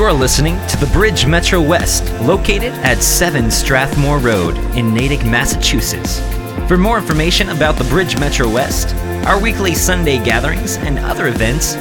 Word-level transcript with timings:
You're 0.00 0.14
listening 0.14 0.56
to 0.68 0.78
the 0.78 0.86
Bridge 0.94 1.26
Metro 1.26 1.60
West, 1.60 2.10
located 2.22 2.72
at 2.72 3.02
7 3.02 3.50
Strathmore 3.50 4.18
Road 4.18 4.56
in 4.74 4.94
Natick, 4.94 5.26
Massachusetts. 5.26 6.20
For 6.66 6.78
more 6.78 6.96
information 6.96 7.50
about 7.50 7.76
the 7.76 7.84
Bridge 7.84 8.18
Metro 8.18 8.48
West, 8.48 8.94
our 9.26 9.38
weekly 9.38 9.74
Sunday 9.74 10.16
gatherings, 10.24 10.78
and 10.78 10.98
other 11.00 11.26
events, 11.26 11.74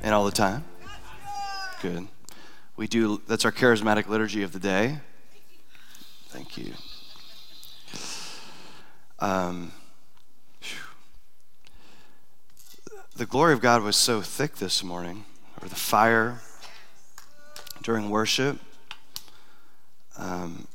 And 0.02 0.12
all 0.12 0.24
the 0.24 0.32
time. 0.32 0.64
Good. 1.80 2.08
We 2.80 2.86
do, 2.86 3.20
that's 3.28 3.44
our 3.44 3.52
charismatic 3.52 4.08
liturgy 4.08 4.42
of 4.42 4.52
the 4.52 4.58
day. 4.58 5.00
Thank 6.28 6.56
you. 6.56 6.72
Um, 9.18 9.72
the 13.14 13.26
glory 13.26 13.52
of 13.52 13.60
God 13.60 13.82
was 13.82 13.96
so 13.96 14.22
thick 14.22 14.56
this 14.56 14.82
morning, 14.82 15.26
or 15.60 15.68
the 15.68 15.74
fire 15.74 16.40
during 17.82 18.08
worship. 18.08 18.58
Um, 20.16 20.66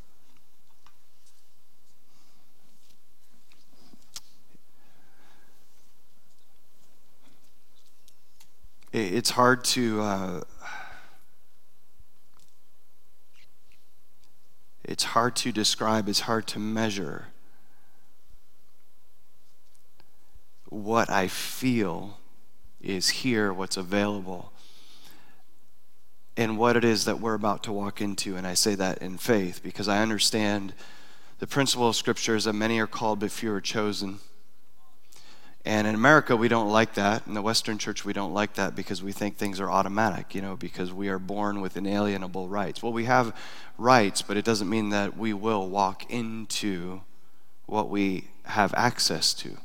it's 8.93 9.31
hard 9.31 9.63
to 9.63 10.01
uh, 10.01 10.41
it's 14.87 15.03
hard 15.03 15.35
to 15.35 15.51
describe 15.51 16.07
it's 16.07 16.21
hard 16.21 16.47
to 16.47 16.59
measure 16.59 17.27
what 20.69 21.09
i 21.09 21.27
feel 21.27 22.17
is 22.81 23.09
here 23.09 23.51
what's 23.51 23.77
available 23.77 24.51
and 26.37 26.57
what 26.57 26.75
it 26.75 26.83
is 26.83 27.05
that 27.05 27.19
we're 27.19 27.33
about 27.33 27.63
to 27.63 27.71
walk 27.71 28.01
into 28.01 28.35
and 28.35 28.45
i 28.45 28.53
say 28.53 28.75
that 28.75 28.97
in 28.99 29.17
faith 29.17 29.61
because 29.63 29.87
i 29.87 30.01
understand 30.01 30.73
the 31.39 31.47
principle 31.47 31.87
of 31.87 31.95
scripture 31.95 32.35
is 32.35 32.45
that 32.45 32.53
many 32.53 32.79
are 32.79 32.87
called 32.87 33.19
but 33.19 33.31
few 33.31 33.51
are 33.51 33.61
chosen 33.61 34.19
and 35.65 35.87
in 35.87 35.95
America, 35.95 36.35
we 36.35 36.47
don't 36.47 36.69
like 36.69 36.93
that. 36.93 37.25
In 37.25 37.33
the 37.33 37.41
Western 37.41 37.79
church, 37.79 38.05
we 38.05 38.13
don't 38.13 38.33
like 38.33 38.53
that 38.53 38.75
because 38.75 39.01
we 39.01 39.11
think 39.11 39.37
things 39.37 39.59
are 39.59 39.71
automatic, 39.71 40.35
you 40.35 40.41
know, 40.41 40.55
because 40.55 40.93
we 40.93 41.09
are 41.09 41.17
born 41.17 41.59
with 41.59 41.75
inalienable 41.75 42.47
rights. 42.47 42.83
Well, 42.83 42.93
we 42.93 43.05
have 43.05 43.35
rights, 43.79 44.21
but 44.21 44.37
it 44.37 44.45
doesn't 44.45 44.69
mean 44.69 44.89
that 44.89 45.17
we 45.17 45.33
will 45.33 45.67
walk 45.67 46.09
into 46.11 47.01
what 47.65 47.89
we 47.89 48.27
have 48.43 48.75
access 48.77 49.33
to. 49.33 49.57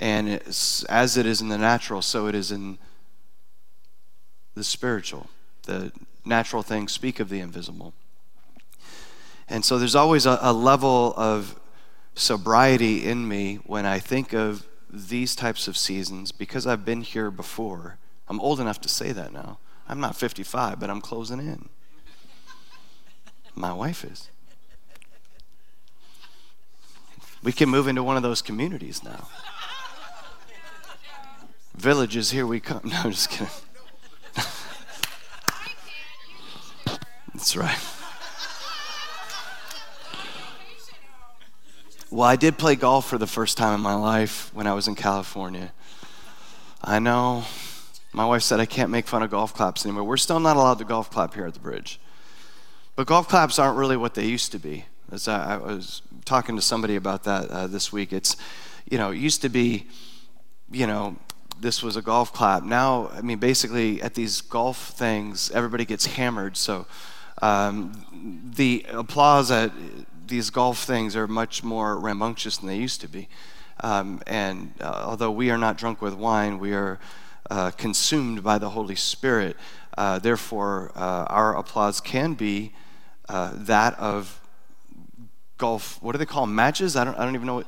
And 0.00 0.40
as 0.88 1.16
it 1.18 1.26
is 1.26 1.42
in 1.42 1.48
the 1.48 1.58
natural, 1.58 2.00
so 2.00 2.28
it 2.28 2.34
is 2.34 2.50
in 2.50 2.78
the 4.54 4.64
spiritual. 4.64 5.28
The 5.64 5.92
natural 6.24 6.62
things 6.62 6.92
speak 6.92 7.20
of 7.20 7.28
the 7.28 7.40
invisible. 7.40 7.92
And 9.50 9.64
so 9.64 9.78
there's 9.78 9.94
always 9.94 10.24
a, 10.24 10.38
a 10.40 10.52
level 10.52 11.12
of 11.16 11.58
sobriety 12.18 13.06
in 13.06 13.28
me 13.28 13.56
when 13.64 13.86
I 13.86 13.98
think 14.00 14.32
of 14.32 14.66
these 14.90 15.36
types 15.36 15.68
of 15.68 15.76
seasons 15.76 16.32
because 16.32 16.66
I've 16.66 16.84
been 16.84 17.02
here 17.02 17.30
before. 17.30 17.98
I'm 18.28 18.40
old 18.40 18.58
enough 18.60 18.80
to 18.82 18.88
say 18.88 19.12
that 19.12 19.32
now. 19.32 19.58
I'm 19.88 20.00
not 20.00 20.16
55, 20.16 20.80
but 20.80 20.90
I'm 20.90 21.00
closing 21.00 21.38
in. 21.38 21.68
My 23.54 23.72
wife 23.72 24.04
is. 24.04 24.30
We 27.42 27.52
can 27.52 27.68
move 27.68 27.86
into 27.86 28.02
one 28.02 28.16
of 28.16 28.22
those 28.22 28.42
communities 28.42 29.04
now. 29.04 29.28
Villages, 31.76 32.32
here 32.32 32.46
we 32.46 32.58
come. 32.60 32.80
No, 32.84 32.96
I'm 33.04 33.12
just 33.12 33.30
kidding. 33.30 33.46
That's 37.32 37.56
right. 37.56 37.78
Well, 42.10 42.26
I 42.26 42.36
did 42.36 42.56
play 42.56 42.74
golf 42.74 43.06
for 43.06 43.18
the 43.18 43.26
first 43.26 43.58
time 43.58 43.74
in 43.74 43.80
my 43.82 43.94
life 43.94 44.50
when 44.54 44.66
I 44.66 44.72
was 44.72 44.88
in 44.88 44.94
California. 44.94 45.72
I 46.82 47.00
know. 47.00 47.44
My 48.14 48.24
wife 48.24 48.42
said 48.42 48.60
I 48.60 48.64
can't 48.64 48.90
make 48.90 49.06
fun 49.06 49.22
of 49.22 49.30
golf 49.30 49.52
claps 49.52 49.84
anymore. 49.84 50.04
We're 50.04 50.16
still 50.16 50.40
not 50.40 50.56
allowed 50.56 50.78
to 50.78 50.86
golf 50.86 51.10
clap 51.10 51.34
here 51.34 51.44
at 51.44 51.52
the 51.52 51.60
bridge. 51.60 52.00
But 52.96 53.06
golf 53.06 53.28
claps 53.28 53.58
aren't 53.58 53.76
really 53.76 53.98
what 53.98 54.14
they 54.14 54.24
used 54.24 54.52
to 54.52 54.58
be. 54.58 54.86
As 55.12 55.28
I, 55.28 55.56
I 55.56 55.56
was 55.58 56.00
talking 56.24 56.56
to 56.56 56.62
somebody 56.62 56.96
about 56.96 57.24
that 57.24 57.50
uh, 57.50 57.66
this 57.66 57.92
week, 57.92 58.14
it's, 58.14 58.38
you 58.90 58.96
know, 58.96 59.10
it 59.10 59.18
used 59.18 59.42
to 59.42 59.50
be, 59.50 59.86
you 60.70 60.86
know, 60.86 61.16
this 61.60 61.82
was 61.82 61.96
a 61.96 62.02
golf 62.02 62.32
clap. 62.32 62.62
Now, 62.62 63.08
I 63.12 63.20
mean, 63.20 63.38
basically 63.38 64.00
at 64.00 64.14
these 64.14 64.40
golf 64.40 64.92
things, 64.92 65.50
everybody 65.50 65.84
gets 65.84 66.06
hammered. 66.06 66.56
So 66.56 66.86
um, 67.42 68.50
the 68.56 68.86
applause 68.88 69.50
at 69.50 69.72
these 70.28 70.50
golf 70.50 70.84
things 70.84 71.16
are 71.16 71.26
much 71.26 71.64
more 71.64 71.98
rambunctious 71.98 72.58
than 72.58 72.68
they 72.68 72.76
used 72.76 73.00
to 73.00 73.08
be. 73.08 73.28
Um, 73.80 74.22
and 74.26 74.74
uh, 74.80 75.04
although 75.06 75.30
we 75.30 75.50
are 75.50 75.58
not 75.58 75.78
drunk 75.78 76.02
with 76.02 76.14
wine, 76.14 76.58
we 76.58 76.74
are 76.74 76.98
uh, 77.50 77.70
consumed 77.72 78.42
by 78.42 78.58
the 78.58 78.70
Holy 78.70 78.96
Spirit. 78.96 79.56
Uh, 79.96 80.18
therefore, 80.18 80.92
uh, 80.94 81.24
our 81.28 81.56
applause 81.56 82.00
can 82.00 82.34
be 82.34 82.72
uh, 83.28 83.52
that 83.54 83.98
of 83.98 84.40
golf. 85.56 86.02
What 86.02 86.12
do 86.12 86.18
they 86.18 86.26
call 86.26 86.46
them? 86.46 86.54
matches? 86.54 86.96
I 86.96 87.04
don't. 87.04 87.18
I 87.18 87.24
don't 87.24 87.34
even 87.34 87.46
know 87.46 87.56
what 87.56 87.66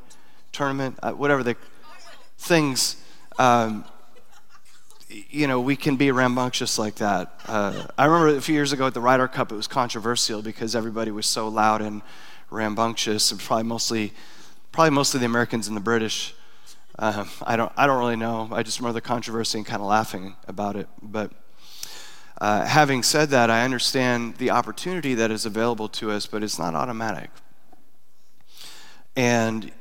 tournament. 0.52 0.98
Uh, 1.02 1.12
whatever 1.12 1.42
the 1.42 1.56
things. 2.38 2.96
Um, 3.38 3.84
you 5.08 5.48
know, 5.48 5.60
we 5.60 5.74
can 5.74 5.96
be 5.96 6.12
rambunctious 6.12 6.78
like 6.78 6.96
that. 6.96 7.32
I 7.48 8.04
remember 8.04 8.36
a 8.36 8.40
few 8.40 8.54
years 8.54 8.70
ago 8.72 8.86
at 8.86 8.94
the 8.94 9.00
Ryder 9.00 9.26
Cup, 9.26 9.50
it 9.50 9.56
was 9.56 9.66
controversial 9.66 10.40
because 10.40 10.76
everybody 10.76 11.10
was 11.10 11.26
so 11.26 11.48
loud 11.48 11.82
and 11.82 12.00
rambunctious, 12.50 13.30
and 13.30 13.40
probably 13.40 13.64
mostly, 13.64 14.12
probably 14.72 14.90
mostly 14.90 15.20
the 15.20 15.26
Americans 15.26 15.68
and 15.68 15.76
the 15.76 15.80
British. 15.80 16.34
Um, 16.98 17.28
I 17.42 17.56
don't, 17.56 17.72
I 17.76 17.86
don't 17.86 17.98
really 17.98 18.16
know. 18.16 18.48
I 18.52 18.62
just 18.62 18.78
remember 18.78 18.94
the 18.94 19.00
controversy 19.00 19.58
and 19.58 19.66
kind 19.66 19.80
of 19.80 19.88
laughing 19.88 20.36
about 20.46 20.76
it. 20.76 20.88
But 21.02 21.32
uh, 22.40 22.64
having 22.64 23.02
said 23.02 23.30
that, 23.30 23.50
I 23.50 23.64
understand 23.64 24.36
the 24.36 24.50
opportunity 24.50 25.14
that 25.14 25.30
is 25.30 25.46
available 25.46 25.88
to 25.90 26.10
us, 26.10 26.26
but 26.26 26.42
it's 26.42 26.58
not 26.58 26.74
automatic. 26.74 27.30
And 29.14 29.72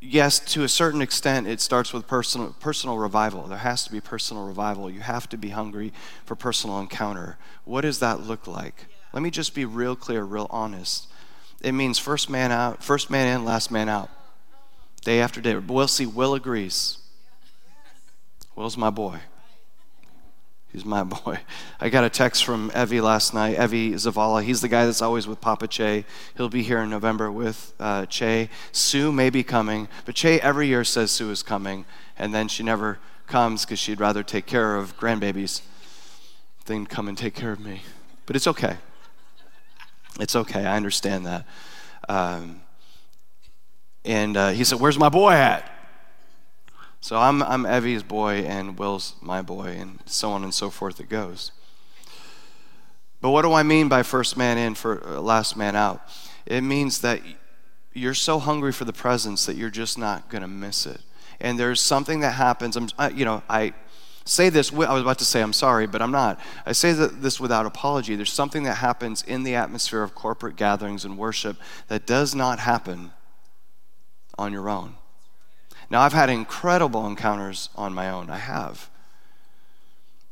yes, 0.00 0.38
to 0.52 0.62
a 0.62 0.68
certain 0.68 1.02
extent, 1.02 1.46
it 1.46 1.60
starts 1.60 1.92
with 1.92 2.06
personal, 2.06 2.54
personal 2.60 2.98
revival. 2.98 3.44
There 3.44 3.58
has 3.58 3.84
to 3.84 3.92
be 3.92 4.00
personal 4.00 4.46
revival. 4.46 4.90
You 4.90 5.00
have 5.00 5.28
to 5.30 5.36
be 5.36 5.48
hungry 5.48 5.92
for 6.24 6.36
personal 6.36 6.78
encounter. 6.78 7.38
What 7.64 7.80
does 7.80 7.98
that 8.00 8.20
look 8.20 8.46
like? 8.46 8.86
Let 9.12 9.22
me 9.22 9.30
just 9.30 9.54
be 9.54 9.64
real 9.64 9.96
clear, 9.96 10.22
real 10.24 10.46
honest. 10.50 11.08
It 11.60 11.72
means 11.72 11.98
first 11.98 12.28
man 12.30 12.52
out, 12.52 12.82
first 12.82 13.10
man 13.10 13.26
in, 13.34 13.44
last 13.44 13.70
man 13.70 13.88
out. 13.88 14.10
Day 15.02 15.20
after 15.20 15.40
day. 15.40 15.56
We'll 15.56 15.88
see, 15.88 16.06
Will 16.06 16.34
agrees. 16.34 16.98
Will's 18.54 18.76
my 18.76 18.90
boy. 18.90 19.20
He's 20.72 20.84
my 20.84 21.04
boy. 21.24 21.38
I 21.80 21.88
got 21.88 22.04
a 22.04 22.10
text 22.10 22.44
from 22.44 22.70
Evie 22.76 23.00
last 23.00 23.32
night. 23.32 23.58
Evie 23.58 23.92
Zavala. 23.92 24.42
He's 24.42 24.60
the 24.60 24.68
guy 24.68 24.84
that's 24.84 25.00
always 25.00 25.26
with 25.26 25.40
Papa 25.40 25.68
Che. 25.68 26.04
He'll 26.36 26.48
be 26.48 26.62
here 26.62 26.80
in 26.80 26.90
November 26.90 27.30
with 27.32 27.72
uh, 27.80 28.04
Che. 28.06 28.50
Sue 28.72 29.10
may 29.10 29.30
be 29.30 29.42
coming, 29.42 29.88
but 30.04 30.14
Che 30.14 30.40
every 30.40 30.66
year 30.66 30.84
says 30.84 31.10
Sue 31.10 31.30
is 31.30 31.42
coming, 31.42 31.84
and 32.18 32.34
then 32.34 32.48
she 32.48 32.62
never 32.62 32.98
comes 33.26 33.64
because 33.64 33.78
she'd 33.78 34.00
rather 34.00 34.22
take 34.22 34.46
care 34.46 34.76
of 34.76 34.98
grandbabies 34.98 35.62
than 36.66 36.86
come 36.86 37.08
and 37.08 37.16
take 37.16 37.34
care 37.34 37.52
of 37.52 37.60
me. 37.60 37.82
But 38.26 38.36
it's 38.36 38.46
okay. 38.46 38.76
It's 40.18 40.36
okay, 40.36 40.64
I 40.64 40.76
understand 40.76 41.26
that. 41.26 41.46
Um, 42.08 42.62
and 44.04 44.36
uh, 44.36 44.50
he 44.50 44.64
said, 44.64 44.80
Where's 44.80 44.98
my 44.98 45.08
boy 45.08 45.32
at? 45.32 45.70
So 47.00 47.16
I'm, 47.16 47.42
I'm 47.42 47.66
Evie's 47.66 48.02
boy, 48.02 48.44
and 48.46 48.78
Will's 48.78 49.14
my 49.20 49.42
boy, 49.42 49.76
and 49.78 50.00
so 50.06 50.30
on 50.32 50.42
and 50.42 50.52
so 50.52 50.70
forth 50.70 50.98
it 51.00 51.08
goes. 51.08 51.52
But 53.20 53.30
what 53.30 53.42
do 53.42 53.52
I 53.52 53.62
mean 53.62 53.88
by 53.88 54.02
first 54.02 54.36
man 54.36 54.58
in, 54.58 54.74
for 54.74 55.06
uh, 55.06 55.20
last 55.20 55.56
man 55.56 55.76
out? 55.76 56.00
It 56.46 56.62
means 56.62 57.00
that 57.00 57.20
you're 57.92 58.14
so 58.14 58.38
hungry 58.38 58.72
for 58.72 58.84
the 58.84 58.92
presence 58.92 59.46
that 59.46 59.56
you're 59.56 59.70
just 59.70 59.98
not 59.98 60.28
going 60.28 60.42
to 60.42 60.48
miss 60.48 60.86
it. 60.86 61.00
And 61.40 61.58
there's 61.58 61.80
something 61.80 62.20
that 62.20 62.32
happens. 62.32 62.76
I'm, 62.76 62.88
you 63.14 63.24
know, 63.24 63.42
I 63.48 63.72
say 64.26 64.48
this, 64.48 64.72
I 64.72 64.92
was 64.92 65.02
about 65.02 65.18
to 65.20 65.24
say 65.24 65.40
I'm 65.40 65.52
sorry, 65.52 65.86
but 65.86 66.02
I'm 66.02 66.10
not. 66.10 66.38
I 66.66 66.72
say 66.72 66.92
this 66.92 67.40
without 67.40 67.64
apology. 67.64 68.16
There's 68.16 68.32
something 68.32 68.64
that 68.64 68.76
happens 68.76 69.22
in 69.22 69.44
the 69.44 69.54
atmosphere 69.54 70.02
of 70.02 70.14
corporate 70.14 70.56
gatherings 70.56 71.04
and 71.04 71.16
worship 71.16 71.56
that 71.88 72.06
does 72.06 72.34
not 72.34 72.58
happen 72.58 73.12
on 74.36 74.52
your 74.52 74.68
own. 74.68 74.96
Now, 75.88 76.00
I've 76.00 76.12
had 76.12 76.28
incredible 76.28 77.06
encounters 77.06 77.68
on 77.76 77.94
my 77.94 78.10
own. 78.10 78.28
I 78.28 78.38
have. 78.38 78.90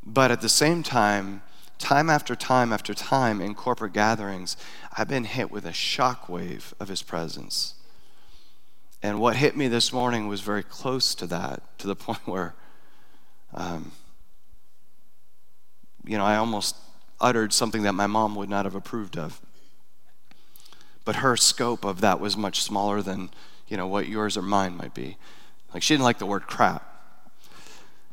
But 0.05 0.29
at 0.29 0.41
the 0.41 0.49
same 0.49 0.83
time, 0.83 1.41
time 1.79 2.09
after 2.09 2.35
time 2.35 2.73
after 2.73 2.93
time 2.93 3.41
in 3.41 3.55
corporate 3.55 3.93
gatherings, 3.93 4.57
I've 4.97 5.07
been 5.07 5.23
hit 5.23 5.51
with 5.51 5.65
a 5.65 5.71
shockwave 5.71 6.73
of 6.79 6.89
his 6.89 7.01
presence. 7.01 7.75
And 9.01 9.19
what 9.19 9.37
hit 9.37 9.55
me 9.55 9.67
this 9.67 9.93
morning 9.93 10.27
was 10.27 10.41
very 10.41 10.63
close 10.63 11.15
to 11.15 11.27
that, 11.27 11.77
to 11.79 11.87
the 11.87 11.95
point 11.95 12.25
where, 12.25 12.55
um, 13.55 13.91
you 16.05 16.17
know, 16.17 16.25
I 16.25 16.35
almost 16.35 16.75
uttered 17.19 17.53
something 17.53 17.83
that 17.83 17.93
my 17.93 18.07
mom 18.07 18.35
would 18.35 18.49
not 18.49 18.65
have 18.65 18.75
approved 18.75 19.17
of. 19.17 19.39
But 21.03 21.17
her 21.17 21.37
scope 21.37 21.85
of 21.85 22.01
that 22.01 22.19
was 22.19 22.35
much 22.35 22.61
smaller 22.61 23.01
than, 23.01 23.29
you 23.67 23.77
know, 23.77 23.87
what 23.87 24.07
yours 24.07 24.37
or 24.37 24.41
mine 24.41 24.75
might 24.75 24.93
be. 24.93 25.17
Like, 25.73 25.83
she 25.83 25.93
didn't 25.93 26.03
like 26.03 26.19
the 26.19 26.25
word 26.25 26.47
crap. 26.47 26.91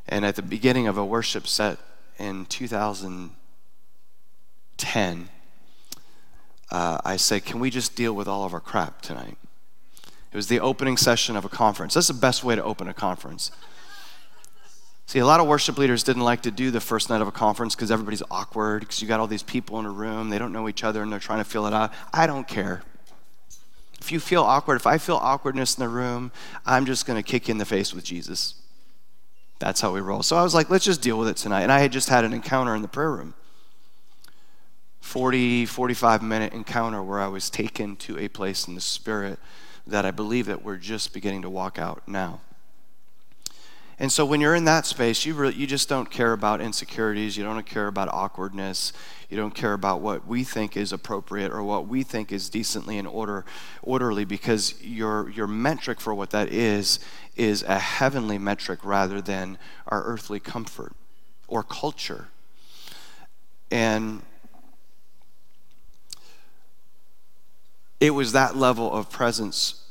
And 0.08 0.24
at 0.24 0.36
the 0.36 0.42
beginning 0.42 0.86
of 0.86 0.96
a 0.96 1.04
worship 1.04 1.46
set 1.46 1.78
in 2.18 2.46
2010, 2.46 5.28
uh, 6.70 6.98
I 7.04 7.16
said, 7.16 7.44
Can 7.44 7.60
we 7.60 7.70
just 7.70 7.94
deal 7.94 8.14
with 8.14 8.28
all 8.28 8.44
of 8.44 8.54
our 8.54 8.60
crap 8.60 9.02
tonight? 9.02 9.36
It 10.32 10.36
was 10.36 10.48
the 10.48 10.60
opening 10.60 10.96
session 10.96 11.36
of 11.36 11.44
a 11.44 11.48
conference. 11.48 11.94
That's 11.94 12.08
the 12.08 12.14
best 12.14 12.42
way 12.42 12.56
to 12.56 12.64
open 12.64 12.88
a 12.88 12.94
conference. 12.94 13.50
See, 15.12 15.18
a 15.18 15.26
lot 15.26 15.40
of 15.40 15.46
worship 15.46 15.76
leaders 15.76 16.02
didn't 16.02 16.22
like 16.22 16.40
to 16.40 16.50
do 16.50 16.70
the 16.70 16.80
first 16.80 17.10
night 17.10 17.20
of 17.20 17.28
a 17.28 17.32
conference 17.32 17.74
because 17.74 17.90
everybody's 17.90 18.22
awkward, 18.30 18.80
because 18.80 19.02
you 19.02 19.06
got 19.06 19.20
all 19.20 19.26
these 19.26 19.42
people 19.42 19.78
in 19.78 19.84
a 19.84 19.90
room, 19.90 20.30
they 20.30 20.38
don't 20.38 20.54
know 20.54 20.70
each 20.70 20.84
other, 20.84 21.02
and 21.02 21.12
they're 21.12 21.20
trying 21.20 21.40
to 21.40 21.44
fill 21.44 21.66
it 21.66 21.74
out. 21.74 21.92
I 22.14 22.26
don't 22.26 22.48
care. 22.48 22.82
If 24.00 24.10
you 24.10 24.18
feel 24.18 24.42
awkward, 24.42 24.76
if 24.76 24.86
I 24.86 24.96
feel 24.96 25.16
awkwardness 25.16 25.76
in 25.76 25.82
the 25.82 25.90
room, 25.90 26.32
I'm 26.64 26.86
just 26.86 27.04
going 27.04 27.22
to 27.22 27.22
kick 27.22 27.48
you 27.48 27.52
in 27.52 27.58
the 27.58 27.66
face 27.66 27.92
with 27.92 28.04
Jesus. 28.04 28.54
That's 29.58 29.82
how 29.82 29.92
we 29.92 30.00
roll. 30.00 30.22
So 30.22 30.34
I 30.36 30.42
was 30.42 30.54
like, 30.54 30.70
let's 30.70 30.86
just 30.86 31.02
deal 31.02 31.18
with 31.18 31.28
it 31.28 31.36
tonight. 31.36 31.60
And 31.60 31.70
I 31.70 31.80
had 31.80 31.92
just 31.92 32.08
had 32.08 32.24
an 32.24 32.32
encounter 32.32 32.74
in 32.74 32.80
the 32.80 32.88
prayer 32.88 33.10
room 33.10 33.34
40, 35.02 35.66
45 35.66 36.22
minute 36.22 36.54
encounter 36.54 37.02
where 37.02 37.20
I 37.20 37.28
was 37.28 37.50
taken 37.50 37.96
to 37.96 38.18
a 38.18 38.28
place 38.28 38.66
in 38.66 38.74
the 38.74 38.80
spirit 38.80 39.38
that 39.86 40.06
I 40.06 40.10
believe 40.10 40.46
that 40.46 40.64
we're 40.64 40.78
just 40.78 41.12
beginning 41.12 41.42
to 41.42 41.50
walk 41.50 41.78
out 41.78 42.00
now. 42.08 42.40
And 43.98 44.10
so 44.10 44.24
when 44.24 44.40
you're 44.40 44.54
in 44.54 44.64
that 44.64 44.86
space, 44.86 45.24
you, 45.26 45.34
really, 45.34 45.54
you 45.54 45.66
just 45.66 45.88
don't 45.88 46.10
care 46.10 46.32
about 46.32 46.60
insecurities. 46.60 47.36
You 47.36 47.44
don't 47.44 47.64
care 47.64 47.86
about 47.86 48.08
awkwardness. 48.08 48.92
You 49.28 49.36
don't 49.36 49.54
care 49.54 49.74
about 49.74 50.00
what 50.00 50.26
we 50.26 50.44
think 50.44 50.76
is 50.76 50.92
appropriate 50.92 51.52
or 51.52 51.62
what 51.62 51.86
we 51.86 52.02
think 52.02 52.32
is 52.32 52.48
decently 52.48 52.98
and 52.98 53.06
order, 53.06 53.44
orderly 53.82 54.24
because 54.24 54.74
your, 54.82 55.30
your 55.30 55.46
metric 55.46 56.00
for 56.00 56.14
what 56.14 56.30
that 56.30 56.52
is 56.52 57.00
is 57.36 57.62
a 57.62 57.78
heavenly 57.78 58.38
metric 58.38 58.80
rather 58.82 59.20
than 59.20 59.58
our 59.86 60.02
earthly 60.04 60.40
comfort 60.40 60.94
or 61.46 61.62
culture. 61.62 62.28
And 63.70 64.22
it 68.00 68.10
was 68.10 68.32
that 68.32 68.56
level 68.56 68.90
of 68.92 69.10
presence 69.10 69.84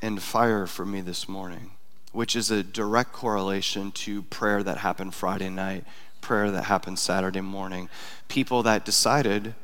and 0.00 0.22
fire 0.22 0.66
for 0.66 0.86
me 0.86 1.00
this 1.00 1.28
morning 1.28 1.72
which 2.18 2.34
is 2.34 2.50
a 2.50 2.64
direct 2.64 3.12
correlation 3.12 3.92
to 3.92 4.22
prayer 4.24 4.60
that 4.64 4.78
happened 4.78 5.14
Friday 5.14 5.48
night, 5.48 5.84
prayer 6.20 6.50
that 6.50 6.64
happened 6.64 6.98
Saturday 6.98 7.40
morning. 7.40 7.88
People 8.26 8.64
that 8.64 8.84
decided 8.84 9.54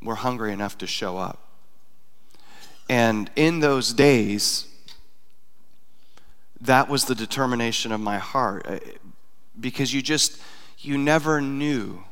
were 0.00 0.14
hungry 0.14 0.54
enough 0.54 0.78
to 0.78 0.86
show 0.86 1.18
up. 1.18 1.38
And 2.88 3.30
in 3.36 3.60
those 3.60 3.92
days, 3.92 4.66
that 6.62 6.88
was 6.88 7.04
the 7.04 7.14
determination 7.14 7.92
of 7.92 8.00
my 8.00 8.16
heart 8.16 8.64
uh, 8.66 8.78
because 9.60 9.92
you 9.92 10.00
just, 10.00 10.40
you 10.78 10.96
never 10.96 11.42
knew 11.42 12.04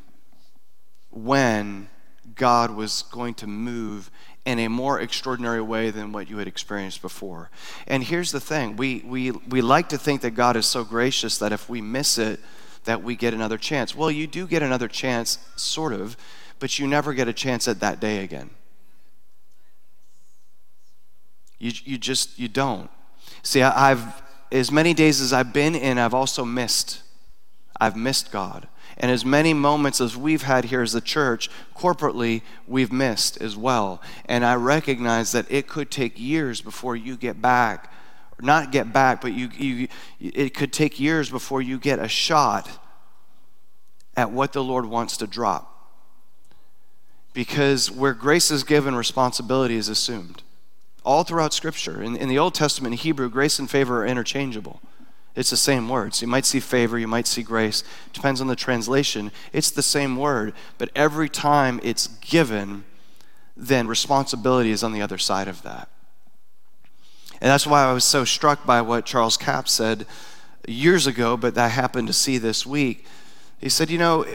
when 1.08 1.88
God 2.34 2.76
was 2.76 3.04
going 3.10 3.32
to 3.36 3.46
move 3.46 4.10
in 4.44 4.58
a 4.58 4.68
more 4.68 5.00
extraordinary 5.00 5.60
way 5.60 5.90
than 5.90 6.12
what 6.12 6.28
you 6.30 6.38
had 6.38 6.48
experienced 6.48 7.02
before. 7.02 7.50
And 7.86 8.02
here's 8.02 8.32
the 8.32 8.40
thing 8.40 8.76
we, 8.76 9.02
we, 9.06 9.30
we 9.30 9.60
like 9.60 9.88
to 9.90 9.98
think 9.98 10.22
that 10.22 10.30
God 10.30 10.56
is 10.56 10.66
so 10.66 10.84
gracious 10.84 11.38
that 11.38 11.52
if 11.52 11.68
we 11.68 11.80
miss 11.80 12.18
it, 12.18 12.40
that 12.84 13.02
we 13.02 13.16
get 13.16 13.34
another 13.34 13.58
chance. 13.58 13.94
Well, 13.94 14.10
you 14.10 14.26
do 14.26 14.46
get 14.46 14.62
another 14.62 14.88
chance, 14.88 15.38
sort 15.56 15.92
of, 15.92 16.16
but 16.58 16.78
you 16.78 16.86
never 16.86 17.12
get 17.12 17.28
a 17.28 17.32
chance 17.32 17.68
at 17.68 17.80
that 17.80 18.00
day 18.00 18.24
again. 18.24 18.50
You, 21.58 21.72
you 21.84 21.98
just, 21.98 22.38
you 22.38 22.48
don't. 22.48 22.90
See, 23.42 23.62
I, 23.62 23.90
I've, 23.90 24.22
as 24.50 24.72
many 24.72 24.94
days 24.94 25.20
as 25.20 25.32
I've 25.32 25.52
been 25.52 25.74
in, 25.74 25.98
I've 25.98 26.14
also 26.14 26.44
missed. 26.44 27.02
I've 27.78 27.96
missed 27.96 28.32
God. 28.32 28.66
And 29.00 29.10
as 29.10 29.24
many 29.24 29.54
moments 29.54 29.98
as 29.98 30.14
we've 30.14 30.42
had 30.42 30.66
here 30.66 30.82
as 30.82 30.94
a 30.94 31.00
church, 31.00 31.48
corporately, 31.74 32.42
we've 32.68 32.92
missed 32.92 33.40
as 33.40 33.56
well. 33.56 34.02
And 34.26 34.44
I 34.44 34.56
recognize 34.56 35.32
that 35.32 35.50
it 35.50 35.66
could 35.66 35.90
take 35.90 36.20
years 36.20 36.60
before 36.60 36.94
you 36.96 37.16
get 37.16 37.40
back. 37.40 37.90
Not 38.42 38.72
get 38.72 38.92
back, 38.92 39.22
but 39.22 39.32
you, 39.32 39.48
you, 39.56 39.88
it 40.20 40.52
could 40.52 40.70
take 40.70 41.00
years 41.00 41.30
before 41.30 41.62
you 41.62 41.78
get 41.78 41.98
a 41.98 42.08
shot 42.08 42.68
at 44.18 44.30
what 44.32 44.52
the 44.52 44.62
Lord 44.62 44.84
wants 44.84 45.16
to 45.16 45.26
drop. 45.26 45.66
Because 47.32 47.90
where 47.90 48.12
grace 48.12 48.50
is 48.50 48.64
given, 48.64 48.94
responsibility 48.94 49.76
is 49.76 49.88
assumed. 49.88 50.42
All 51.06 51.24
throughout 51.24 51.54
Scripture. 51.54 52.02
In, 52.02 52.16
in 52.16 52.28
the 52.28 52.38
Old 52.38 52.54
Testament, 52.54 52.96
Hebrew, 52.96 53.30
grace 53.30 53.58
and 53.58 53.70
favor 53.70 54.02
are 54.02 54.06
interchangeable. 54.06 54.82
It's 55.36 55.50
the 55.50 55.56
same 55.56 55.88
word. 55.88 56.14
So 56.14 56.26
you 56.26 56.30
might 56.30 56.44
see 56.44 56.60
favor, 56.60 56.98
you 56.98 57.06
might 57.06 57.26
see 57.26 57.42
grace. 57.42 57.84
Depends 58.12 58.40
on 58.40 58.46
the 58.46 58.56
translation. 58.56 59.30
It's 59.52 59.70
the 59.70 59.82
same 59.82 60.16
word, 60.16 60.54
but 60.78 60.90
every 60.94 61.28
time 61.28 61.80
it's 61.82 62.08
given, 62.08 62.84
then 63.56 63.86
responsibility 63.86 64.70
is 64.70 64.82
on 64.82 64.92
the 64.92 65.02
other 65.02 65.18
side 65.18 65.48
of 65.48 65.62
that. 65.62 65.88
And 67.40 67.50
that's 67.50 67.66
why 67.66 67.84
I 67.84 67.92
was 67.92 68.04
so 68.04 68.24
struck 68.24 68.66
by 68.66 68.82
what 68.82 69.06
Charles 69.06 69.36
Capps 69.36 69.72
said 69.72 70.06
years 70.66 71.06
ago, 71.06 71.36
but 71.36 71.56
I 71.56 71.68
happened 71.68 72.08
to 72.08 72.12
see 72.12 72.36
this 72.38 72.66
week. 72.66 73.06
He 73.58 73.68
said, 73.68 73.90
You 73.90 73.98
know, 73.98 74.26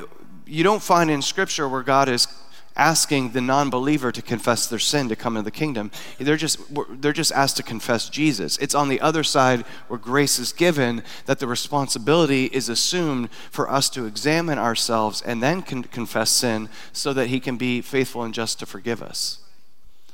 you 0.47 0.63
don't 0.63 0.81
find 0.81 1.11
in 1.11 1.21
Scripture 1.21 1.67
where 1.69 1.83
God 1.83 2.09
is 2.09 2.27
asking 2.75 3.31
the 3.31 3.41
non-believer 3.41 4.11
to 4.11 4.21
confess 4.21 4.67
their 4.67 4.79
sin 4.79 5.07
to 5.07 5.15
come 5.15 5.37
into 5.37 5.45
the 5.45 5.51
kingdom. 5.51 5.91
They're 6.19 6.35
just, 6.35 6.59
they're 7.01 7.13
just 7.13 7.31
asked 7.31 7.57
to 7.57 7.63
confess 7.63 8.09
Jesus. 8.09 8.57
It's 8.57 8.75
on 8.75 8.89
the 8.89 8.99
other 8.99 9.23
side 9.23 9.61
where 9.87 9.99
grace 9.99 10.39
is 10.39 10.51
given 10.51 11.03
that 11.25 11.39
the 11.39 11.47
responsibility 11.47 12.45
is 12.45 12.67
assumed 12.67 13.29
for 13.49 13.69
us 13.69 13.89
to 13.91 14.05
examine 14.05 14.57
ourselves 14.57 15.21
and 15.21 15.41
then 15.41 15.61
con- 15.61 15.83
confess 15.83 16.29
sin 16.31 16.69
so 16.91 17.13
that 17.13 17.27
he 17.27 17.39
can 17.39 17.55
be 17.55 17.81
faithful 17.81 18.23
and 18.23 18.33
just 18.33 18.59
to 18.59 18.65
forgive 18.65 19.01
us. 19.01 19.39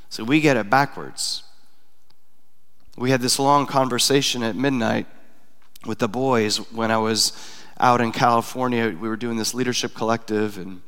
So 0.08 0.22
we 0.22 0.40
get 0.40 0.56
it 0.56 0.70
backwards. 0.70 1.42
We 2.96 3.10
had 3.10 3.22
this 3.22 3.38
long 3.38 3.66
conversation 3.66 4.42
at 4.42 4.54
midnight 4.54 5.06
with 5.84 5.98
the 5.98 6.08
boys 6.08 6.58
when 6.70 6.90
I 6.90 6.98
was 6.98 7.32
out 7.80 8.00
in 8.00 8.12
California. 8.12 8.88
We 8.88 9.08
were 9.08 9.16
doing 9.16 9.38
this 9.38 9.54
leadership 9.54 9.94
collective 9.94 10.58
and 10.58 10.82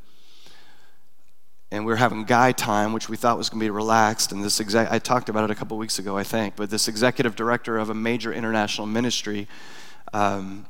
and 1.75 1.85
we 1.85 1.91
were 1.91 1.97
having 1.97 2.23
guy 2.23 2.51
time, 2.51 2.93
which 2.93 3.09
we 3.09 3.17
thought 3.17 3.37
was 3.37 3.49
going 3.49 3.59
to 3.59 3.65
be 3.65 3.69
relaxed. 3.69 4.31
And 4.31 4.43
this 4.43 4.59
exec- 4.59 4.91
I 4.91 4.97
talked 4.97 5.27
about 5.27 5.43
it 5.43 5.51
a 5.51 5.55
couple 5.55 5.77
weeks 5.77 5.99
ago, 5.99 6.17
I 6.17 6.23
think. 6.23 6.55
But 6.55 6.69
this 6.69 6.87
executive 6.87 7.35
director 7.35 7.77
of 7.77 7.89
a 7.89 7.93
major 7.93 8.33
international 8.33 8.87
ministry, 8.87 9.47
um, 10.13 10.65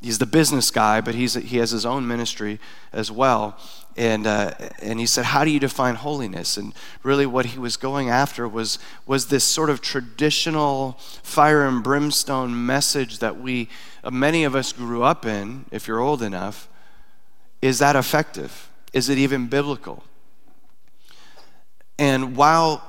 he's 0.00 0.18
the 0.18 0.26
business 0.26 0.70
guy, 0.70 1.00
but 1.02 1.14
he's, 1.14 1.34
he 1.34 1.58
has 1.58 1.70
his 1.70 1.84
own 1.84 2.06
ministry 2.06 2.58
as 2.92 3.10
well. 3.10 3.58
And, 3.96 4.26
uh, 4.26 4.54
and 4.80 4.98
he 4.98 5.06
said, 5.06 5.26
How 5.26 5.44
do 5.44 5.50
you 5.50 5.60
define 5.60 5.94
holiness? 5.94 6.56
And 6.56 6.72
really, 7.02 7.26
what 7.26 7.46
he 7.46 7.58
was 7.58 7.76
going 7.76 8.08
after 8.08 8.48
was, 8.48 8.78
was 9.06 9.26
this 9.26 9.44
sort 9.44 9.70
of 9.70 9.80
traditional 9.82 10.92
fire 11.22 11.66
and 11.66 11.82
brimstone 11.82 12.66
message 12.66 13.18
that 13.18 13.38
we, 13.38 13.68
uh, 14.02 14.10
many 14.10 14.42
of 14.44 14.56
us, 14.56 14.72
grew 14.72 15.02
up 15.02 15.26
in, 15.26 15.66
if 15.70 15.86
you're 15.86 16.00
old 16.00 16.22
enough. 16.22 16.68
Is 17.62 17.78
that 17.78 17.94
effective? 17.94 18.68
Is 18.92 19.08
it 19.08 19.18
even 19.18 19.48
biblical? 19.48 20.02
And 21.98 22.36
while 22.36 22.82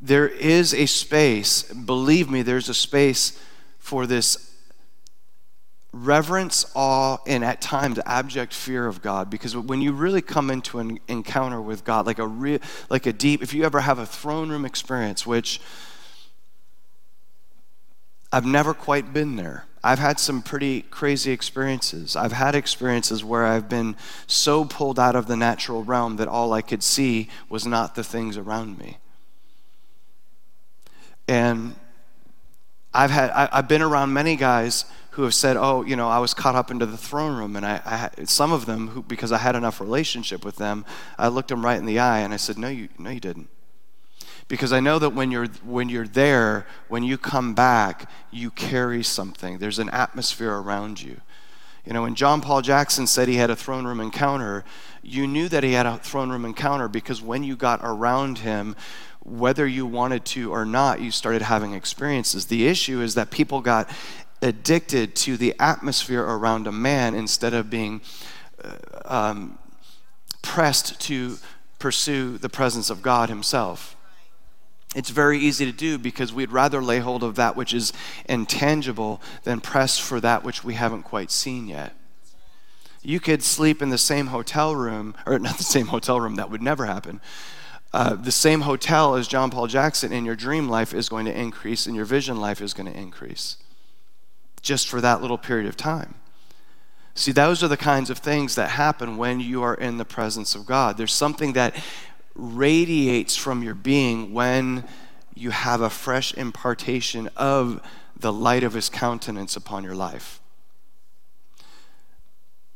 there 0.00 0.28
is 0.28 0.74
a 0.74 0.86
space, 0.86 1.62
believe 1.62 2.30
me, 2.30 2.42
there's 2.42 2.68
a 2.68 2.74
space 2.74 3.38
for 3.78 4.06
this 4.06 4.52
reverence, 5.92 6.70
awe, 6.74 7.18
and 7.26 7.44
at 7.44 7.60
times 7.60 7.98
abject 8.04 8.52
fear 8.52 8.86
of 8.86 9.02
God. 9.02 9.30
Because 9.30 9.56
when 9.56 9.80
you 9.80 9.92
really 9.92 10.22
come 10.22 10.50
into 10.50 10.78
an 10.78 10.98
encounter 11.08 11.60
with 11.60 11.84
God, 11.84 12.06
like 12.06 12.18
a 12.18 12.26
real, 12.26 12.58
like 12.90 13.06
a 13.06 13.12
deep, 13.12 13.42
if 13.42 13.54
you 13.54 13.64
ever 13.64 13.80
have 13.80 13.98
a 13.98 14.06
throne 14.06 14.50
room 14.50 14.64
experience, 14.64 15.26
which 15.26 15.60
I've 18.32 18.46
never 18.46 18.74
quite 18.74 19.12
been 19.12 19.36
there. 19.36 19.64
I've 19.86 20.00
had 20.00 20.18
some 20.18 20.42
pretty 20.42 20.82
crazy 20.82 21.30
experiences. 21.30 22.16
I've 22.16 22.32
had 22.32 22.56
experiences 22.56 23.22
where 23.22 23.46
I've 23.46 23.68
been 23.68 23.94
so 24.26 24.64
pulled 24.64 24.98
out 24.98 25.14
of 25.14 25.28
the 25.28 25.36
natural 25.36 25.84
realm 25.84 26.16
that 26.16 26.26
all 26.26 26.52
I 26.52 26.60
could 26.60 26.82
see 26.82 27.28
was 27.48 27.64
not 27.64 27.94
the 27.94 28.02
things 28.02 28.36
around 28.36 28.78
me. 28.78 28.98
And 31.28 31.76
I've 32.92 33.12
had 33.12 33.30
I, 33.30 33.48
have 33.54 33.68
been 33.68 33.80
around 33.80 34.12
many 34.12 34.34
guys 34.34 34.86
who 35.10 35.22
have 35.22 35.34
said, 35.34 35.56
"Oh, 35.56 35.82
you 35.82 35.94
know, 35.94 36.08
I 36.08 36.18
was 36.18 36.34
caught 36.34 36.56
up 36.56 36.72
into 36.72 36.86
the 36.86 36.96
throne 36.96 37.36
room," 37.36 37.54
and 37.54 37.64
I, 37.64 38.10
I 38.18 38.24
some 38.24 38.50
of 38.50 38.66
them, 38.66 38.88
who, 38.88 39.02
because 39.02 39.30
I 39.30 39.38
had 39.38 39.54
enough 39.54 39.80
relationship 39.80 40.44
with 40.44 40.56
them, 40.56 40.84
I 41.16 41.28
looked 41.28 41.48
them 41.48 41.64
right 41.64 41.78
in 41.78 41.86
the 41.86 42.00
eye 42.00 42.20
and 42.20 42.34
I 42.34 42.38
said, 42.38 42.58
"No, 42.58 42.68
you, 42.68 42.88
no, 42.98 43.10
you 43.10 43.20
didn't." 43.20 43.50
Because 44.48 44.72
I 44.72 44.80
know 44.80 44.98
that 44.98 45.10
when 45.10 45.30
you're 45.30 45.48
when 45.64 45.88
you're 45.88 46.06
there, 46.06 46.66
when 46.88 47.02
you 47.02 47.18
come 47.18 47.54
back, 47.54 48.08
you 48.30 48.50
carry 48.50 49.02
something. 49.02 49.58
There's 49.58 49.80
an 49.80 49.90
atmosphere 49.90 50.54
around 50.54 51.02
you. 51.02 51.20
You 51.84 51.92
know, 51.92 52.02
when 52.02 52.14
John 52.14 52.40
Paul 52.40 52.62
Jackson 52.62 53.06
said 53.06 53.28
he 53.28 53.36
had 53.36 53.50
a 53.50 53.56
throne 53.56 53.86
room 53.86 54.00
encounter, 54.00 54.64
you 55.02 55.26
knew 55.26 55.48
that 55.48 55.62
he 55.62 55.72
had 55.72 55.86
a 55.86 55.98
throne 55.98 56.30
room 56.30 56.44
encounter 56.44 56.88
because 56.88 57.22
when 57.22 57.44
you 57.44 57.56
got 57.56 57.80
around 57.82 58.38
him, 58.38 58.74
whether 59.20 59.66
you 59.66 59.86
wanted 59.86 60.24
to 60.24 60.52
or 60.52 60.64
not, 60.64 61.00
you 61.00 61.10
started 61.10 61.42
having 61.42 61.74
experiences. 61.74 62.46
The 62.46 62.66
issue 62.66 63.00
is 63.00 63.14
that 63.14 63.30
people 63.30 63.60
got 63.60 63.90
addicted 64.42 65.14
to 65.16 65.36
the 65.36 65.54
atmosphere 65.58 66.22
around 66.22 66.66
a 66.66 66.72
man 66.72 67.14
instead 67.14 67.54
of 67.54 67.70
being 67.70 68.00
uh, 68.62 68.74
um, 69.04 69.58
pressed 70.42 71.00
to 71.02 71.38
pursue 71.78 72.38
the 72.38 72.48
presence 72.48 72.90
of 72.90 73.02
God 73.02 73.28
Himself. 73.28 73.95
It's 74.96 75.10
very 75.10 75.38
easy 75.38 75.66
to 75.66 75.72
do 75.72 75.98
because 75.98 76.32
we'd 76.32 76.50
rather 76.50 76.82
lay 76.82 77.00
hold 77.00 77.22
of 77.22 77.34
that 77.34 77.54
which 77.54 77.74
is 77.74 77.92
intangible 78.24 79.20
than 79.44 79.60
press 79.60 79.98
for 79.98 80.20
that 80.20 80.42
which 80.42 80.64
we 80.64 80.72
haven't 80.72 81.02
quite 81.02 81.30
seen 81.30 81.68
yet. 81.68 81.94
You 83.02 83.20
could 83.20 83.42
sleep 83.42 83.82
in 83.82 83.90
the 83.90 83.98
same 83.98 84.28
hotel 84.28 84.74
room, 84.74 85.14
or 85.26 85.38
not 85.38 85.58
the 85.58 85.64
same 85.64 85.88
hotel 85.88 86.18
room, 86.18 86.36
that 86.36 86.50
would 86.50 86.62
never 86.62 86.86
happen. 86.86 87.20
Uh, 87.92 88.14
the 88.14 88.32
same 88.32 88.62
hotel 88.62 89.16
as 89.16 89.28
John 89.28 89.50
Paul 89.50 89.66
Jackson, 89.66 90.14
in 90.14 90.24
your 90.24 90.34
dream 90.34 90.66
life 90.66 90.94
is 90.94 91.10
going 91.10 91.26
to 91.26 91.38
increase, 91.38 91.86
and 91.86 91.94
your 91.94 92.06
vision 92.06 92.40
life 92.40 92.62
is 92.62 92.72
going 92.72 92.90
to 92.90 92.98
increase 92.98 93.58
just 94.62 94.88
for 94.88 95.02
that 95.02 95.20
little 95.20 95.38
period 95.38 95.66
of 95.68 95.76
time. 95.76 96.14
See, 97.14 97.32
those 97.32 97.62
are 97.62 97.68
the 97.68 97.76
kinds 97.76 98.08
of 98.08 98.18
things 98.18 98.54
that 98.54 98.70
happen 98.70 99.18
when 99.18 99.40
you 99.40 99.62
are 99.62 99.74
in 99.74 99.98
the 99.98 100.04
presence 100.06 100.54
of 100.54 100.64
God. 100.64 100.96
There's 100.96 101.12
something 101.12 101.52
that 101.52 101.76
radiates 102.36 103.36
from 103.36 103.62
your 103.62 103.74
being 103.74 104.32
when 104.32 104.84
you 105.34 105.50
have 105.50 105.80
a 105.80 105.90
fresh 105.90 106.32
impartation 106.34 107.28
of 107.36 107.80
the 108.18 108.32
light 108.32 108.62
of 108.62 108.72
His 108.72 108.88
countenance 108.88 109.56
upon 109.56 109.84
your 109.84 109.94
life. 109.94 110.40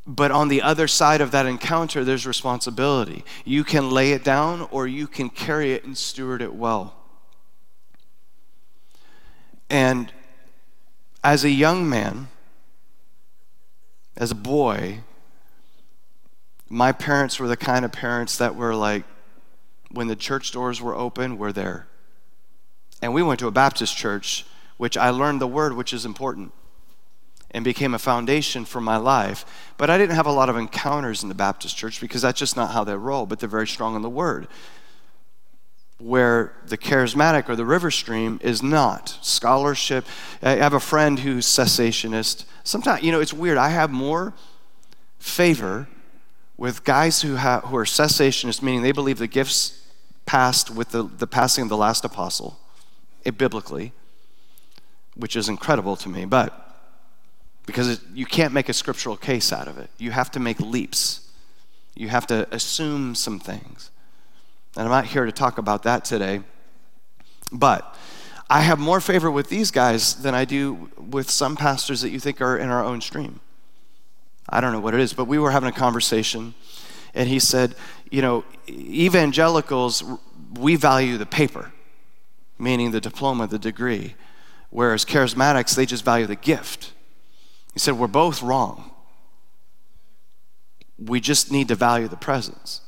But 0.06 0.30
on 0.30 0.48
the 0.48 0.62
other 0.62 0.88
side 0.88 1.20
of 1.20 1.30
that 1.30 1.46
encounter, 1.46 2.04
there's 2.04 2.26
responsibility. 2.26 3.24
You 3.44 3.64
can 3.64 3.90
lay 3.90 4.12
it 4.12 4.24
down 4.24 4.66
or 4.70 4.86
you 4.86 5.06
can 5.06 5.30
carry 5.30 5.72
it 5.72 5.84
and 5.84 5.96
steward 5.96 6.42
it 6.42 6.54
well. 6.54 6.96
And 9.68 10.12
as 11.22 11.44
a 11.44 11.50
young 11.50 11.88
man, 11.88 12.28
as 14.16 14.30
a 14.30 14.34
boy, 14.34 15.00
my 16.68 16.92
parents 16.92 17.38
were 17.38 17.48
the 17.48 17.56
kind 17.56 17.84
of 17.84 17.92
parents 17.92 18.36
that 18.38 18.56
were 18.56 18.74
like, 18.74 19.04
when 19.90 20.08
the 20.08 20.16
church 20.16 20.52
doors 20.52 20.80
were 20.80 20.94
open, 20.94 21.38
we're 21.38 21.52
there. 21.52 21.86
And 23.02 23.14
we 23.14 23.22
went 23.22 23.40
to 23.40 23.46
a 23.46 23.52
Baptist 23.52 23.96
church, 23.96 24.46
which 24.76 24.96
I 24.96 25.10
learned 25.10 25.40
the 25.40 25.46
word, 25.46 25.74
which 25.74 25.92
is 25.92 26.04
important, 26.04 26.52
and 27.50 27.64
became 27.64 27.94
a 27.94 27.98
foundation 27.98 28.64
for 28.64 28.80
my 28.80 28.96
life. 28.96 29.44
But 29.76 29.90
I 29.90 29.98
didn't 29.98 30.16
have 30.16 30.26
a 30.26 30.32
lot 30.32 30.48
of 30.48 30.56
encounters 30.56 31.22
in 31.22 31.28
the 31.28 31.34
Baptist 31.34 31.76
church 31.76 32.00
because 32.00 32.22
that's 32.22 32.38
just 32.38 32.56
not 32.56 32.72
how 32.72 32.84
they 32.84 32.94
roll, 32.94 33.26
but 33.26 33.40
they're 33.40 33.48
very 33.48 33.66
strong 33.66 33.96
in 33.96 34.02
the 34.02 34.10
word 34.10 34.48
where 36.00 36.54
the 36.66 36.78
charismatic 36.78 37.48
or 37.48 37.54
the 37.54 37.64
river 37.64 37.90
stream 37.90 38.40
is 38.42 38.62
not. 38.62 39.18
Scholarship. 39.20 40.06
I 40.42 40.52
have 40.52 40.72
a 40.72 40.80
friend 40.80 41.18
who's 41.18 41.46
cessationist. 41.46 42.46
Sometimes, 42.64 43.02
you 43.02 43.12
know, 43.12 43.20
it's 43.20 43.34
weird. 43.34 43.58
I 43.58 43.68
have 43.68 43.90
more 43.90 44.32
favor 45.18 45.88
with 46.56 46.84
guys 46.84 47.22
who, 47.22 47.36
who 47.36 47.76
are 47.76 47.84
cessationists, 47.84 48.62
meaning 48.62 48.82
they 48.82 48.92
believe 48.92 49.18
the 49.18 49.26
gifts 49.26 49.79
passed 50.30 50.70
with 50.70 50.90
the, 50.90 51.02
the 51.02 51.26
passing 51.26 51.62
of 51.62 51.68
the 51.68 51.76
last 51.76 52.04
apostle, 52.04 52.56
it, 53.24 53.36
biblically, 53.36 53.90
which 55.16 55.34
is 55.34 55.48
incredible 55.48 55.96
to 55.96 56.08
me, 56.08 56.24
but 56.24 56.76
because 57.66 57.88
it, 57.88 57.98
you 58.14 58.24
can't 58.24 58.54
make 58.54 58.68
a 58.68 58.72
scriptural 58.72 59.16
case 59.16 59.52
out 59.52 59.66
of 59.66 59.76
it. 59.76 59.90
You 59.98 60.12
have 60.12 60.30
to 60.30 60.38
make 60.38 60.60
leaps, 60.60 61.28
you 61.96 62.10
have 62.10 62.28
to 62.28 62.46
assume 62.54 63.16
some 63.16 63.40
things. 63.40 63.90
And 64.76 64.84
I'm 64.84 64.92
not 64.92 65.06
here 65.06 65.26
to 65.26 65.32
talk 65.32 65.58
about 65.58 65.82
that 65.82 66.04
today. 66.04 66.42
But 67.50 67.96
I 68.48 68.60
have 68.60 68.78
more 68.78 69.00
favor 69.00 69.32
with 69.32 69.48
these 69.48 69.72
guys 69.72 70.14
than 70.22 70.32
I 70.32 70.44
do 70.44 70.90
with 70.96 71.28
some 71.28 71.56
pastors 71.56 72.02
that 72.02 72.10
you 72.10 72.20
think 72.20 72.40
are 72.40 72.56
in 72.56 72.68
our 72.70 72.84
own 72.84 73.00
stream. 73.00 73.40
I 74.48 74.60
don't 74.60 74.72
know 74.72 74.78
what 74.78 74.94
it 74.94 75.00
is, 75.00 75.12
but 75.12 75.24
we 75.24 75.40
were 75.40 75.50
having 75.50 75.68
a 75.68 75.72
conversation, 75.72 76.54
and 77.14 77.28
he 77.28 77.40
said, 77.40 77.74
You 78.10 78.22
know, 78.22 78.44
evangelicals, 78.68 80.02
we 80.58 80.76
value 80.76 81.16
the 81.16 81.26
paper, 81.26 81.72
meaning 82.58 82.90
the 82.90 83.00
diploma, 83.00 83.46
the 83.46 83.58
degree, 83.58 84.14
whereas 84.70 85.04
charismatics, 85.04 85.76
they 85.76 85.86
just 85.86 86.04
value 86.04 86.26
the 86.26 86.36
gift. 86.36 86.92
He 87.72 87.78
said, 87.78 87.98
We're 87.98 88.08
both 88.08 88.42
wrong. 88.42 88.90
We 90.98 91.20
just 91.20 91.50
need 91.50 91.68
to 91.68 91.74
value 91.74 92.08
the 92.08 92.16
presence. 92.16 92.82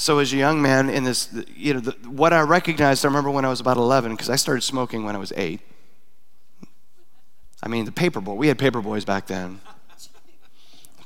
So, 0.00 0.20
as 0.20 0.32
a 0.32 0.36
young 0.36 0.62
man 0.62 0.88
in 0.88 1.02
this, 1.02 1.28
you 1.54 1.74
know, 1.74 1.80
the, 1.80 1.90
what 2.08 2.32
I 2.32 2.40
recognized, 2.42 3.04
I 3.04 3.08
remember 3.08 3.30
when 3.30 3.44
I 3.44 3.48
was 3.48 3.60
about 3.60 3.76
11, 3.76 4.12
because 4.12 4.30
I 4.30 4.36
started 4.36 4.62
smoking 4.62 5.04
when 5.04 5.16
I 5.16 5.18
was 5.18 5.32
eight. 5.36 5.60
I 7.62 7.68
mean, 7.68 7.84
the 7.84 7.92
paper 7.92 8.20
boy, 8.20 8.34
we 8.34 8.48
had 8.48 8.58
paper 8.58 8.80
boys 8.80 9.04
back 9.04 9.26
then. 9.26 9.60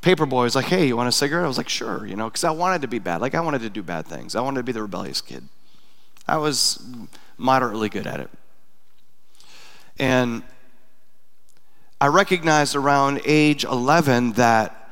Paper 0.01 0.27
boy 0.27 0.43
was 0.43 0.57
like, 0.57 0.67
hey, 0.67 0.87
you 0.87 0.97
want 0.97 1.09
a 1.09 1.13
cigarette? 1.13 1.45
I 1.45 1.49
was 1.49 1.59
like, 1.59 1.69
sure, 1.69 2.05
you 2.07 2.17
know, 2.17 2.29
because 2.29 2.45
I 2.45 2.51
wanted 2.51 2.83
to 2.83 2.89
be 2.89 2.99
bad. 2.99 3.21
Like, 3.21 3.35
I 3.35 3.41
wanted 3.41 3.63
to 3.63 3.71
do 3.71 3.83
bad 3.83 4.07
things. 4.07 4.35
I 4.35 4.41
wanted 4.41 4.59
to 4.59 4.65
be 4.65 4.73
the 4.73 4.83
rebellious 4.83 5.21
kid. 5.21 5.45
I 6.27 6.39
was 6.39 6.85
moderately 7.39 7.89
good 7.89 8.07
at 8.07 8.21
it. 8.21 8.31
And 9.99 10.43
I 12.01 12.09
recognized 12.09 12.75
around 12.75 13.21
age 13.25 13.65
11 13.65 14.33
that 14.33 14.83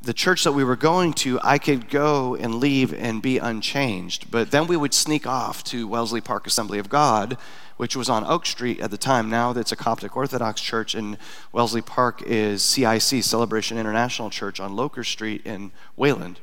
the 0.00 0.12
church 0.12 0.44
that 0.44 0.52
we 0.52 0.64
were 0.64 0.76
going 0.76 1.12
to, 1.12 1.38
I 1.42 1.58
could 1.58 1.88
go 1.88 2.34
and 2.34 2.56
leave 2.56 2.92
and 2.94 3.22
be 3.22 3.38
unchanged. 3.38 4.30
But 4.30 4.50
then 4.50 4.66
we 4.66 4.76
would 4.76 4.94
sneak 4.94 5.26
off 5.26 5.64
to 5.64 5.86
Wellesley 5.86 6.20
Park 6.20 6.46
Assembly 6.46 6.78
of 6.78 6.88
God, 6.88 7.36
which 7.76 7.96
was 7.96 8.08
on 8.08 8.24
Oak 8.24 8.46
Street 8.46 8.80
at 8.80 8.90
the 8.90 8.98
time. 8.98 9.30
Now 9.30 9.52
that's 9.52 9.72
a 9.72 9.76
Coptic 9.76 10.16
Orthodox 10.16 10.60
church, 10.60 10.94
and 10.94 11.18
Wellesley 11.52 11.82
Park 11.82 12.22
is 12.22 12.62
CIC, 12.62 13.22
Celebration 13.22 13.78
International 13.78 14.30
Church, 14.30 14.60
on 14.60 14.76
Loker 14.76 15.04
Street 15.04 15.42
in 15.44 15.72
Wayland. 15.96 16.40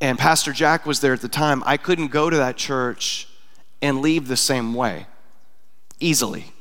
And 0.00 0.18
Pastor 0.18 0.52
Jack 0.52 0.84
was 0.84 1.00
there 1.00 1.12
at 1.12 1.20
the 1.20 1.28
time. 1.28 1.62
I 1.64 1.76
couldn't 1.76 2.08
go 2.08 2.28
to 2.28 2.36
that 2.36 2.56
church 2.56 3.28
and 3.80 4.00
leave 4.00 4.28
the 4.28 4.36
same 4.36 4.74
way 4.74 5.06
easily. 6.00 6.52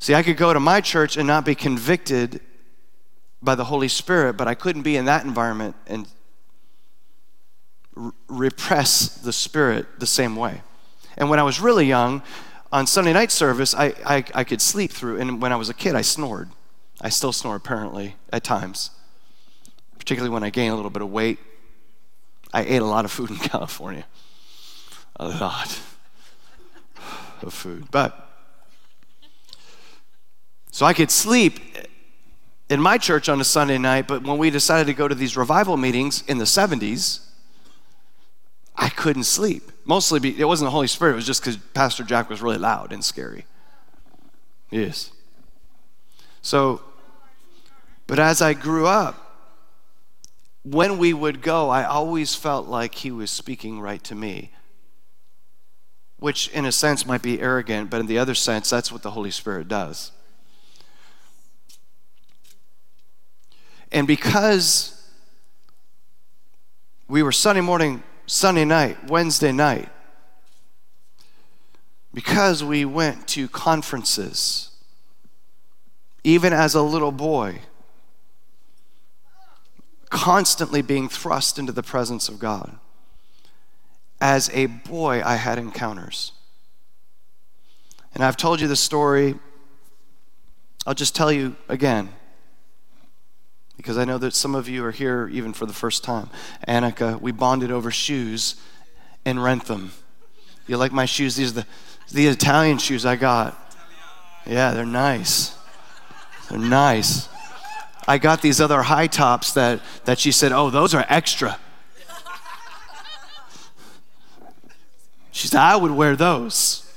See, 0.00 0.14
I 0.14 0.22
could 0.22 0.36
go 0.36 0.52
to 0.52 0.60
my 0.60 0.80
church 0.80 1.16
and 1.16 1.26
not 1.26 1.44
be 1.44 1.54
convicted 1.54 2.40
by 3.40 3.54
the 3.54 3.64
Holy 3.64 3.88
Spirit, 3.88 4.36
but 4.36 4.48
I 4.48 4.54
couldn't 4.54 4.82
be 4.82 4.96
in 4.96 5.04
that 5.04 5.24
environment 5.24 5.76
and 5.86 6.06
r- 7.96 8.12
repress 8.28 9.08
the 9.08 9.32
Spirit 9.32 9.86
the 9.98 10.06
same 10.06 10.36
way. 10.36 10.62
And 11.16 11.30
when 11.30 11.38
I 11.38 11.42
was 11.42 11.60
really 11.60 11.86
young, 11.86 12.22
on 12.72 12.88
Sunday 12.88 13.12
night 13.12 13.30
service, 13.30 13.72
I, 13.72 13.94
I, 14.04 14.24
I 14.34 14.44
could 14.44 14.60
sleep 14.60 14.90
through. 14.90 15.20
And 15.20 15.40
when 15.40 15.52
I 15.52 15.56
was 15.56 15.68
a 15.68 15.74
kid, 15.74 15.94
I 15.94 16.02
snored. 16.02 16.50
I 17.00 17.08
still 17.08 17.32
snore, 17.32 17.54
apparently, 17.54 18.16
at 18.32 18.42
times, 18.42 18.90
particularly 19.96 20.32
when 20.32 20.42
I 20.42 20.50
gain 20.50 20.72
a 20.72 20.74
little 20.74 20.90
bit 20.90 21.02
of 21.02 21.10
weight. 21.10 21.38
I 22.52 22.64
ate 22.64 22.82
a 22.82 22.84
lot 22.84 23.04
of 23.04 23.12
food 23.12 23.30
in 23.30 23.36
California. 23.52 24.04
A 25.16 25.28
lot 25.28 25.80
of 27.42 27.54
food. 27.54 27.90
But 27.92 28.28
so 30.72 30.84
I 30.84 30.94
could 30.94 31.12
sleep 31.12 31.60
in 32.68 32.80
my 32.80 32.98
church 32.98 33.28
on 33.28 33.40
a 33.40 33.44
Sunday 33.44 33.78
night, 33.78 34.08
but 34.08 34.24
when 34.24 34.38
we 34.38 34.50
decided 34.50 34.88
to 34.88 34.94
go 34.94 35.06
to 35.06 35.14
these 35.14 35.36
revival 35.36 35.76
meetings 35.76 36.24
in 36.26 36.38
the 36.38 36.44
70s, 36.44 37.20
I 38.76 38.88
couldn't 38.88 39.24
sleep. 39.24 39.70
Mostly, 39.84 40.20
be, 40.20 40.38
it 40.38 40.46
wasn't 40.46 40.66
the 40.66 40.72
Holy 40.72 40.86
Spirit, 40.86 41.12
it 41.12 41.16
was 41.16 41.26
just 41.26 41.42
because 41.42 41.56
Pastor 41.56 42.04
Jack 42.04 42.28
was 42.28 42.42
really 42.42 42.58
loud 42.58 42.92
and 42.92 43.04
scary. 43.04 43.46
Yes. 44.70 45.12
So, 46.42 46.82
but 48.06 48.18
as 48.18 48.42
I 48.42 48.54
grew 48.54 48.86
up, 48.86 49.20
when 50.64 50.98
we 50.98 51.12
would 51.12 51.42
go, 51.42 51.68
I 51.68 51.84
always 51.84 52.34
felt 52.34 52.66
like 52.66 52.96
he 52.96 53.10
was 53.10 53.30
speaking 53.30 53.80
right 53.80 54.02
to 54.04 54.14
me, 54.14 54.50
which 56.18 56.48
in 56.48 56.64
a 56.64 56.72
sense 56.72 57.06
might 57.06 57.22
be 57.22 57.40
arrogant, 57.40 57.90
but 57.90 58.00
in 58.00 58.06
the 58.06 58.18
other 58.18 58.34
sense, 58.34 58.70
that's 58.70 58.90
what 58.90 59.02
the 59.02 59.10
Holy 59.10 59.30
Spirit 59.30 59.68
does. 59.68 60.10
And 63.92 64.06
because 64.06 65.06
we 67.06 67.22
were 67.22 67.30
Sunday 67.30 67.60
morning, 67.60 68.02
Sunday 68.26 68.64
night, 68.64 69.08
Wednesday 69.08 69.52
night. 69.52 69.88
Because 72.12 72.62
we 72.62 72.84
went 72.84 73.26
to 73.28 73.48
conferences, 73.48 74.70
even 76.22 76.52
as 76.52 76.74
a 76.74 76.82
little 76.82 77.12
boy, 77.12 77.60
constantly 80.10 80.80
being 80.80 81.08
thrust 81.08 81.58
into 81.58 81.72
the 81.72 81.82
presence 81.82 82.28
of 82.28 82.38
God. 82.38 82.78
As 84.20 84.48
a 84.54 84.66
boy, 84.66 85.22
I 85.24 85.34
had 85.34 85.58
encounters. 85.58 86.32
And 88.14 88.24
I've 88.24 88.36
told 88.36 88.60
you 88.60 88.68
the 88.68 88.76
story. 88.76 89.34
I'll 90.86 90.94
just 90.94 91.16
tell 91.16 91.32
you 91.32 91.56
again 91.68 92.10
because 93.84 93.98
I 93.98 94.06
know 94.06 94.16
that 94.16 94.32
some 94.32 94.54
of 94.54 94.66
you 94.66 94.82
are 94.86 94.92
here 94.92 95.28
even 95.30 95.52
for 95.52 95.66
the 95.66 95.74
first 95.74 96.02
time. 96.02 96.30
Annika, 96.66 97.20
we 97.20 97.32
bonded 97.32 97.70
over 97.70 97.90
shoes 97.90 98.56
and 99.26 99.44
rent 99.44 99.66
them. 99.66 99.92
You 100.66 100.78
like 100.78 100.90
my 100.90 101.04
shoes? 101.04 101.36
These 101.36 101.50
are 101.50 101.60
the, 101.60 101.66
the 102.10 102.26
Italian 102.28 102.78
shoes 102.78 103.04
I 103.04 103.16
got. 103.16 103.54
Yeah, 104.46 104.70
they're 104.70 104.86
nice. 104.86 105.54
They're 106.48 106.58
nice. 106.58 107.28
I 108.08 108.16
got 108.16 108.40
these 108.40 108.58
other 108.58 108.80
high 108.80 109.06
tops 109.06 109.52
that, 109.52 109.82
that 110.06 110.18
she 110.18 110.32
said, 110.32 110.50
oh, 110.50 110.70
those 110.70 110.94
are 110.94 111.04
extra. 111.10 111.58
She 115.30 115.46
said, 115.46 115.60
I 115.60 115.76
would 115.76 115.90
wear 115.90 116.16
those. 116.16 116.90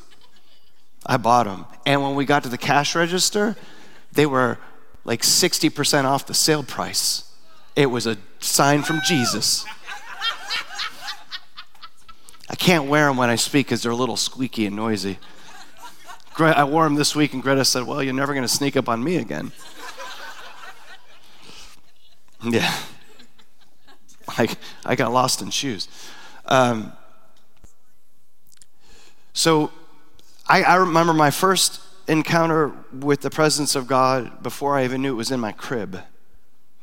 I 1.05 1.17
bought 1.17 1.47
them. 1.47 1.65
And 1.85 2.01
when 2.01 2.15
we 2.15 2.23
got 2.23 2.43
to 2.43 2.49
the 2.49 2.57
cash 2.57 2.95
register, 2.95 3.57
they 4.13 4.25
were 4.25 4.57
like 5.07 5.21
60% 5.21 6.03
off 6.03 6.27
the 6.27 6.33
sale 6.33 6.63
price. 6.63 7.23
It 7.75 7.87
was 7.87 8.05
a 8.05 8.17
sign 8.39 8.83
from 8.83 8.99
Jesus. 9.07 9.65
I 12.49 12.55
can't 12.55 12.85
wear 12.85 13.07
them 13.07 13.17
when 13.17 13.29
I 13.29 13.35
speak 13.35 13.67
because 13.67 13.81
they're 13.81 13.91
a 13.91 13.95
little 13.95 14.17
squeaky 14.17 14.65
and 14.65 14.75
noisy. 14.75 15.17
I 16.37 16.65
wore 16.65 16.83
them 16.83 16.95
this 16.95 17.15
week, 17.15 17.33
and 17.33 17.41
Greta 17.41 17.65
said, 17.65 17.83
Well, 17.83 18.03
you're 18.03 18.13
never 18.13 18.33
going 18.33 18.43
to 18.43 18.53
sneak 18.53 18.77
up 18.77 18.87
on 18.87 19.03
me 19.03 19.15
again. 19.15 19.51
Yeah. 22.43 22.71
I, 24.27 24.47
I 24.85 24.95
got 24.95 25.11
lost 25.11 25.41
in 25.41 25.49
shoes. 25.49 25.87
Um, 26.45 26.93
so 29.33 29.71
I, 30.47 30.63
I 30.63 30.75
remember 30.75 31.13
my 31.13 31.31
first 31.31 31.81
encounter 32.07 32.71
with 32.91 33.21
the 33.21 33.29
presence 33.29 33.75
of 33.75 33.87
God 33.87 34.41
before 34.41 34.77
I 34.77 34.83
even 34.83 35.01
knew 35.01 35.13
it 35.13 35.17
was 35.17 35.31
in 35.31 35.39
my 35.39 35.51
crib. 35.51 36.01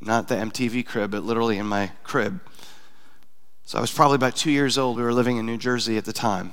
Not 0.01 0.29
the 0.29 0.35
MTV 0.35 0.87
crib, 0.87 1.11
but 1.11 1.23
literally 1.25 1.59
in 1.59 1.67
my 1.67 1.93
crib. 2.03 2.41
So 3.65 3.79
I 3.79 3.81
was 3.81 3.91
probably 3.91 4.17
about 4.17 4.37
two 4.37 4.51
years 4.51 4.77
old. 4.77 4.99
We 4.99 5.03
were 5.03 5.15
living 5.15 5.39
in 5.39 5.47
New 5.47 5.57
Jersey 5.57 5.97
at 5.97 6.05
the 6.05 6.13
time. 6.13 6.53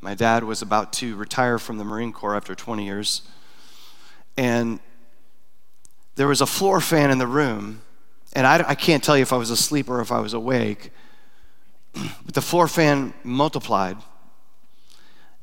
My 0.00 0.14
dad 0.14 0.44
was 0.44 0.62
about 0.62 0.92
to 0.94 1.14
retire 1.16 1.58
from 1.58 1.78
the 1.78 1.84
Marine 1.84 2.12
Corps 2.12 2.34
after 2.34 2.54
20 2.54 2.84
years. 2.84 3.22
And 4.36 4.80
there 6.14 6.28
was 6.28 6.40
a 6.40 6.46
floor 6.46 6.80
fan 6.80 7.10
in 7.10 7.18
the 7.18 7.26
room. 7.26 7.82
And 8.32 8.46
I, 8.46 8.70
I 8.70 8.74
can't 8.74 9.04
tell 9.04 9.16
you 9.16 9.22
if 9.22 9.32
I 9.32 9.36
was 9.36 9.50
asleep 9.50 9.90
or 9.90 10.00
if 10.00 10.10
I 10.10 10.20
was 10.20 10.32
awake. 10.32 10.90
But 12.24 12.34
the 12.34 12.42
floor 12.42 12.68
fan 12.68 13.14
multiplied 13.24 13.96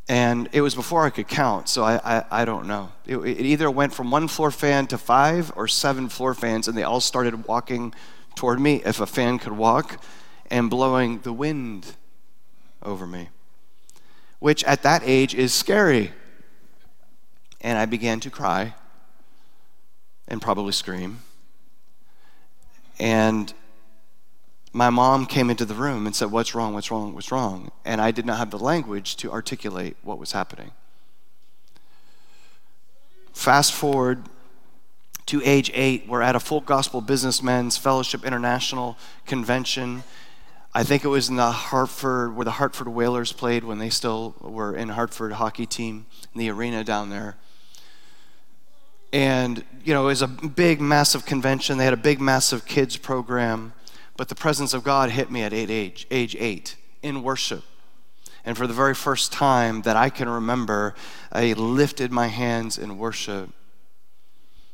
and 0.09 0.49
it 0.51 0.61
was 0.61 0.75
before 0.75 1.05
I 1.05 1.09
could 1.09 1.27
count, 1.27 1.69
so 1.69 1.83
I, 1.83 1.95
I, 2.17 2.25
I 2.41 2.45
don't 2.45 2.67
know. 2.67 2.91
It, 3.05 3.17
it, 3.17 3.45
either 3.45 3.71
went 3.71 3.93
from 3.93 4.11
one 4.11 4.27
floor 4.27 4.51
fan 4.51 4.87
to 4.87 4.97
five 4.97 5.51
or 5.55 5.67
seven 5.67 6.09
floor 6.09 6.33
fans, 6.33 6.67
and 6.67 6.77
they 6.77 6.83
all 6.83 6.99
started 6.99 7.45
walking 7.45 7.93
toward 8.35 8.59
me, 8.59 8.81
if 8.85 8.99
a 8.99 9.05
fan 9.05 9.39
could 9.39 9.53
walk, 9.53 10.03
and 10.49 10.69
blowing 10.69 11.19
the 11.19 11.31
wind 11.31 11.95
over 12.81 13.07
me, 13.07 13.29
which 14.39 14.63
at 14.65 14.83
that 14.83 15.03
age 15.05 15.33
is 15.33 15.53
scary. 15.53 16.11
And 17.61 17.77
I 17.77 17.85
began 17.85 18.19
to 18.21 18.29
cry 18.29 18.75
and 20.27 20.41
probably 20.41 20.73
scream. 20.73 21.19
And 22.99 23.53
my 24.73 24.89
mom 24.89 25.27
came 25.27 25.51
into 25.51 25.65
the 25.65 25.75
room 25.75 26.07
and 26.07 26.15
said, 26.15 26.31
What's 26.31 26.55
wrong? 26.55 26.73
What's 26.73 26.89
wrong? 26.89 27.13
What's 27.13 27.31
wrong? 27.31 27.71
And 27.85 28.01
I 28.01 28.09
did 28.09 28.25
not 28.25 28.39
have 28.39 28.49
the 28.49 28.59
language 28.59 29.15
to 29.17 29.31
articulate 29.31 29.95
what 30.01 30.17
was 30.17 30.31
happening. 30.31 30.71
Fast 33.33 33.71
forward 33.71 34.23
to 35.27 35.41
age 35.43 35.71
eight, 35.73 36.07
we're 36.07 36.21
at 36.21 36.35
a 36.35 36.39
Full 36.39 36.61
Gospel 36.61 37.01
Businessmen's 37.01 37.77
Fellowship 37.77 38.25
International 38.25 38.97
convention. 39.25 40.03
I 40.73 40.83
think 40.83 41.03
it 41.03 41.07
was 41.07 41.29
in 41.29 41.35
the 41.35 41.51
Hartford, 41.51 42.35
where 42.35 42.45
the 42.45 42.51
Hartford 42.51 42.87
Whalers 42.87 43.31
played 43.31 43.63
when 43.63 43.77
they 43.77 43.89
still 43.89 44.35
were 44.41 44.75
in 44.75 44.89
Hartford 44.89 45.33
hockey 45.33 45.67
team, 45.67 46.07
in 46.33 46.39
the 46.39 46.49
arena 46.49 46.83
down 46.83 47.09
there. 47.09 47.37
And, 49.11 49.63
you 49.85 49.93
know, 49.93 50.03
it 50.03 50.07
was 50.07 50.23
a 50.23 50.27
big, 50.27 50.81
massive 50.81 51.25
convention. 51.25 51.77
They 51.77 51.85
had 51.85 51.93
a 51.93 51.97
big, 51.97 52.19
massive 52.19 52.65
kids 52.65 52.97
program. 52.97 53.73
But 54.15 54.29
the 54.29 54.35
presence 54.35 54.73
of 54.73 54.83
God 54.83 55.09
hit 55.09 55.31
me 55.31 55.41
at 55.41 55.53
eight 55.53 55.69
age, 55.69 56.07
age 56.11 56.35
eight 56.39 56.75
in 57.01 57.23
worship. 57.23 57.63
And 58.45 58.57
for 58.57 58.67
the 58.67 58.73
very 58.73 58.93
first 58.93 59.31
time 59.31 59.83
that 59.83 59.95
I 59.95 60.09
can 60.09 60.27
remember, 60.27 60.95
I 61.31 61.53
lifted 61.53 62.11
my 62.11 62.27
hands 62.27 62.77
in 62.77 62.97
worship. 62.97 63.49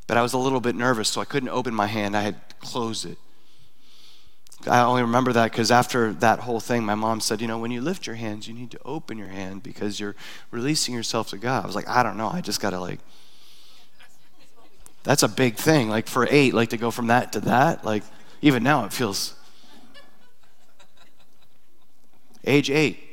But 0.08 0.18
I 0.18 0.22
was 0.24 0.34
a 0.34 0.40
little 0.40 0.60
bit 0.60 0.76
nervous, 0.76 1.10
so 1.10 1.22
I 1.22 1.26
couldn't 1.26 1.50
open 1.50 1.74
my 1.74 1.86
hand. 1.86 2.18
I 2.18 2.22
had 2.22 2.36
closed 2.60 3.06
it. 3.06 3.18
I 4.68 4.82
only 4.82 5.04
remember 5.04 5.32
that 5.34 5.52
because 5.52 5.72
after 5.72 6.12
that 6.14 6.40
whole 6.40 6.60
thing, 6.60 6.84
my 6.84 6.96
mom 6.96 7.22
said, 7.22 7.40
You 7.40 7.48
know, 7.48 7.60
when 7.60 7.72
you 7.72 7.80
lift 7.80 8.08
your 8.08 8.16
hands, 8.16 8.48
you 8.48 8.54
need 8.54 8.72
to 8.72 8.80
open 8.84 9.18
your 9.18 9.28
hand 9.28 9.64
because 9.64 10.00
you're 10.00 10.16
releasing 10.52 10.94
yourself 10.94 11.30
to 11.30 11.38
God. 11.38 11.64
I 11.64 11.68
was 11.68 11.76
like, 11.76 11.88
I 11.88 12.04
don't 12.04 12.18
know. 12.18 12.28
I 12.28 12.42
just 12.42 12.60
got 12.60 12.72
to, 12.72 12.80
like, 12.80 13.00
that's 15.04 15.24
a 15.24 15.30
big 15.30 15.56
thing. 15.56 15.90
Like, 15.90 16.08
for 16.08 16.28
eight, 16.30 16.54
like, 16.54 16.72
to 16.72 16.78
go 16.78 16.92
from 16.92 17.08
that 17.08 17.32
to 17.34 17.40
that, 17.42 17.86
like, 17.86 18.04
even 18.42 18.64
now, 18.64 18.86
it 18.86 18.94
feels. 18.94 19.36
Age 22.46 22.70
eight. 22.70 23.10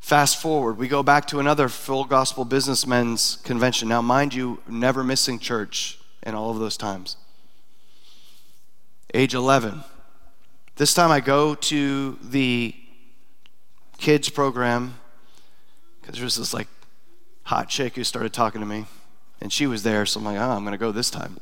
Fast 0.00 0.40
forward, 0.40 0.78
we 0.78 0.86
go 0.86 1.02
back 1.02 1.26
to 1.26 1.40
another 1.40 1.68
full 1.68 2.04
gospel 2.04 2.44
businessmen's 2.44 3.36
convention. 3.42 3.88
Now, 3.88 4.00
mind 4.00 4.34
you, 4.34 4.60
never 4.68 5.02
missing 5.02 5.40
church 5.40 5.98
in 6.22 6.34
all 6.34 6.50
of 6.50 6.60
those 6.60 6.76
times. 6.76 7.16
Age 9.12 9.34
11. 9.34 9.82
This 10.76 10.94
time 10.94 11.10
I 11.10 11.20
go 11.20 11.54
to 11.56 12.18
the 12.22 12.74
kids 13.98 14.28
program 14.28 14.94
because 16.00 16.16
there 16.16 16.24
was 16.24 16.36
this 16.36 16.54
like 16.54 16.68
hot 17.42 17.68
chick 17.68 17.96
who 17.96 18.04
started 18.04 18.32
talking 18.32 18.60
to 18.60 18.66
me, 18.66 18.84
and 19.40 19.52
she 19.52 19.66
was 19.66 19.82
there, 19.82 20.06
so 20.06 20.20
I'm 20.20 20.24
like, 20.26 20.38
oh, 20.38 20.50
I'm 20.50 20.64
to 20.66 20.78
go 20.78 20.92
this 20.92 21.10
time. 21.10 21.38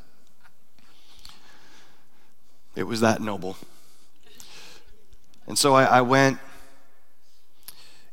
It 2.75 2.83
was 2.83 3.01
that 3.01 3.21
noble. 3.21 3.57
And 5.47 5.57
so 5.57 5.75
I, 5.75 5.83
I 5.85 6.01
went, 6.01 6.39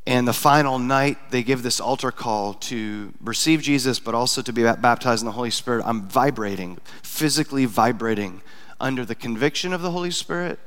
and 0.07 0.27
the 0.27 0.33
final 0.33 0.79
night, 0.79 1.31
they 1.31 1.43
give 1.43 1.63
this 1.63 1.81
altar 1.81 2.11
call 2.11 2.55
to 2.55 3.13
receive 3.21 3.63
Jesus, 3.63 3.99
but 3.99 4.15
also 4.15 4.43
to 4.43 4.53
be 4.53 4.63
baptized 4.63 5.23
in 5.23 5.27
the 5.27 5.33
Holy 5.33 5.51
Spirit. 5.51 5.85
I'm 5.87 6.09
vibrating, 6.09 6.79
physically 7.03 7.65
vibrating 7.65 8.43
under 8.81 9.05
the 9.05 9.15
conviction 9.15 9.73
of 9.73 9.81
the 9.81 9.93
Holy 9.93 10.11
Spirit 10.11 10.59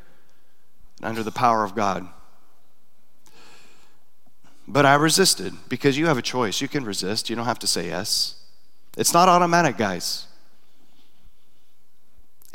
and 0.99 1.07
under 1.09 1.21
the 1.21 1.31
power 1.31 1.63
of 1.63 1.75
God. 1.75 2.07
But 4.67 4.85
I 4.85 4.95
resisted 4.95 5.53
because 5.69 5.97
you 5.97 6.07
have 6.07 6.17
a 6.17 6.23
choice. 6.23 6.61
You 6.61 6.67
can 6.67 6.85
resist, 6.85 7.29
you 7.29 7.35
don't 7.35 7.45
have 7.45 7.59
to 7.59 7.67
say 7.67 7.87
yes. 7.87 8.35
It's 8.97 9.13
not 9.13 9.27
automatic, 9.27 9.77
guys. 9.77 10.27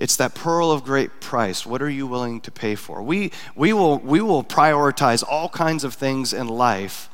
It's 0.01 0.17
that 0.17 0.35
pearl 0.35 0.73
of 0.73 0.83
great 0.83 1.21
price. 1.21 1.67
What 1.67 1.83
are 1.83 1.91
you 1.91 2.07
willing 2.07 2.41
to 2.41 2.51
pay 2.51 2.75
for? 2.75 3.03
We, 3.03 3.33
we, 3.55 3.75
will, 3.75 3.99
we 3.99 4.23
will 4.23 4.43
prioritize 4.43 5.23
all 5.23 5.51
kinds 5.51 5.85
of 5.85 5.93
things 5.93 6.33
in 6.33 6.49
life 6.49 7.11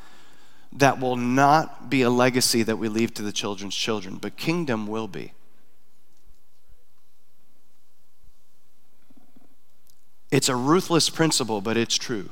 that 0.71 0.97
will 0.97 1.17
not 1.17 1.89
be 1.89 2.01
a 2.01 2.09
legacy 2.09 2.63
that 2.63 2.77
we 2.77 2.87
leave 2.87 3.13
to 3.15 3.23
the 3.23 3.33
children's 3.33 3.75
children, 3.75 4.15
but 4.15 4.37
kingdom 4.37 4.87
will 4.87 5.09
be. 5.09 5.33
It's 10.31 10.47
a 10.47 10.55
ruthless 10.55 11.09
principle, 11.09 11.59
but 11.59 11.75
it's 11.75 11.97
true. 11.97 12.29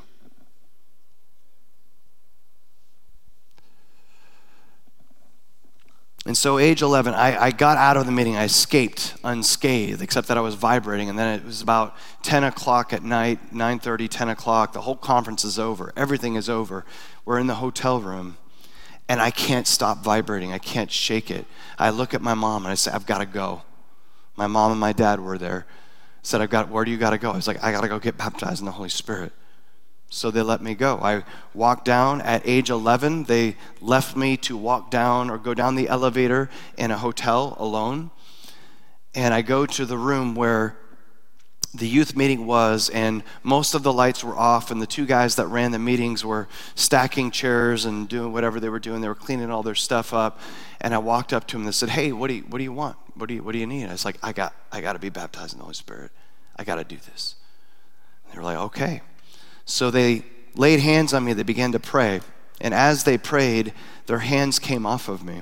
And 6.28 6.36
so, 6.36 6.58
age 6.58 6.82
11, 6.82 7.14
I, 7.14 7.40
I, 7.40 7.52
got 7.52 7.78
out 7.78 7.98
of 7.98 8.08
the 8.08 8.12
meeting. 8.12 8.36
I 8.36 8.46
escaped 8.46 9.16
unscathed, 9.24 10.02
except 10.02 10.28
that 10.28 10.40
I 10.40 10.42
was 10.42 10.56
vibrating. 10.56 11.08
And 11.08 11.20
then 11.20 11.40
it 11.40 11.46
was 11.46 11.62
about 11.62 11.96
10 12.24 12.44
o'clock 12.44 12.94
at 12.94 13.04
night, 13.04 13.54
9.30, 13.54 14.10
10 14.10 14.30
o'clock. 14.30 14.74
The 14.74 14.82
whole 14.82 14.96
conference 14.96 15.44
is 15.44 15.60
over. 15.60 15.94
Everything 15.96 16.34
is 16.34 16.50
over. 16.50 16.84
We're 17.26 17.38
in 17.38 17.46
the 17.46 17.56
hotel 17.56 18.02
room, 18.02 18.38
and 19.08 19.22
I 19.22 19.30
can't 19.30 19.68
stop 19.68 20.00
vibrating. 20.04 20.52
I 20.52 20.58
can't 20.58 20.90
shake 20.90 21.30
it. 21.30 21.46
I 21.78 21.92
look 21.92 22.16
at 22.16 22.24
my 22.24 22.34
mom, 22.34 22.66
and 22.66 22.72
I 22.72 22.76
say, 22.76 22.92
I've 22.92 23.06
got 23.06 23.20
to 23.20 23.28
go. 23.28 23.62
My 24.36 24.48
mom 24.48 24.72
and 24.72 24.80
my 24.80 24.94
dad 24.94 25.20
were 25.20 25.38
there. 25.38 25.68
said, 26.24 26.42
I've 26.42 26.50
got, 26.50 26.70
where 26.70 26.84
do 26.84 26.90
you 26.90 26.98
got 26.98 27.12
to 27.12 27.20
go? 27.20 27.30
I 27.30 27.36
was 27.36 27.48
like, 27.48 27.64
I 27.64 27.72
got 27.72 27.82
to 27.82 27.88
go 27.88 28.00
get 28.00 28.18
baptized 28.18 28.62
in 28.62 28.66
the 28.66 28.72
Holy 28.72 28.90
Spirit. 28.90 29.32
So 30.10 30.32
they 30.32 30.42
let 30.42 30.62
me 30.62 30.76
go. 30.76 31.00
I 31.02 31.24
walked 31.54 31.86
down 31.86 32.22
at 32.22 32.42
age 32.46 32.70
11. 32.70 33.26
They 33.26 33.58
left 33.82 34.16
me 34.16 34.38
to 34.38 34.56
walk 34.56 34.92
down 34.92 35.30
or 35.30 35.38
go 35.38 35.54
down 35.54 35.76
the 35.76 35.90
elevator 35.90 36.50
in 36.78 36.92
a 36.92 36.98
hotel 36.98 37.56
alone. 37.60 38.12
And 39.14 39.34
I 39.34 39.42
go 39.42 39.66
to 39.66 39.86
the 39.86 39.98
room 39.98 40.36
where 40.36 40.78
the 41.74 41.88
youth 41.88 42.16
meeting 42.16 42.46
was, 42.46 42.90
and 42.90 43.24
most 43.44 43.74
of 43.74 43.84
the 43.84 43.92
lights 43.92 44.24
were 44.24 44.36
off, 44.36 44.72
and 44.72 44.82
the 44.82 44.88
two 44.88 45.06
guys 45.06 45.36
that 45.36 45.48
ran 45.48 45.72
the 45.72 45.80
meetings 45.80 46.24
were 46.24 46.48
stacking 46.74 47.32
chairs 47.32 47.86
and 47.86 48.08
doing 48.08 48.32
whatever 48.32 48.60
they 48.60 48.70
were 48.70 48.80
doing. 48.80 49.02
They 49.02 49.08
were 49.08 49.16
cleaning 49.16 49.52
all 49.52 49.64
their 49.64 49.76
stuff 49.76 50.14
up. 50.14 50.40
And 50.80 50.94
I 50.94 51.00
walked 51.00 51.34
up 51.34 51.48
to 51.48 51.58
them 51.58 51.66
and 51.66 51.76
said, 51.76 51.90
Hey, 51.90 52.12
what 52.12 52.28
do 52.28 52.36
you, 52.36 52.44
what 52.44 52.60
do 52.60 52.64
you 52.64 52.74
want? 52.74 52.98
What 53.16 53.28
do 53.28 53.36
you, 53.36 53.44
what 53.44 53.52
do 53.54 53.58
you 53.58 53.68
need? 53.68 53.88
I 53.88 53.92
was 53.92 54.06
like, 54.06 54.18
I 54.24 54.32
got, 54.32 54.54
I 54.72 54.82
got 54.82 54.94
to 54.94 55.00
be 55.00 55.10
baptized 55.10 55.54
in 55.54 55.60
the 55.60 55.64
Holy 55.64 55.76
Spirit. 55.76 56.12
I 56.56 56.64
got 56.64 56.76
to 56.76 56.84
do 56.84 56.98
this. 56.98 57.36
They 58.32 58.38
were 58.38 58.44
like, 58.44 58.58
Okay. 58.58 59.02
So 59.66 59.92
they 59.92 60.24
laid 60.56 60.80
hands 60.80 61.14
on 61.14 61.26
me, 61.26 61.34
they 61.34 61.44
began 61.44 61.72
to 61.74 61.80
pray. 61.80 62.22
And 62.62 62.74
as 62.74 63.04
they 63.04 63.18
prayed, 63.18 63.74
their 64.06 64.20
hands 64.20 64.60
came 64.60 64.86
off 64.86 65.10
of 65.10 65.24
me. 65.24 65.42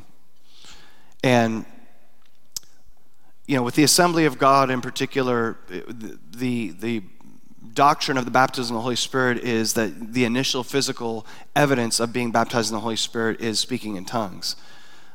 And 1.24 1.66
you 3.46 3.58
know, 3.58 3.64
with 3.64 3.76
the 3.76 3.84
assembly 3.84 4.26
of 4.26 4.38
God 4.38 4.70
in 4.70 4.82
particular, 4.82 5.58
the, 5.68 6.72
the 6.72 7.04
doctrine 7.74 8.18
of 8.18 8.26
the 8.26 8.32
baptism 8.32 8.76
of 8.76 8.80
the 8.80 8.84
Holy 8.84 8.96
Spirit 8.96 9.40
is 9.40 9.74
that 9.74 10.14
the 10.14 10.26
initial 10.26 10.64
physical 10.64 11.26
evidence 11.56 12.00
of 12.00 12.14
being 12.14 12.32
baptized 12.32 12.70
in 12.70 12.76
the 12.76 12.82
Holy 12.82 12.96
Spirit 12.96 13.42
is 13.42 13.60
speaking 13.60 13.96
in 13.96 14.06
tongues. 14.06 14.56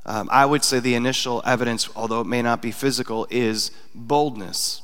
Um, 0.05 0.29
I 0.33 0.47
would 0.47 0.65
say 0.65 0.81
the 0.81 0.95
initial 0.95 1.43
evidence, 1.45 1.89
although 1.95 2.21
it 2.21 2.27
may 2.27 2.43
not 2.43 2.63
be 2.63 2.71
physical, 2.71 3.27
is 3.31 3.71
boldness. 3.95 4.83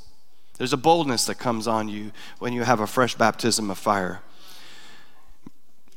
There's 0.58 0.72
a 0.72 0.78
boldness 0.78 1.26
that 1.26 1.36
comes 1.36 1.66
on 1.66 1.88
you 1.88 2.12
when 2.38 2.52
you 2.52 2.62
have 2.62 2.80
a 2.80 2.86
fresh 2.86 3.14
baptism 3.14 3.70
of 3.70 3.78
fire. 3.78 4.22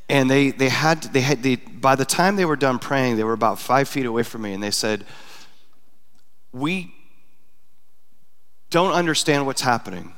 And 0.10 0.30
they, 0.30 0.52
they 0.52 0.70
had, 0.70 1.04
they 1.04 1.22
had 1.22 1.44
they, 1.44 1.58
by 1.58 1.96
the 1.96 2.06
time 2.06 2.38
they 2.38 2.46
were 2.46 2.56
done 2.56 2.80
praying, 2.80 3.18
they 3.18 3.24
were 3.24 3.34
about 3.34 3.60
five 3.60 3.88
feet 3.88 4.06
away 4.06 4.24
from 4.24 4.44
me, 4.44 4.54
and 4.54 4.64
they 4.64 4.72
said, 4.72 5.06
We 6.54 6.94
don't 8.70 8.94
understand 8.94 9.46
what's 9.46 9.62
happening. 9.62 10.14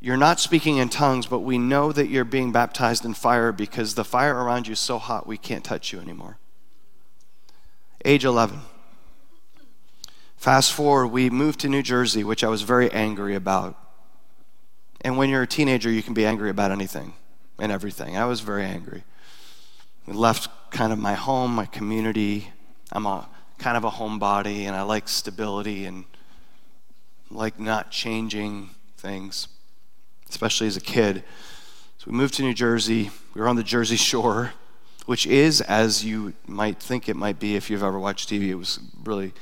You're 0.00 0.16
not 0.16 0.40
speaking 0.40 0.78
in 0.78 0.88
tongues, 0.88 1.26
but 1.26 1.40
we 1.40 1.58
know 1.58 1.92
that 1.92 2.08
you're 2.08 2.24
being 2.24 2.52
baptized 2.52 3.04
in 3.04 3.14
fire 3.14 3.52
because 3.52 3.94
the 3.94 4.04
fire 4.04 4.34
around 4.34 4.66
you 4.66 4.72
is 4.72 4.78
so 4.78 4.98
hot 4.98 5.26
we 5.26 5.36
can't 5.36 5.64
touch 5.64 5.92
you 5.92 6.00
anymore. 6.00 6.38
Age 8.04 8.24
11. 8.24 8.60
Fast 10.40 10.72
forward, 10.72 11.08
we 11.08 11.28
moved 11.28 11.60
to 11.60 11.68
New 11.68 11.82
Jersey, 11.82 12.24
which 12.24 12.42
I 12.42 12.48
was 12.48 12.62
very 12.62 12.90
angry 12.92 13.34
about. 13.34 13.76
And 15.02 15.18
when 15.18 15.28
you're 15.28 15.42
a 15.42 15.46
teenager, 15.46 15.90
you 15.90 16.02
can 16.02 16.14
be 16.14 16.24
angry 16.24 16.48
about 16.48 16.70
anything 16.70 17.12
and 17.58 17.70
everything. 17.70 18.16
I 18.16 18.24
was 18.24 18.40
very 18.40 18.64
angry. 18.64 19.04
We 20.06 20.14
left 20.14 20.48
kind 20.70 20.94
of 20.94 20.98
my 20.98 21.12
home, 21.12 21.54
my 21.54 21.66
community. 21.66 22.52
I'm 22.90 23.04
a 23.04 23.28
kind 23.58 23.76
of 23.76 23.84
a 23.84 23.90
homebody, 23.90 24.62
and 24.62 24.74
I 24.74 24.80
like 24.80 25.10
stability 25.10 25.84
and 25.84 26.06
like 27.30 27.60
not 27.60 27.90
changing 27.90 28.70
things, 28.96 29.46
especially 30.30 30.68
as 30.68 30.76
a 30.78 30.80
kid. 30.80 31.22
So 31.98 32.10
we 32.10 32.16
moved 32.16 32.32
to 32.36 32.42
New 32.42 32.54
Jersey. 32.54 33.10
We 33.34 33.42
were 33.42 33.48
on 33.48 33.56
the 33.56 33.62
Jersey 33.62 33.96
Shore, 33.96 34.54
which 35.04 35.26
is, 35.26 35.60
as 35.60 36.02
you 36.02 36.32
might 36.46 36.78
think 36.80 37.10
it 37.10 37.16
might 37.16 37.38
be 37.38 37.56
if 37.56 37.68
you've 37.68 37.82
ever 37.82 37.98
watched 37.98 38.30
TV, 38.30 38.48
it 38.48 38.54
was 38.54 38.80
really 39.04 39.34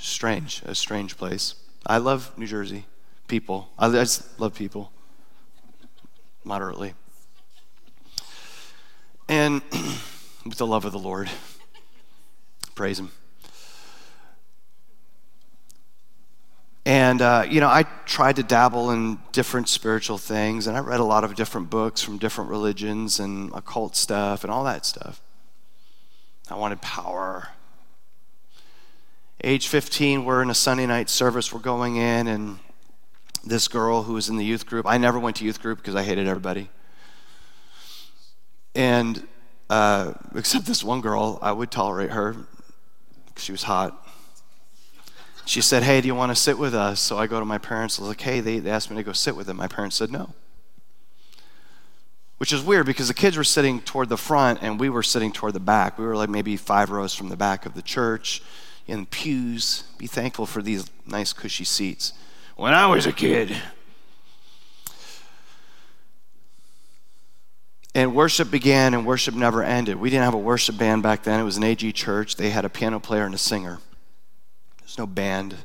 strange, 0.00 0.62
a 0.64 0.74
strange 0.74 1.16
place. 1.16 1.54
I 1.86 1.98
love 1.98 2.36
New 2.36 2.46
Jersey 2.46 2.86
people. 3.28 3.70
I 3.78 3.90
just 3.90 4.40
love 4.40 4.54
people 4.54 4.92
moderately. 6.44 6.94
And 9.28 9.62
with 10.44 10.58
the 10.58 10.66
love 10.66 10.84
of 10.84 10.92
the 10.92 10.98
Lord, 10.98 11.30
praise 12.74 12.98
Him. 12.98 13.12
And, 16.86 17.22
uh, 17.22 17.44
you 17.48 17.60
know, 17.60 17.68
I 17.68 17.84
tried 18.04 18.36
to 18.36 18.42
dabble 18.42 18.90
in 18.90 19.18
different 19.32 19.68
spiritual 19.68 20.18
things, 20.18 20.66
and 20.66 20.76
I 20.76 20.80
read 20.80 20.98
a 20.98 21.04
lot 21.04 21.22
of 21.22 21.34
different 21.34 21.70
books 21.70 22.02
from 22.02 22.18
different 22.18 22.50
religions 22.50 23.20
and 23.20 23.52
occult 23.54 23.94
stuff 23.94 24.42
and 24.42 24.52
all 24.52 24.64
that 24.64 24.84
stuff. 24.86 25.20
I 26.50 26.56
wanted 26.56 26.82
power. 26.82 27.50
Age 29.42 29.68
15, 29.68 30.24
we're 30.24 30.42
in 30.42 30.50
a 30.50 30.54
Sunday 30.54 30.86
night 30.86 31.08
service. 31.08 31.52
We're 31.52 31.60
going 31.60 31.96
in, 31.96 32.26
and 32.26 32.58
this 33.44 33.68
girl 33.68 34.02
who 34.02 34.14
was 34.14 34.28
in 34.28 34.36
the 34.36 34.44
youth 34.44 34.66
group, 34.66 34.86
I 34.86 34.98
never 34.98 35.18
went 35.18 35.36
to 35.36 35.44
youth 35.44 35.62
group 35.62 35.78
because 35.78 35.94
I 35.94 36.02
hated 36.02 36.28
everybody. 36.28 36.68
And 38.74 39.26
uh, 39.68 40.12
except 40.34 40.66
this 40.66 40.84
one 40.84 41.00
girl, 41.00 41.38
I 41.40 41.52
would 41.52 41.70
tolerate 41.70 42.10
her. 42.10 42.36
She 43.36 43.52
was 43.52 43.62
hot 43.62 44.06
she 45.50 45.60
said, 45.60 45.82
Hey, 45.82 46.00
do 46.00 46.06
you 46.06 46.14
want 46.14 46.30
to 46.30 46.36
sit 46.36 46.58
with 46.58 46.76
us? 46.76 47.00
So 47.00 47.18
I 47.18 47.26
go 47.26 47.40
to 47.40 47.44
my 47.44 47.58
parents. 47.58 47.98
I 47.98 48.02
was 48.02 48.08
like, 48.08 48.20
Hey, 48.20 48.38
they, 48.40 48.60
they 48.60 48.70
asked 48.70 48.88
me 48.88 48.96
to 48.96 49.02
go 49.02 49.12
sit 49.12 49.34
with 49.34 49.48
them. 49.48 49.56
My 49.56 49.66
parents 49.66 49.96
said 49.96 50.12
no. 50.12 50.32
Which 52.38 52.52
is 52.52 52.62
weird 52.62 52.86
because 52.86 53.08
the 53.08 53.14
kids 53.14 53.36
were 53.36 53.44
sitting 53.44 53.80
toward 53.80 54.08
the 54.08 54.16
front 54.16 54.60
and 54.62 54.78
we 54.78 54.88
were 54.88 55.02
sitting 55.02 55.32
toward 55.32 55.54
the 55.54 55.60
back. 55.60 55.98
We 55.98 56.04
were 56.04 56.16
like 56.16 56.30
maybe 56.30 56.56
five 56.56 56.90
rows 56.90 57.14
from 57.14 57.30
the 57.30 57.36
back 57.36 57.66
of 57.66 57.74
the 57.74 57.82
church 57.82 58.42
in 58.86 59.06
pews. 59.06 59.84
Be 59.98 60.06
thankful 60.06 60.46
for 60.46 60.62
these 60.62 60.86
nice, 61.06 61.32
cushy 61.32 61.64
seats. 61.64 62.12
When 62.56 62.74
I 62.74 62.86
was 62.86 63.06
a 63.06 63.12
kid, 63.12 63.56
And 67.94 68.14
worship 68.14 68.50
began 68.50 68.94
and 68.94 69.04
worship 69.04 69.34
never 69.34 69.62
ended. 69.62 69.96
We 69.96 70.08
didn't 70.10 70.24
have 70.24 70.34
a 70.34 70.38
worship 70.38 70.78
band 70.78 71.02
back 71.02 71.24
then. 71.24 71.40
It 71.40 71.44
was 71.44 71.56
an 71.56 71.64
AG 71.64 71.90
church. 71.92 72.36
They 72.36 72.50
had 72.50 72.64
a 72.64 72.68
piano 72.68 73.00
player 73.00 73.24
and 73.24 73.34
a 73.34 73.38
singer. 73.38 73.80
There's 74.78 74.96
no 74.96 75.06
band. 75.06 75.56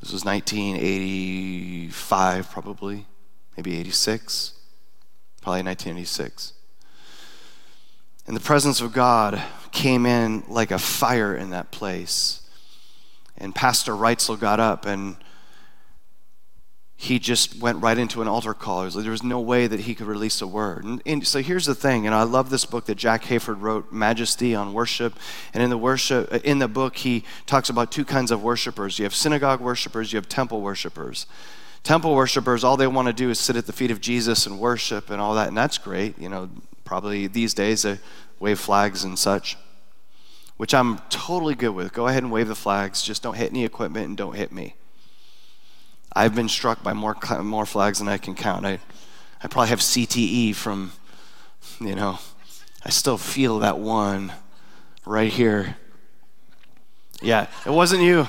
This 0.00 0.12
was 0.12 0.24
1985, 0.24 2.50
probably, 2.50 3.06
maybe 3.56 3.78
86, 3.78 4.54
probably 5.42 5.62
1986. 5.62 6.54
And 8.30 8.36
the 8.36 8.44
presence 8.44 8.80
of 8.80 8.92
God 8.92 9.42
came 9.72 10.06
in 10.06 10.44
like 10.46 10.70
a 10.70 10.78
fire 10.78 11.34
in 11.34 11.50
that 11.50 11.72
place. 11.72 12.42
And 13.36 13.52
Pastor 13.52 13.90
Reitzel 13.90 14.38
got 14.38 14.60
up 14.60 14.86
and 14.86 15.16
he 16.94 17.18
just 17.18 17.60
went 17.60 17.82
right 17.82 17.98
into 17.98 18.22
an 18.22 18.28
altar 18.28 18.54
call. 18.54 18.88
There 18.88 19.10
was 19.10 19.24
no 19.24 19.40
way 19.40 19.66
that 19.66 19.80
he 19.80 19.96
could 19.96 20.06
release 20.06 20.40
a 20.40 20.46
word. 20.46 20.84
And, 20.84 21.02
and, 21.04 21.26
so 21.26 21.42
here's 21.42 21.66
the 21.66 21.74
thing, 21.74 22.06
and 22.06 22.14
I 22.14 22.22
love 22.22 22.50
this 22.50 22.64
book 22.64 22.86
that 22.86 22.94
Jack 22.94 23.24
Hayford 23.24 23.60
wrote, 23.60 23.90
Majesty 23.90 24.54
on 24.54 24.74
Worship. 24.74 25.18
And 25.52 25.60
in 25.60 25.68
the 25.68 25.76
worship, 25.76 26.32
in 26.44 26.60
the 26.60 26.68
book, 26.68 26.98
he 26.98 27.24
talks 27.46 27.68
about 27.68 27.90
two 27.90 28.04
kinds 28.04 28.30
of 28.30 28.44
worshipers. 28.44 29.00
You 29.00 29.06
have 29.06 29.14
synagogue 29.14 29.60
worshipers, 29.60 30.12
you 30.12 30.18
have 30.18 30.28
temple 30.28 30.60
worshipers. 30.60 31.26
Temple 31.82 32.14
worshipers, 32.14 32.62
all 32.62 32.76
they 32.76 32.86
want 32.86 33.08
to 33.08 33.12
do 33.12 33.28
is 33.28 33.40
sit 33.40 33.56
at 33.56 33.66
the 33.66 33.72
feet 33.72 33.90
of 33.90 34.00
Jesus 34.00 34.46
and 34.46 34.60
worship 34.60 35.10
and 35.10 35.20
all 35.20 35.34
that, 35.34 35.48
and 35.48 35.56
that's 35.56 35.78
great. 35.78 36.16
You 36.16 36.28
know, 36.28 36.48
probably 36.90 37.28
these 37.28 37.54
days 37.54 37.82
they 37.82 38.00
wave 38.40 38.58
flags 38.58 39.04
and 39.04 39.16
such, 39.16 39.56
which 40.56 40.74
I'm 40.74 40.98
totally 41.08 41.54
good 41.54 41.70
with. 41.70 41.92
Go 41.92 42.08
ahead 42.08 42.24
and 42.24 42.32
wave 42.32 42.48
the 42.48 42.56
flags. 42.56 43.00
Just 43.00 43.22
don't 43.22 43.36
hit 43.36 43.52
any 43.52 43.64
equipment 43.64 44.08
and 44.08 44.16
don't 44.16 44.34
hit 44.34 44.50
me. 44.50 44.74
I've 46.14 46.34
been 46.34 46.48
struck 46.48 46.82
by 46.82 46.92
more, 46.92 47.16
more 47.44 47.64
flags 47.64 48.00
than 48.00 48.08
I 48.08 48.18
can 48.18 48.34
count. 48.34 48.66
I, 48.66 48.80
I 49.40 49.46
probably 49.46 49.68
have 49.68 49.78
CTE 49.78 50.56
from, 50.56 50.90
you 51.80 51.94
know, 51.94 52.18
I 52.84 52.90
still 52.90 53.18
feel 53.18 53.60
that 53.60 53.78
one 53.78 54.32
right 55.06 55.32
here. 55.32 55.76
Yeah, 57.22 57.46
it 57.64 57.70
wasn't 57.70 58.02
you. 58.02 58.26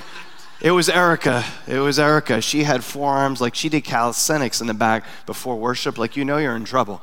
It 0.60 0.70
was 0.70 0.88
Erica. 0.88 1.44
It 1.66 1.80
was 1.80 1.98
Erica. 1.98 2.40
She 2.40 2.62
had 2.62 2.84
forearms 2.84 3.40
like 3.40 3.56
she 3.56 3.68
did 3.68 3.82
calisthenics 3.82 4.60
in 4.60 4.68
the 4.68 4.74
back 4.74 5.02
before 5.26 5.58
worship. 5.58 5.98
Like, 5.98 6.16
you 6.16 6.24
know, 6.24 6.36
you're 6.36 6.54
in 6.54 6.64
trouble 6.64 7.02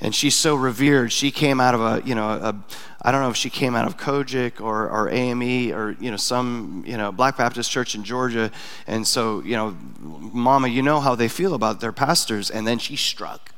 and 0.00 0.14
she's 0.14 0.36
so 0.36 0.54
revered. 0.54 1.10
She 1.10 1.30
came 1.30 1.60
out 1.60 1.74
of 1.74 1.80
a, 1.80 2.06
you 2.06 2.14
know, 2.14 2.28
a, 2.28 2.64
I 3.00 3.12
don't 3.12 3.22
know 3.22 3.30
if 3.30 3.36
she 3.36 3.50
came 3.50 3.74
out 3.74 3.86
of 3.86 3.96
COGIC 3.96 4.60
or, 4.60 4.90
or 4.90 5.08
AME 5.08 5.72
or, 5.72 5.96
you 6.00 6.10
know, 6.10 6.16
some, 6.16 6.84
you 6.86 6.96
know, 6.96 7.12
Black 7.12 7.38
Baptist 7.38 7.70
church 7.70 7.94
in 7.94 8.04
Georgia. 8.04 8.50
And 8.86 9.06
so, 9.06 9.40
you 9.42 9.56
know, 9.56 9.76
mama, 10.00 10.68
you 10.68 10.82
know 10.82 11.00
how 11.00 11.14
they 11.14 11.28
feel 11.28 11.54
about 11.54 11.80
their 11.80 11.92
pastors. 11.92 12.50
And 12.50 12.66
then 12.66 12.78
she 12.78 12.96
struck 12.96 13.52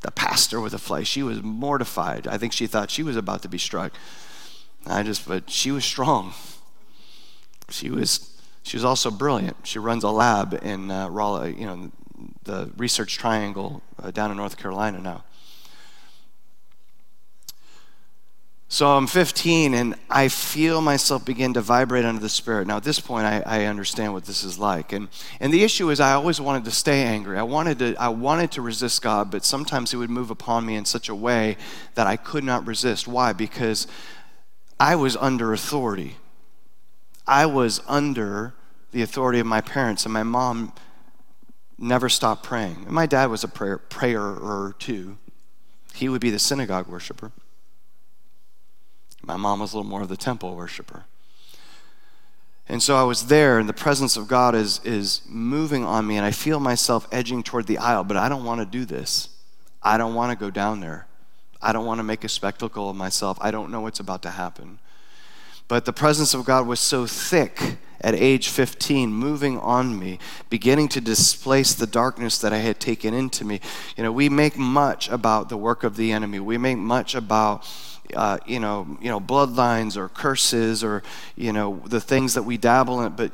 the 0.00 0.10
pastor 0.10 0.60
with 0.60 0.74
a 0.74 0.78
fly. 0.78 1.02
She 1.02 1.22
was 1.22 1.42
mortified. 1.42 2.26
I 2.26 2.36
think 2.36 2.52
she 2.52 2.66
thought 2.66 2.90
she 2.90 3.02
was 3.02 3.16
about 3.16 3.42
to 3.42 3.48
be 3.48 3.58
struck. 3.58 3.92
I 4.86 5.02
just, 5.02 5.26
but 5.26 5.48
she 5.48 5.70
was 5.70 5.84
strong. 5.84 6.34
She 7.70 7.88
was, 7.88 8.36
she 8.64 8.76
was 8.76 8.84
also 8.84 9.10
brilliant. 9.10 9.56
She 9.62 9.78
runs 9.78 10.04
a 10.04 10.10
lab 10.10 10.58
in 10.62 10.90
uh, 10.90 11.08
Raleigh, 11.08 11.54
you 11.56 11.66
know, 11.66 11.90
the 12.44 12.70
Research 12.76 13.18
Triangle 13.18 13.82
uh, 14.02 14.10
down 14.10 14.30
in 14.30 14.36
North 14.36 14.56
Carolina 14.56 14.98
now. 14.98 15.24
So 18.72 18.96
I'm 18.96 19.06
15 19.06 19.74
and 19.74 19.94
I 20.08 20.28
feel 20.28 20.80
myself 20.80 21.26
begin 21.26 21.52
to 21.52 21.60
vibrate 21.60 22.06
under 22.06 22.22
the 22.22 22.30
Spirit. 22.30 22.66
Now, 22.66 22.78
at 22.78 22.84
this 22.84 23.00
point, 23.00 23.26
I, 23.26 23.42
I, 23.44 23.64
understand 23.66 24.14
what 24.14 24.24
this 24.24 24.44
is 24.44 24.58
like. 24.58 24.94
And, 24.94 25.08
and 25.40 25.52
the 25.52 25.62
issue 25.62 25.90
is, 25.90 26.00
I 26.00 26.14
always 26.14 26.40
wanted 26.40 26.64
to 26.64 26.70
stay 26.70 27.02
angry. 27.02 27.36
I 27.36 27.42
wanted, 27.42 27.80
to, 27.80 27.94
I 27.96 28.08
wanted 28.08 28.50
to 28.52 28.62
resist 28.62 29.02
God, 29.02 29.30
but 29.30 29.44
sometimes 29.44 29.90
He 29.90 29.98
would 29.98 30.08
move 30.08 30.30
upon 30.30 30.64
me 30.64 30.76
in 30.76 30.86
such 30.86 31.10
a 31.10 31.14
way 31.14 31.58
that 31.96 32.06
I 32.06 32.16
could 32.16 32.44
not 32.44 32.66
resist. 32.66 33.06
Why? 33.06 33.34
Because 33.34 33.86
I 34.80 34.96
was 34.96 35.18
under 35.18 35.52
authority. 35.52 36.16
I 37.26 37.44
was 37.44 37.82
under 37.86 38.54
the 38.92 39.02
authority 39.02 39.38
of 39.38 39.46
my 39.46 39.60
parents, 39.60 40.06
and 40.06 40.14
my 40.14 40.22
mom 40.22 40.72
never 41.82 42.08
stopped 42.08 42.44
praying. 42.44 42.84
And 42.86 42.92
my 42.92 43.06
dad 43.06 43.26
was 43.26 43.44
a 43.44 43.48
prayer, 43.48 43.78
prayer 43.78 44.74
too. 44.78 45.18
He 45.94 46.08
would 46.08 46.20
be 46.20 46.30
the 46.30 46.38
synagogue 46.38 46.86
worshiper. 46.86 47.32
My 49.24 49.36
mom 49.36 49.60
was 49.60 49.72
a 49.72 49.76
little 49.76 49.90
more 49.90 50.02
of 50.02 50.08
the 50.08 50.16
temple 50.16 50.54
worshiper. 50.54 51.04
And 52.68 52.82
so 52.82 52.96
I 52.96 53.02
was 53.02 53.26
there, 53.26 53.58
and 53.58 53.68
the 53.68 53.74
presence 53.74 54.16
of 54.16 54.28
God 54.28 54.54
is, 54.54 54.80
is 54.84 55.20
moving 55.28 55.84
on 55.84 56.06
me, 56.06 56.16
and 56.16 56.24
I 56.24 56.30
feel 56.30 56.60
myself 56.60 57.06
edging 57.12 57.42
toward 57.42 57.66
the 57.66 57.78
aisle, 57.78 58.04
but 58.04 58.16
I 58.16 58.28
don't 58.28 58.44
want 58.44 58.60
to 58.60 58.66
do 58.66 58.84
this. 58.84 59.28
I 59.82 59.98
don't 59.98 60.14
want 60.14 60.30
to 60.30 60.42
go 60.42 60.50
down 60.50 60.80
there. 60.80 61.06
I 61.60 61.72
don't 61.72 61.84
want 61.84 61.98
to 61.98 62.04
make 62.04 62.24
a 62.24 62.28
spectacle 62.28 62.88
of 62.88 62.96
myself. 62.96 63.36
I 63.40 63.50
don't 63.50 63.70
know 63.70 63.80
what's 63.80 64.00
about 64.00 64.22
to 64.22 64.30
happen. 64.30 64.78
But 65.68 65.84
the 65.84 65.92
presence 65.92 66.34
of 66.34 66.44
God 66.44 66.66
was 66.66 66.80
so 66.80 67.06
thick 67.06 67.78
at 68.02 68.14
age 68.14 68.48
15, 68.48 69.12
moving 69.12 69.58
on 69.58 69.98
me, 69.98 70.18
beginning 70.50 70.88
to 70.88 71.00
displace 71.00 71.74
the 71.74 71.86
darkness 71.86 72.38
that 72.38 72.52
I 72.52 72.58
had 72.58 72.80
taken 72.80 73.14
into 73.14 73.44
me. 73.44 73.60
You 73.96 74.02
know, 74.02 74.12
we 74.12 74.28
make 74.28 74.56
much 74.56 75.08
about 75.08 75.48
the 75.48 75.56
work 75.56 75.84
of 75.84 75.96
the 75.96 76.12
enemy, 76.12 76.40
we 76.40 76.58
make 76.58 76.78
much 76.78 77.14
about 77.14 77.66
uh, 78.14 78.38
you 78.46 78.60
know, 78.60 78.98
you 79.00 79.08
know, 79.08 79.20
bloodlines 79.20 79.96
or 79.96 80.08
curses 80.08 80.84
or 80.84 81.02
you 81.36 81.52
know 81.52 81.82
the 81.86 82.00
things 82.00 82.34
that 82.34 82.42
we 82.42 82.56
dabble 82.56 83.02
in. 83.02 83.12
But 83.12 83.32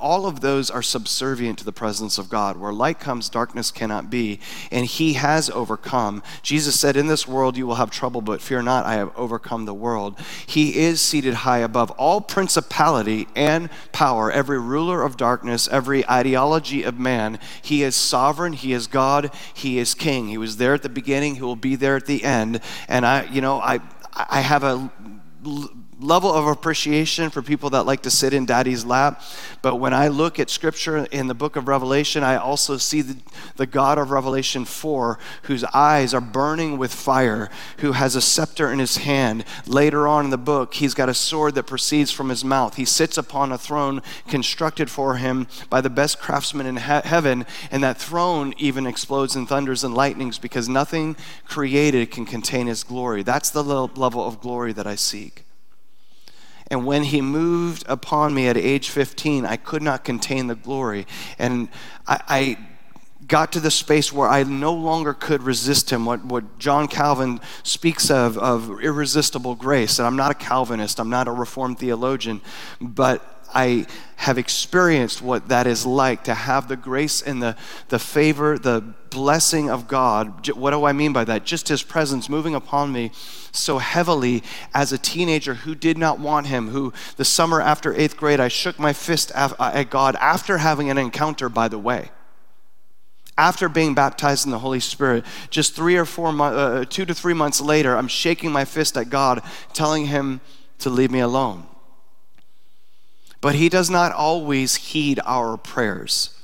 all 0.00 0.26
of 0.26 0.40
those 0.40 0.70
are 0.70 0.82
subservient 0.82 1.58
to 1.58 1.64
the 1.64 1.72
presence 1.72 2.18
of 2.18 2.28
God. 2.28 2.56
Where 2.56 2.72
light 2.72 3.00
comes, 3.00 3.28
darkness 3.28 3.70
cannot 3.70 4.10
be, 4.10 4.40
and 4.70 4.86
He 4.86 5.14
has 5.14 5.50
overcome. 5.50 6.22
Jesus 6.42 6.78
said, 6.78 6.96
"In 6.96 7.06
this 7.06 7.26
world 7.26 7.56
you 7.56 7.66
will 7.66 7.76
have 7.76 7.90
trouble, 7.90 8.20
but 8.20 8.40
fear 8.40 8.62
not; 8.62 8.86
I 8.86 8.94
have 8.94 9.16
overcome 9.16 9.64
the 9.64 9.74
world." 9.74 10.18
He 10.46 10.76
is 10.78 11.00
seated 11.00 11.34
high 11.34 11.58
above 11.58 11.90
all 11.92 12.20
principality 12.20 13.28
and 13.34 13.70
power, 13.92 14.30
every 14.30 14.58
ruler 14.58 15.02
of 15.02 15.16
darkness, 15.16 15.68
every 15.70 16.08
ideology 16.08 16.82
of 16.82 16.98
man. 16.98 17.38
He 17.62 17.82
is 17.82 17.94
sovereign. 17.96 18.52
He 18.52 18.72
is 18.72 18.86
God. 18.86 19.30
He 19.54 19.78
is 19.78 19.94
King. 19.94 20.28
He 20.28 20.38
was 20.38 20.56
there 20.56 20.74
at 20.74 20.82
the 20.82 20.88
beginning. 20.88 21.36
He 21.36 21.42
will 21.42 21.56
be 21.56 21.76
there 21.76 21.96
at 21.96 22.06
the 22.06 22.24
end. 22.24 22.60
And 22.88 23.06
I, 23.06 23.24
you 23.24 23.40
know, 23.40 23.60
I 23.60 23.80
I 24.16 24.40
have 24.40 24.64
a 24.64 24.90
level 25.98 26.32
of 26.32 26.46
appreciation 26.46 27.30
for 27.30 27.40
people 27.40 27.70
that 27.70 27.84
like 27.84 28.02
to 28.02 28.10
sit 28.10 28.34
in 28.34 28.44
daddy's 28.44 28.84
lap. 28.84 29.22
But 29.62 29.76
when 29.76 29.94
I 29.94 30.08
look 30.08 30.38
at 30.38 30.50
scripture 30.50 30.98
in 31.06 31.26
the 31.26 31.34
book 31.34 31.56
of 31.56 31.68
Revelation, 31.68 32.22
I 32.22 32.36
also 32.36 32.76
see 32.76 33.00
the, 33.00 33.16
the 33.56 33.66
God 33.66 33.96
of 33.96 34.10
Revelation 34.10 34.64
4, 34.66 35.18
whose 35.44 35.64
eyes 35.64 36.12
are 36.12 36.20
burning 36.20 36.76
with 36.76 36.92
fire, 36.92 37.48
who 37.78 37.92
has 37.92 38.14
a 38.14 38.20
scepter 38.20 38.70
in 38.70 38.78
his 38.78 38.98
hand. 38.98 39.44
Later 39.66 40.06
on 40.06 40.26
in 40.26 40.30
the 40.30 40.36
book, 40.36 40.74
he's 40.74 40.94
got 40.94 41.08
a 41.08 41.14
sword 41.14 41.54
that 41.54 41.64
proceeds 41.64 42.10
from 42.10 42.28
his 42.28 42.44
mouth. 42.44 42.76
He 42.76 42.84
sits 42.84 43.16
upon 43.16 43.50
a 43.50 43.58
throne 43.58 44.02
constructed 44.28 44.90
for 44.90 45.16
him 45.16 45.46
by 45.70 45.80
the 45.80 45.90
best 45.90 46.20
craftsmen 46.20 46.66
in 46.66 46.76
he- 46.76 46.82
heaven, 46.82 47.46
and 47.70 47.82
that 47.82 47.96
throne 47.96 48.52
even 48.58 48.86
explodes 48.86 49.34
in 49.34 49.46
thunders 49.46 49.82
and 49.82 49.94
lightnings 49.94 50.38
because 50.38 50.68
nothing 50.68 51.16
created 51.46 52.10
can 52.10 52.26
contain 52.26 52.66
his 52.66 52.84
glory. 52.84 53.22
That's 53.22 53.48
the 53.48 53.64
level 53.64 54.26
of 54.26 54.40
glory 54.40 54.74
that 54.74 54.86
I 54.86 54.94
seek. 54.94 55.45
And 56.70 56.84
when 56.84 57.04
he 57.04 57.20
moved 57.20 57.84
upon 57.86 58.34
me 58.34 58.48
at 58.48 58.56
age 58.56 58.90
15, 58.90 59.46
I 59.46 59.56
could 59.56 59.82
not 59.82 60.04
contain 60.04 60.48
the 60.48 60.54
glory. 60.54 61.06
And 61.38 61.68
I, 62.06 62.20
I 62.28 62.58
got 63.28 63.52
to 63.52 63.60
the 63.60 63.70
space 63.70 64.12
where 64.12 64.28
I 64.28 64.42
no 64.42 64.72
longer 64.72 65.12
could 65.12 65.42
resist 65.42 65.90
him. 65.90 66.04
What, 66.04 66.24
what 66.24 66.58
John 66.58 66.88
Calvin 66.88 67.40
speaks 67.62 68.10
of, 68.10 68.38
of 68.38 68.80
irresistible 68.80 69.54
grace. 69.54 69.98
And 69.98 70.06
I'm 70.06 70.16
not 70.16 70.30
a 70.30 70.34
Calvinist, 70.34 71.00
I'm 71.00 71.10
not 71.10 71.28
a 71.28 71.32
Reformed 71.32 71.78
theologian, 71.78 72.40
but 72.80 73.35
I 73.56 73.86
have 74.16 74.36
experienced 74.36 75.22
what 75.22 75.48
that 75.48 75.66
is 75.66 75.86
like 75.86 76.24
to 76.24 76.34
have 76.34 76.68
the 76.68 76.76
grace 76.76 77.22
and 77.22 77.42
the, 77.42 77.56
the 77.88 77.98
favor, 77.98 78.58
the 78.58 78.82
blessing 79.08 79.70
of 79.70 79.88
God. 79.88 80.46
What 80.50 80.72
do 80.72 80.84
I 80.84 80.92
mean 80.92 81.14
by 81.14 81.24
that? 81.24 81.46
Just 81.46 81.68
His 81.68 81.82
presence 81.82 82.28
moving 82.28 82.54
upon 82.54 82.92
me 82.92 83.12
so 83.52 83.78
heavily 83.78 84.42
as 84.74 84.92
a 84.92 84.98
teenager 84.98 85.54
who 85.54 85.74
did 85.74 85.96
not 85.96 86.20
want 86.20 86.48
Him, 86.48 86.68
who 86.68 86.92
the 87.16 87.24
summer 87.24 87.62
after 87.62 87.94
eighth 87.94 88.18
grade, 88.18 88.40
I 88.40 88.48
shook 88.48 88.78
my 88.78 88.92
fist 88.92 89.32
at 89.34 89.88
God 89.88 90.16
after 90.16 90.58
having 90.58 90.90
an 90.90 90.98
encounter, 90.98 91.48
by 91.48 91.68
the 91.68 91.78
way 91.78 92.10
after 93.38 93.68
being 93.68 93.94
baptized 93.94 94.46
in 94.46 94.50
the 94.50 94.58
Holy 94.58 94.80
Spirit, 94.80 95.22
just 95.50 95.74
three 95.74 95.96
or 95.96 96.06
four, 96.06 96.28
uh, 96.40 96.86
two 96.86 97.04
to 97.04 97.12
three 97.12 97.34
months 97.34 97.60
later, 97.60 97.94
I'm 97.94 98.08
shaking 98.08 98.50
my 98.50 98.64
fist 98.64 98.96
at 98.96 99.10
God, 99.10 99.42
telling 99.74 100.06
Him 100.06 100.40
to 100.78 100.88
leave 100.88 101.10
me 101.10 101.20
alone. 101.20 101.66
But 103.40 103.54
He 103.54 103.68
does 103.68 103.90
not 103.90 104.12
always 104.12 104.74
heed 104.76 105.20
our 105.24 105.56
prayers. 105.56 106.36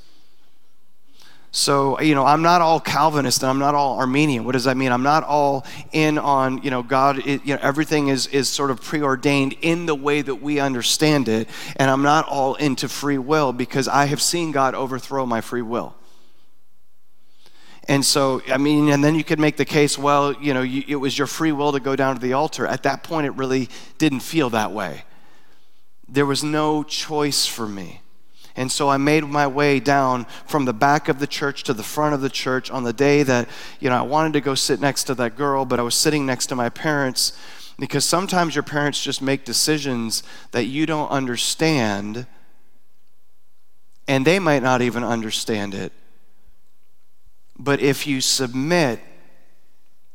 So, 1.55 2.00
you 2.00 2.14
know, 2.14 2.24
I'm 2.24 2.40
not 2.40 2.62
all 2.62 2.81
Calvinist 2.81 3.42
and 3.42 3.50
I'm 3.50 3.59
not 3.59 3.74
all 3.74 3.98
Arminian. 3.98 4.44
What 4.44 4.52
does 4.52 4.64
that 4.64 4.74
mean? 4.74 4.90
I'm 4.90 5.02
not 5.02 5.22
all 5.22 5.66
in 5.92 6.16
on, 6.16 6.62
you 6.62 6.70
know, 6.70 6.83
God, 6.83 7.18
it, 7.26 7.44
you 7.44 7.55
know, 7.55 7.61
everything 7.61 8.09
is, 8.09 8.26
is 8.28 8.48
sort 8.48 8.70
of 8.70 8.81
preordained 8.81 9.57
in 9.61 9.85
the 9.85 9.94
way 9.94 10.22
that 10.22 10.37
we 10.37 10.61
understand 10.61 11.28
it. 11.28 11.50
And 11.76 11.90
I'm 11.90 12.00
not 12.00 12.26
all 12.26 12.55
into 12.55 12.88
free 12.88 13.18
will 13.18 13.52
because 13.52 13.87
I 13.87 14.07
have 14.07 14.22
seen 14.22 14.50
God 14.50 14.74
overthrow 14.74 15.26
my 15.26 15.42
free 15.42 15.61
will. 15.61 15.94
And 17.87 18.02
so, 18.02 18.40
I 18.48 18.57
mean, 18.57 18.88
and 18.88 19.05
then 19.05 19.14
you 19.14 19.24
could 19.24 19.38
make 19.38 19.59
the 19.59 19.66
case, 19.66 19.98
well, 19.98 20.33
you 20.33 20.55
know, 20.55 20.62
you, 20.62 20.85
it 20.88 20.96
was 20.96 21.18
your 21.18 21.26
free 21.26 21.52
will 21.52 21.72
to 21.72 21.81
go 21.81 21.94
down 21.96 22.14
to 22.14 22.20
the 22.20 22.33
altar. 22.33 22.66
At 22.66 22.85
that 22.85 23.02
point, 23.02 23.26
it 23.26 23.33
really 23.33 23.68
didn't 23.98 24.20
feel 24.20 24.48
that 24.50 24.72
way. 24.72 25.02
There 26.12 26.27
was 26.27 26.44
no 26.44 26.83
choice 26.83 27.46
for 27.46 27.66
me. 27.66 28.03
And 28.55 28.70
so 28.70 28.90
I 28.90 28.98
made 28.98 29.25
my 29.25 29.46
way 29.46 29.81
down 29.81 30.27
from 30.46 30.66
the 30.66 30.75
back 30.75 31.09
of 31.09 31.18
the 31.18 31.27
church 31.27 31.62
to 31.64 31.72
the 31.72 31.83
front 31.83 32.14
of 32.14 32.20
the 32.20 32.29
church 32.29 32.70
on 32.70 32.85
the 32.85 32.92
day 32.92 33.22
that, 33.22 33.48
you 33.81 33.88
know, 33.88 33.96
I 33.96 34.03
wanted 34.03 34.35
to 34.35 34.42
go 34.42 34.55
sit 34.55 34.79
next 34.79 35.05
to 35.05 35.14
that 35.14 35.37
girl, 35.37 35.64
but 35.64 35.81
I 35.81 35.83
was 35.83 35.94
sitting 35.94 36.27
next 36.27 36.48
to 36.48 36.55
my 36.55 36.68
parents 36.68 37.33
because 37.79 38.05
sometimes 38.05 38.55
your 38.55 38.62
parents 38.62 39.03
just 39.03 39.22
make 39.22 39.46
decisions 39.46 40.22
that 40.51 40.64
you 40.64 40.85
don't 40.85 41.09
understand 41.09 42.27
and 44.07 44.27
they 44.27 44.38
might 44.38 44.62
not 44.62 44.83
even 44.83 45.03
understand 45.03 45.72
it. 45.72 45.92
But 47.59 47.81
if 47.81 48.07
you 48.07 48.20
submit 48.20 49.01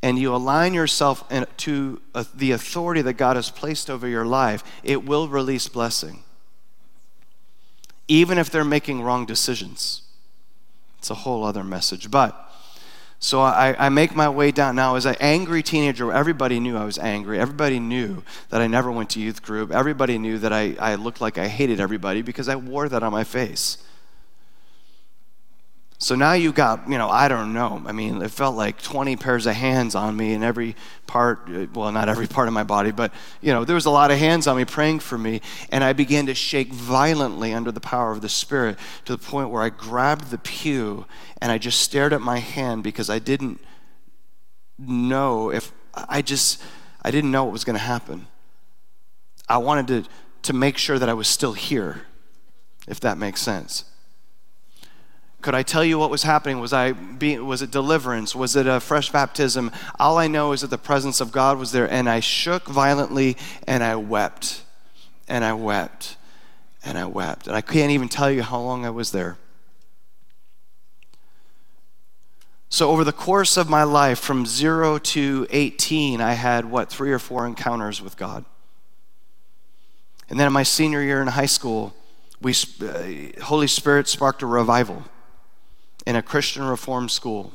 and 0.07 0.17
you 0.17 0.33
align 0.33 0.73
yourself 0.73 1.27
to 1.57 2.01
uh, 2.15 2.23
the 2.33 2.51
authority 2.51 3.01
that 3.01 3.13
God 3.13 3.35
has 3.35 3.49
placed 3.49 3.89
over 3.89 4.07
your 4.07 4.25
life, 4.25 4.63
it 4.81 5.03
will 5.03 5.27
release 5.27 5.67
blessing 5.67 6.23
even 8.07 8.37
if 8.37 8.49
they're 8.49 8.63
making 8.63 9.01
wrong 9.01 9.25
decisions. 9.25 10.03
It's 10.97 11.09
a 11.09 11.15
whole 11.15 11.43
other 11.43 11.61
message. 11.61 12.09
But 12.09 12.41
so 13.19 13.41
I, 13.41 13.75
I, 13.77 13.89
make 13.89 14.15
my 14.15 14.29
way 14.29 14.51
down. 14.51 14.77
Now, 14.77 14.95
as 14.95 15.05
an 15.05 15.17
angry 15.19 15.61
teenager, 15.61 16.13
everybody 16.13 16.57
knew 16.61 16.77
I 16.77 16.85
was 16.85 16.97
angry. 16.97 17.37
Everybody 17.37 17.77
knew 17.77 18.23
that 18.47 18.61
I 18.61 18.67
never 18.67 18.89
went 18.91 19.09
to 19.11 19.19
youth 19.19 19.43
group. 19.43 19.71
Everybody 19.71 20.17
knew 20.17 20.37
that 20.39 20.53
I, 20.53 20.75
I 20.79 20.95
looked 20.95 21.19
like 21.19 21.37
I 21.37 21.49
hated 21.49 21.81
everybody 21.81 22.21
because 22.21 22.47
I 22.47 22.55
wore 22.55 22.87
that 22.87 23.03
on 23.03 23.11
my 23.11 23.25
face. 23.25 23.77
So 25.99 26.13
now 26.13 26.33
you 26.33 26.51
got, 26.51 26.87
you 26.87 26.97
know, 26.99 27.09
I 27.09 27.27
don't 27.27 27.53
know. 27.53 27.81
I 27.87 27.91
mean, 27.91 28.21
it 28.21 28.29
felt 28.29 28.55
like 28.55 28.79
20 28.83 29.15
pairs 29.15 29.47
of 29.47 29.55
hands 29.55 29.95
on 29.95 30.15
me 30.15 30.33
in 30.33 30.43
every 30.43 30.75
part, 31.07 31.49
uh, 31.49 31.65
well, 31.73 31.91
not 31.91 32.07
every 32.07 32.27
part 32.27 32.47
of 32.47 32.53
my 32.53 32.63
body, 32.63 32.91
but, 32.91 33.11
you 33.41 33.51
know, 33.51 33.65
there 33.65 33.73
was 33.73 33.87
a 33.87 33.91
lot 33.91 34.11
of 34.11 34.19
hands 34.19 34.45
on 34.45 34.57
me 34.57 34.65
praying 34.65 34.99
for 34.99 35.17
me. 35.17 35.41
And 35.71 35.83
I 35.83 35.93
began 35.93 36.27
to 36.27 36.35
shake 36.35 36.71
violently 36.71 37.51
under 37.51 37.71
the 37.71 37.79
power 37.79 38.11
of 38.11 38.21
the 38.21 38.29
Spirit 38.29 38.77
to 39.05 39.15
the 39.15 39.17
point 39.17 39.49
where 39.49 39.63
I 39.63 39.69
grabbed 39.69 40.29
the 40.29 40.37
pew 40.37 41.07
and 41.41 41.51
I 41.51 41.57
just 41.57 41.81
stared 41.81 42.13
at 42.13 42.21
my 42.21 42.37
hand 42.37 42.83
because 42.83 43.09
I 43.09 43.17
didn't 43.17 43.59
know 44.77 45.51
if, 45.51 45.71
I 45.95 46.21
just, 46.21 46.61
I 47.01 47.09
didn't 47.09 47.31
know 47.31 47.45
what 47.45 47.53
was 47.53 47.63
going 47.63 47.77
to 47.77 47.83
happen. 47.83 48.27
I 49.49 49.57
wanted 49.57 49.87
to, 49.87 50.09
to 50.43 50.53
make 50.53 50.77
sure 50.77 50.99
that 50.99 51.09
I 51.09 51.15
was 51.15 51.27
still 51.27 51.53
here, 51.53 52.03
if 52.87 52.99
that 52.99 53.17
makes 53.17 53.41
sense. 53.41 53.85
Could 55.41 55.53
I 55.53 55.63
tell 55.63 55.83
you 55.83 55.99
what 55.99 56.09
was 56.09 56.23
happening? 56.23 56.59
Was, 56.59 56.73
I 56.73 56.93
being, 56.93 57.45
was 57.45 57.61
it 57.61 57.69
deliverance? 57.69 58.35
Was 58.35 58.55
it 58.55 58.65
a 58.65 58.79
fresh 58.79 59.11
baptism? 59.11 59.71
All 59.99 60.17
I 60.17 60.27
know 60.27 60.51
is 60.51 60.61
that 60.61 60.69
the 60.69 60.77
presence 60.77 61.21
of 61.21 61.31
God 61.31 61.59
was 61.59 61.71
there, 61.71 61.89
and 61.89 62.09
I 62.09 62.19
shook 62.19 62.65
violently 62.67 63.37
and 63.67 63.83
I 63.83 63.95
wept. 63.95 64.63
And 65.27 65.45
I 65.45 65.53
wept. 65.53 66.17
And 66.83 66.97
I 66.97 67.05
wept. 67.05 67.47
And 67.47 67.55
I 67.55 67.61
can't 67.61 67.91
even 67.91 68.09
tell 68.09 68.31
you 68.31 68.41
how 68.41 68.59
long 68.59 68.85
I 68.85 68.89
was 68.89 69.11
there. 69.11 69.37
So, 72.69 72.89
over 72.89 73.05
the 73.05 73.13
course 73.13 73.55
of 73.55 73.69
my 73.69 73.83
life, 73.83 74.19
from 74.19 74.45
zero 74.45 74.97
to 74.97 75.47
18, 75.51 76.19
I 76.19 76.33
had 76.33 76.65
what, 76.65 76.89
three 76.89 77.13
or 77.13 77.19
four 77.19 77.45
encounters 77.45 78.01
with 78.01 78.17
God. 78.17 78.43
And 80.29 80.37
then 80.37 80.47
in 80.47 80.53
my 80.53 80.63
senior 80.63 81.01
year 81.01 81.21
in 81.21 81.27
high 81.27 81.45
school, 81.45 81.95
we, 82.41 82.53
uh, 82.81 83.41
Holy 83.43 83.67
Spirit 83.67 84.09
sparked 84.09 84.41
a 84.41 84.45
revival 84.45 85.05
in 86.07 86.15
a 86.15 86.21
Christian 86.21 86.63
reform 86.63 87.09
school. 87.09 87.51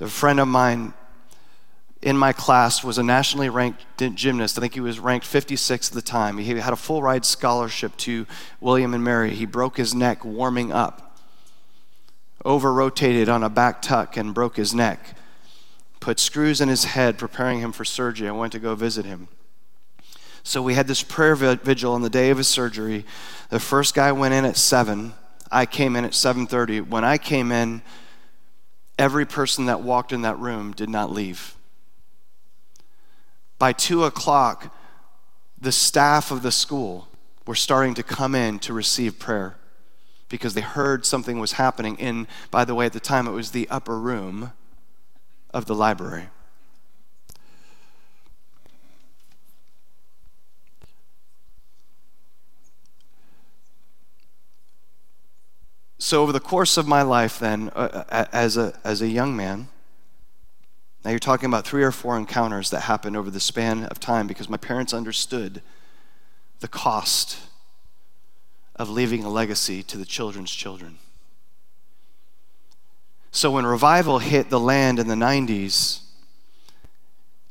A 0.00 0.08
friend 0.08 0.40
of 0.40 0.48
mine 0.48 0.94
in 2.00 2.16
my 2.16 2.32
class 2.32 2.82
was 2.82 2.96
a 2.96 3.02
nationally 3.02 3.50
ranked 3.50 3.84
gymnast. 4.14 4.56
I 4.56 4.62
think 4.62 4.72
he 4.72 4.80
was 4.80 4.98
ranked 4.98 5.26
56 5.26 5.90
at 5.90 5.94
the 5.94 6.00
time. 6.00 6.38
He 6.38 6.54
had 6.54 6.72
a 6.72 6.76
full 6.76 7.02
ride 7.02 7.26
scholarship 7.26 7.94
to 7.98 8.26
William 8.62 8.94
and 8.94 9.04
Mary. 9.04 9.34
He 9.34 9.44
broke 9.44 9.76
his 9.76 9.94
neck 9.94 10.24
warming 10.24 10.72
up, 10.72 11.20
over 12.46 12.72
rotated 12.72 13.28
on 13.28 13.44
a 13.44 13.50
back 13.50 13.82
tuck 13.82 14.16
and 14.16 14.32
broke 14.32 14.56
his 14.56 14.72
neck, 14.72 15.14
put 16.00 16.18
screws 16.18 16.62
in 16.62 16.70
his 16.70 16.84
head, 16.84 17.18
preparing 17.18 17.60
him 17.60 17.72
for 17.72 17.84
surgery. 17.84 18.26
I 18.26 18.32
went 18.32 18.52
to 18.52 18.58
go 18.58 18.74
visit 18.74 19.04
him. 19.04 19.28
So 20.42 20.62
we 20.62 20.72
had 20.72 20.88
this 20.88 21.02
prayer 21.02 21.36
vigil 21.36 21.92
on 21.92 22.00
the 22.00 22.08
day 22.08 22.30
of 22.30 22.38
his 22.38 22.48
surgery. 22.48 23.04
The 23.50 23.60
first 23.60 23.94
guy 23.94 24.12
went 24.12 24.32
in 24.32 24.46
at 24.46 24.56
7. 24.56 25.12
I 25.52 25.66
came 25.66 25.94
in 25.94 26.04
at 26.04 26.14
7:30. 26.14 26.80
When 26.80 27.04
I 27.04 27.18
came 27.18 27.52
in, 27.52 27.82
every 28.98 29.26
person 29.26 29.66
that 29.66 29.82
walked 29.82 30.12
in 30.12 30.22
that 30.22 30.38
room 30.38 30.72
did 30.72 30.88
not 30.88 31.12
leave. 31.12 31.54
By 33.58 33.72
two 33.72 34.04
o'clock, 34.04 34.74
the 35.60 35.70
staff 35.70 36.30
of 36.30 36.42
the 36.42 36.50
school 36.50 37.06
were 37.46 37.54
starting 37.54 37.94
to 37.94 38.02
come 38.02 38.34
in 38.34 38.58
to 38.60 38.72
receive 38.72 39.18
prayer 39.18 39.56
because 40.28 40.54
they 40.54 40.62
heard 40.62 41.04
something 41.04 41.38
was 41.38 41.52
happening 41.52 41.96
in, 41.98 42.26
by 42.50 42.64
the 42.64 42.74
way, 42.74 42.86
at 42.86 42.92
the 42.92 43.00
time 43.00 43.28
it 43.28 43.32
was 43.32 43.50
the 43.50 43.68
upper 43.68 43.98
room 43.98 44.52
of 45.50 45.66
the 45.66 45.74
library. 45.74 46.30
So, 56.04 56.20
over 56.20 56.32
the 56.32 56.40
course 56.40 56.76
of 56.78 56.88
my 56.88 57.02
life, 57.02 57.38
then, 57.38 57.70
uh, 57.76 58.02
uh, 58.08 58.24
as, 58.32 58.56
a, 58.56 58.76
as 58.82 59.02
a 59.02 59.06
young 59.06 59.36
man, 59.36 59.68
now 61.04 61.10
you're 61.10 61.20
talking 61.20 61.46
about 61.46 61.64
three 61.64 61.84
or 61.84 61.92
four 61.92 62.18
encounters 62.18 62.70
that 62.70 62.80
happened 62.80 63.16
over 63.16 63.30
the 63.30 63.38
span 63.38 63.84
of 63.84 64.00
time 64.00 64.26
because 64.26 64.48
my 64.48 64.56
parents 64.56 64.92
understood 64.92 65.62
the 66.58 66.66
cost 66.66 67.38
of 68.74 68.90
leaving 68.90 69.22
a 69.22 69.28
legacy 69.28 69.84
to 69.84 69.96
the 69.96 70.04
children's 70.04 70.50
children. 70.50 70.98
So, 73.30 73.52
when 73.52 73.64
revival 73.64 74.18
hit 74.18 74.50
the 74.50 74.58
land 74.58 74.98
in 74.98 75.06
the 75.06 75.14
90s, 75.14 76.00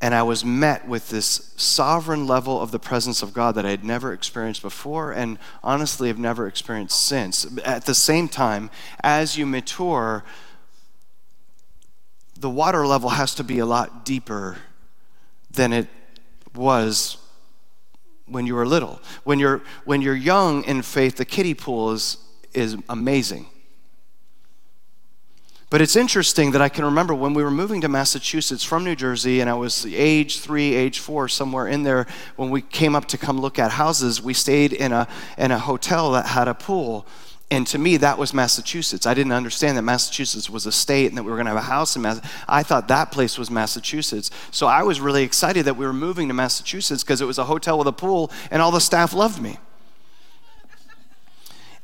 and 0.02 0.16
I 0.16 0.24
was 0.24 0.44
met 0.44 0.88
with 0.88 1.10
this 1.10 1.54
sovereign 1.58 2.26
level 2.26 2.60
of 2.60 2.72
the 2.72 2.80
presence 2.80 3.22
of 3.22 3.34
God 3.34 3.54
that 3.54 3.68
I 3.68 3.70
had 3.70 3.84
never 3.84 4.12
experienced 4.14 4.64
before 4.64 5.12
and 5.12 5.38
honestly 5.64 6.08
have 6.08 6.18
never 6.18 6.48
experienced 6.48 7.06
since. 7.06 7.46
At 7.64 7.86
the 7.86 7.94
same 7.94 8.28
time, 8.28 8.72
as 9.04 9.38
you 9.38 9.46
mature, 9.46 10.24
the 12.36 12.50
water 12.50 12.88
level 12.88 13.10
has 13.10 13.36
to 13.36 13.44
be 13.44 13.60
a 13.60 13.66
lot 13.66 14.04
deeper 14.04 14.58
than 15.52 15.72
it 15.72 15.88
was 16.56 17.18
when 18.26 18.48
you 18.48 18.56
were 18.56 18.66
little. 18.66 19.00
When 19.24 19.38
you're, 19.38 19.62
when 19.86 20.02
you're 20.02 20.16
young 20.16 20.64
in 20.64 20.82
faith, 20.82 21.18
the 21.18 21.26
kiddie 21.26 21.54
pool 21.54 21.92
is, 21.92 22.18
is 22.54 22.76
amazing. 22.90 23.46
But 25.72 25.80
it's 25.80 25.96
interesting 25.96 26.52
that 26.52 26.62
I 26.62 26.68
can 26.68 26.84
remember 26.84 27.16
when 27.16 27.34
we 27.34 27.46
were 27.46 27.50
moving 27.50 27.80
to 27.80 27.88
Massachusetts 27.88 28.62
from 28.62 28.84
New 28.84 28.94
Jersey, 28.94 29.40
and 29.40 29.50
I 29.50 29.54
was 29.54 29.86
age 29.86 30.42
three, 30.42 30.76
age 30.76 31.00
four, 31.00 31.30
somewhere 31.30 31.66
in 31.66 31.84
there, 31.84 32.08
when 32.36 32.50
we 32.50 32.62
came 32.62 32.94
up 32.94 33.06
to 33.06 33.18
come 33.18 33.40
look 33.40 33.58
at 33.58 33.72
houses, 33.72 34.22
we 34.22 34.34
stayed 34.34 34.74
in 34.74 34.92
a, 34.92 35.08
in 35.38 35.50
a 35.52 35.58
hotel 35.58 36.12
that 36.12 36.26
had 36.26 36.50
a 36.50 36.54
pool. 36.54 37.08
And 37.50 37.66
to 37.68 37.78
me, 37.78 37.96
that 37.98 38.18
was 38.18 38.34
Massachusetts. 38.34 39.06
I 39.06 39.14
didn't 39.14 39.32
understand 39.32 39.78
that 39.78 39.84
Massachusetts 39.84 40.50
was 40.50 40.66
a 40.66 40.74
state 40.74 41.08
and 41.08 41.18
that 41.18 41.24
we 41.24 41.32
were 41.32 41.38
going 41.38 41.46
to 41.46 41.54
have 41.54 41.64
a 41.64 41.66
house 41.66 41.96
in 41.96 42.02
Massachusetts. 42.02 42.44
I 42.50 42.64
thought 42.64 42.90
that 42.90 43.14
place 43.14 43.38
was 43.38 43.50
Massachusetts. 43.50 44.30
So 44.52 44.68
I 44.68 44.84
was 44.84 45.00
really 45.00 45.24
excited 45.24 45.64
that 45.68 45.78
we 45.78 45.86
were 45.86 45.94
moving 45.94 46.28
to 46.28 46.34
Massachusetts 46.34 47.02
because 47.02 47.22
it 47.22 47.26
was 47.26 47.38
a 47.38 47.46
hotel 47.46 47.78
with 47.78 47.88
a 47.88 47.94
pool 47.94 48.30
and 48.52 48.62
all 48.62 48.72
the 48.72 48.82
staff 48.82 49.14
loved 49.14 49.42
me. 49.42 49.58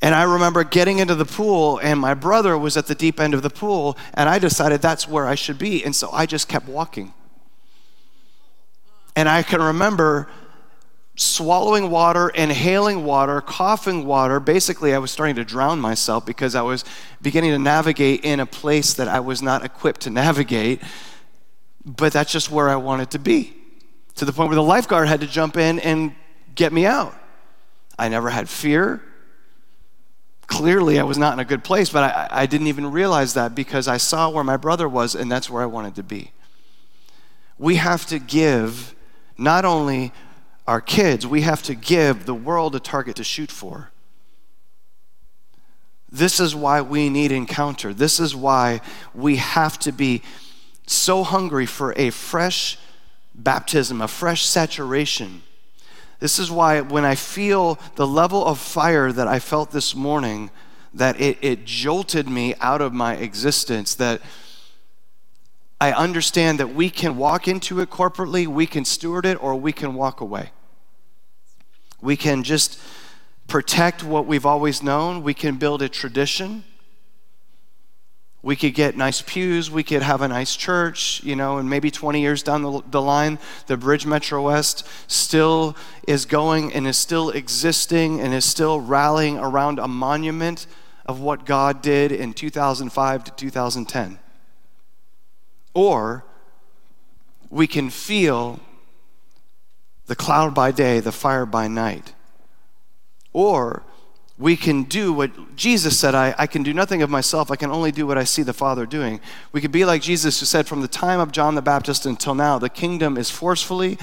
And 0.01 0.13
I 0.13 0.23
remember 0.23 0.63
getting 0.63 0.99
into 0.99 1.15
the 1.15 1.25
pool, 1.25 1.79
and 1.79 1.99
my 1.99 2.13
brother 2.13 2.57
was 2.57 2.77
at 2.77 2.85
the 2.85 2.95
deep 2.95 3.19
end 3.19 3.33
of 3.33 3.41
the 3.41 3.49
pool, 3.49 3.97
and 4.13 4.29
I 4.29 4.37
decided 4.37 4.81
that's 4.81 5.07
where 5.07 5.25
I 5.25 5.35
should 5.35 5.57
be. 5.57 5.83
And 5.83 5.95
so 5.95 6.11
I 6.11 6.25
just 6.25 6.47
kept 6.47 6.67
walking. 6.67 7.13
And 9.15 9.27
I 9.27 9.41
can 9.41 9.59
remember 9.61 10.29
swallowing 11.15 11.89
water, 11.89 12.29
inhaling 12.29 13.03
water, 13.03 13.41
coughing 13.41 14.05
water. 14.05 14.39
Basically, 14.39 14.93
I 14.93 14.99
was 14.99 15.09
starting 15.09 15.35
to 15.37 15.43
drown 15.43 15.79
myself 15.79 16.27
because 16.27 16.53
I 16.53 16.61
was 16.61 16.85
beginning 17.23 17.49
to 17.51 17.57
navigate 17.57 18.23
in 18.23 18.39
a 18.39 18.45
place 18.45 18.93
that 18.93 19.07
I 19.07 19.19
was 19.19 19.41
not 19.41 19.65
equipped 19.65 20.01
to 20.01 20.11
navigate. 20.11 20.83
But 21.83 22.13
that's 22.13 22.31
just 22.31 22.51
where 22.51 22.69
I 22.69 22.75
wanted 22.75 23.09
to 23.11 23.19
be, 23.19 23.55
to 24.15 24.25
the 24.25 24.31
point 24.31 24.49
where 24.49 24.55
the 24.55 24.61
lifeguard 24.61 25.07
had 25.07 25.21
to 25.21 25.27
jump 25.27 25.57
in 25.57 25.79
and 25.79 26.13
get 26.53 26.71
me 26.71 26.85
out. 26.85 27.15
I 27.97 28.09
never 28.09 28.29
had 28.29 28.47
fear 28.47 29.01
clearly 30.47 30.99
I 30.99 31.03
was 31.03 31.17
not 31.17 31.33
in 31.33 31.39
a 31.39 31.45
good 31.45 31.63
place, 31.63 31.89
but 31.89 32.03
I, 32.03 32.27
I 32.31 32.45
didn't 32.45 32.67
even 32.67 32.91
realize 32.91 33.33
that 33.35 33.53
because 33.53 33.87
I 33.87 33.97
saw 33.97 34.29
where 34.29 34.43
my 34.43 34.57
brother 34.57 34.89
was, 34.89 35.13
and 35.13 35.31
that's 35.31 35.49
where 35.49 35.61
I 35.61 35.67
wanted 35.67 35.95
to 35.95 36.03
be. 36.03 36.31
We 37.59 37.75
have 37.75 38.05
to 38.07 38.19
give 38.19 38.95
not 39.37 39.65
only 39.65 40.13
our 40.65 40.81
kids, 40.81 41.27
we 41.27 41.41
have 41.41 41.61
to 41.63 41.75
give 41.75 42.25
the 42.25 42.33
world 42.33 42.75
a 42.75 42.79
target 42.79 43.15
to 43.17 43.23
shoot 43.23 43.51
for. 43.51 43.91
This 46.09 46.39
is 46.39 46.55
why 46.55 46.81
we 46.81 47.09
need 47.09 47.31
encounter. 47.31 47.93
This 47.93 48.19
is 48.19 48.35
why 48.35 48.81
we 49.13 49.35
have 49.35 49.77
to 49.79 49.91
be 49.91 50.21
so 50.85 51.23
hungry 51.23 51.65
for 51.65 51.93
a 51.97 52.09
fresh 52.09 52.77
baptism, 53.35 54.01
a 54.01 54.07
fresh 54.07 54.45
saturation 54.45 55.43
this 56.19 56.39
is 56.39 56.49
why 56.49 56.81
when 56.81 57.05
I 57.05 57.15
feel 57.15 57.79
the 57.95 58.07
level 58.07 58.45
of 58.45 58.59
fire 58.59 59.11
that 59.11 59.27
I 59.27 59.39
felt 59.39 59.71
this 59.71 59.95
morning, 59.95 60.49
that 60.93 61.19
it, 61.21 61.37
it 61.41 61.65
jolted 61.65 62.27
me 62.27 62.55
out 62.59 62.81
of 62.81 62.93
my 62.93 63.15
existence, 63.15 63.93
that 63.95 64.21
I 65.79 65.91
understand 65.91 66.59
that 66.59 66.73
we 66.73 66.89
can 66.89 67.17
walk 67.17 67.47
into 67.47 67.79
it 67.79 67.91
corporately, 67.91 68.47
we 68.47 68.65
can 68.65 68.83
steward 68.83 69.25
it, 69.25 69.41
or 69.41 69.55
we 69.55 69.71
can 69.71 69.93
walk 69.93 70.21
away. 70.21 70.51
We 72.01 72.17
can 72.17 72.43
just 72.43 72.79
protect 73.47 74.03
what 74.03 74.25
we've 74.25 74.45
always 74.45 74.81
known, 74.81 75.21
we 75.21 75.35
can 75.35 75.57
build 75.57 75.81
a 75.81 75.89
tradition. 75.89 76.63
We 78.47 78.55
could 78.55 78.75
get 78.75 78.95
nice 78.95 79.21
pews, 79.21 79.69
we 79.69 79.83
could 79.83 80.01
have 80.01 80.21
a 80.21 80.27
nice 80.29 80.55
church, 80.55 81.21
you 81.21 81.35
know, 81.35 81.57
and 81.57 81.69
maybe 81.69 81.91
20 81.91 82.21
years 82.21 82.41
down 82.41 82.61
the, 82.61 82.81
the 82.89 83.01
line, 83.01 83.39
the 83.65 83.75
Bridge 83.75 84.05
Metro 84.05 84.41
West 84.41 84.87
still 85.05 85.75
is 86.07 86.23
going 86.23 86.71
and 86.71 86.87
is 86.87 86.95
still 86.95 87.29
existing 87.29 88.21
and 88.21 88.33
is 88.33 88.45
still 88.45 88.79
rallying 88.79 89.37
around 89.37 89.79
a 89.79 89.87
monument 89.89 90.65
of 91.05 91.19
what 91.19 91.45
God 91.45 91.81
did 91.81 92.13
in 92.13 92.33
2005 92.33 93.25
to 93.25 93.31
2010. 93.31 94.17
Or 95.73 96.23
we 97.49 97.67
can 97.67 97.89
feel 97.89 98.61
the 100.05 100.15
cloud 100.15 100.55
by 100.55 100.71
day, 100.71 101.01
the 101.01 101.11
fire 101.11 101.45
by 101.45 101.67
night. 101.67 102.13
Or 103.33 103.83
we 104.39 104.55
can 104.55 104.83
do 104.83 105.11
what 105.11 105.55
Jesus 105.55 105.97
said 105.97 106.13
I, 106.13 106.35
I 106.37 106.45
can 106.45 106.61
do 106.61 106.73
nothing 106.73 107.01
of 107.01 107.09
myself, 107.09 107.49
I 107.49 107.55
can 107.55 107.71
only 107.71 107.91
do 107.91 108.05
what 108.05 108.17
I 108.17 108.23
see 108.23 108.43
the 108.43 108.53
Father 108.53 108.85
doing. 108.85 109.19
We 109.51 109.61
could 109.61 109.71
be 109.71 109.85
like 109.85 110.01
Jesus, 110.01 110.39
who 110.39 110.45
said, 110.45 110.67
From 110.67 110.81
the 110.81 110.87
time 110.87 111.19
of 111.19 111.31
John 111.31 111.55
the 111.55 111.61
Baptist 111.61 112.05
until 112.05 112.35
now, 112.35 112.59
the 112.59 112.69
kingdom 112.69 113.17
is 113.17 113.31
forcefully, 113.31 113.97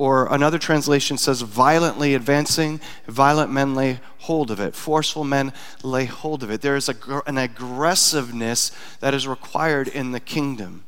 or 0.00 0.32
another 0.32 0.58
translation 0.58 1.18
says, 1.18 1.42
violently 1.42 2.14
advancing. 2.14 2.80
Violent 3.06 3.52
men 3.52 3.74
lay 3.74 4.00
hold 4.20 4.50
of 4.50 4.58
it, 4.58 4.74
forceful 4.74 5.24
men 5.24 5.52
lay 5.82 6.06
hold 6.06 6.42
of 6.42 6.50
it. 6.50 6.62
There 6.62 6.76
is 6.76 6.88
a, 6.88 7.22
an 7.26 7.36
aggressiveness 7.36 8.72
that 9.00 9.12
is 9.12 9.28
required 9.28 9.88
in 9.88 10.12
the 10.12 10.20
kingdom. 10.20 10.84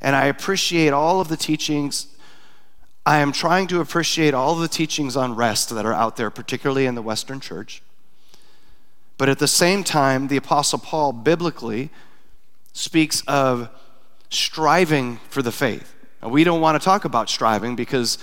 And 0.00 0.16
I 0.16 0.24
appreciate 0.24 0.92
all 0.92 1.20
of 1.20 1.28
the 1.28 1.36
teachings. 1.36 2.08
I 3.04 3.18
am 3.18 3.30
trying 3.30 3.68
to 3.68 3.80
appreciate 3.80 4.34
all 4.34 4.54
the 4.56 4.68
teachings 4.68 5.16
on 5.16 5.36
rest 5.36 5.70
that 5.70 5.86
are 5.86 5.94
out 5.94 6.16
there, 6.16 6.30
particularly 6.30 6.86
in 6.86 6.94
the 6.94 7.02
Western 7.02 7.40
church. 7.40 7.82
But 9.18 9.28
at 9.28 9.40
the 9.40 9.48
same 9.48 9.84
time, 9.84 10.28
the 10.28 10.36
Apostle 10.36 10.78
Paul 10.78 11.12
biblically 11.12 11.90
speaks 12.72 13.22
of 13.26 13.68
striving 14.30 15.16
for 15.28 15.42
the 15.42 15.52
faith. 15.52 15.94
Now, 16.22 16.28
we 16.28 16.44
don't 16.44 16.60
want 16.60 16.80
to 16.80 16.84
talk 16.84 17.04
about 17.04 17.28
striving 17.28 17.76
because 17.76 18.18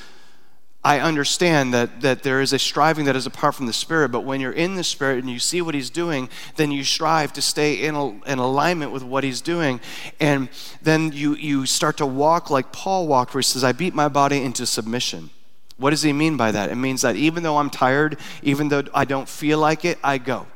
I 0.85 0.99
understand 0.99 1.73
that, 1.73 2.01
that 2.01 2.23
there 2.23 2.41
is 2.41 2.53
a 2.53 2.59
striving 2.59 3.05
that 3.05 3.15
is 3.15 3.25
apart 3.25 3.55
from 3.55 3.65
the 3.65 3.73
Spirit, 3.73 4.09
but 4.09 4.21
when 4.21 4.39
you're 4.39 4.51
in 4.51 4.75
the 4.75 4.83
Spirit 4.83 5.19
and 5.19 5.29
you 5.29 5.39
see 5.39 5.61
what 5.61 5.73
He's 5.73 5.89
doing, 5.89 6.29
then 6.55 6.71
you 6.71 6.83
strive 6.83 7.33
to 7.33 7.41
stay 7.41 7.73
in, 7.73 7.95
a, 7.95 8.09
in 8.25 8.39
alignment 8.39 8.91
with 8.91 9.03
what 9.03 9.23
He's 9.23 9.41
doing. 9.41 9.81
And 10.19 10.47
then 10.81 11.11
you, 11.11 11.35
you 11.35 11.65
start 11.65 11.97
to 11.97 12.05
walk 12.05 12.49
like 12.49 12.71
Paul 12.71 13.07
walked, 13.07 13.33
where 13.33 13.39
he 13.39 13.45
says, 13.45 13.63
I 13.63 13.71
beat 13.71 13.95
my 13.95 14.07
body 14.07 14.41
into 14.43 14.65
submission. 14.65 15.31
What 15.77 15.89
does 15.89 16.03
he 16.03 16.13
mean 16.13 16.37
by 16.37 16.51
that? 16.51 16.69
It 16.69 16.75
means 16.75 17.01
that 17.01 17.15
even 17.17 17.43
though 17.43 17.57
I'm 17.57 17.69
tired, 17.69 18.17
even 18.43 18.69
though 18.69 18.83
I 18.93 19.03
don't 19.03 19.27
feel 19.27 19.57
like 19.57 19.83
it, 19.83 19.97
I 20.03 20.19
go. 20.19 20.47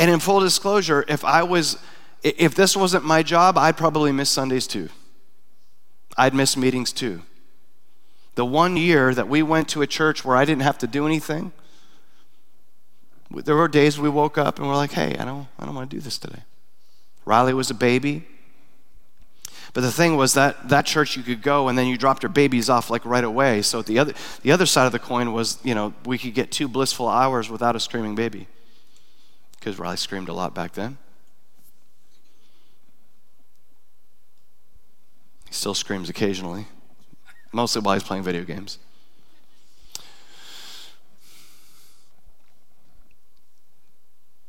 And 0.00 0.10
in 0.10 0.18
full 0.18 0.40
disclosure, 0.40 1.04
if 1.08 1.26
I 1.26 1.42
was, 1.42 1.76
if 2.22 2.54
this 2.54 2.74
wasn't 2.74 3.04
my 3.04 3.22
job, 3.22 3.58
I'd 3.58 3.76
probably 3.76 4.12
miss 4.12 4.30
Sundays 4.30 4.66
too. 4.66 4.88
I'd 6.16 6.32
miss 6.32 6.56
meetings 6.56 6.90
too. 6.90 7.20
The 8.34 8.46
one 8.46 8.78
year 8.78 9.12
that 9.14 9.28
we 9.28 9.42
went 9.42 9.68
to 9.68 9.82
a 9.82 9.86
church 9.86 10.24
where 10.24 10.38
I 10.38 10.46
didn't 10.46 10.62
have 10.62 10.78
to 10.78 10.86
do 10.86 11.06
anything, 11.06 11.52
there 13.30 13.54
were 13.54 13.68
days 13.68 14.00
we 14.00 14.08
woke 14.08 14.38
up 14.38 14.58
and 14.58 14.66
we're 14.66 14.74
like, 14.74 14.92
hey, 14.92 15.16
I 15.18 15.24
don't, 15.26 15.46
I 15.58 15.66
don't 15.66 15.74
want 15.74 15.90
to 15.90 15.96
do 15.96 16.00
this 16.00 16.16
today. 16.16 16.44
Riley 17.26 17.52
was 17.52 17.70
a 17.70 17.74
baby. 17.74 18.26
But 19.74 19.82
the 19.82 19.92
thing 19.92 20.16
was 20.16 20.32
that 20.32 20.70
that 20.70 20.86
church 20.86 21.14
you 21.14 21.22
could 21.22 21.42
go 21.42 21.68
and 21.68 21.76
then 21.76 21.86
you 21.86 21.98
dropped 21.98 22.22
your 22.22 22.30
babies 22.30 22.70
off 22.70 22.88
like 22.88 23.04
right 23.04 23.22
away. 23.22 23.60
So 23.60 23.82
the 23.82 23.98
other 23.98 24.14
the 24.40 24.50
other 24.50 24.64
side 24.64 24.86
of 24.86 24.92
the 24.92 24.98
coin 24.98 25.34
was, 25.34 25.58
you 25.62 25.74
know, 25.74 25.92
we 26.06 26.16
could 26.16 26.32
get 26.32 26.50
two 26.50 26.68
blissful 26.68 27.06
hours 27.06 27.50
without 27.50 27.76
a 27.76 27.80
screaming 27.80 28.14
baby. 28.14 28.48
Because 29.60 29.78
Riley 29.78 29.98
screamed 29.98 30.28
a 30.28 30.32
lot 30.32 30.54
back 30.54 30.72
then. 30.72 30.98
He 35.46 35.52
still 35.54 35.74
screams 35.74 36.08
occasionally 36.08 36.66
mostly 37.52 37.82
while 37.82 37.94
he's 37.94 38.02
playing 38.02 38.22
video 38.22 38.44
games. 38.44 38.78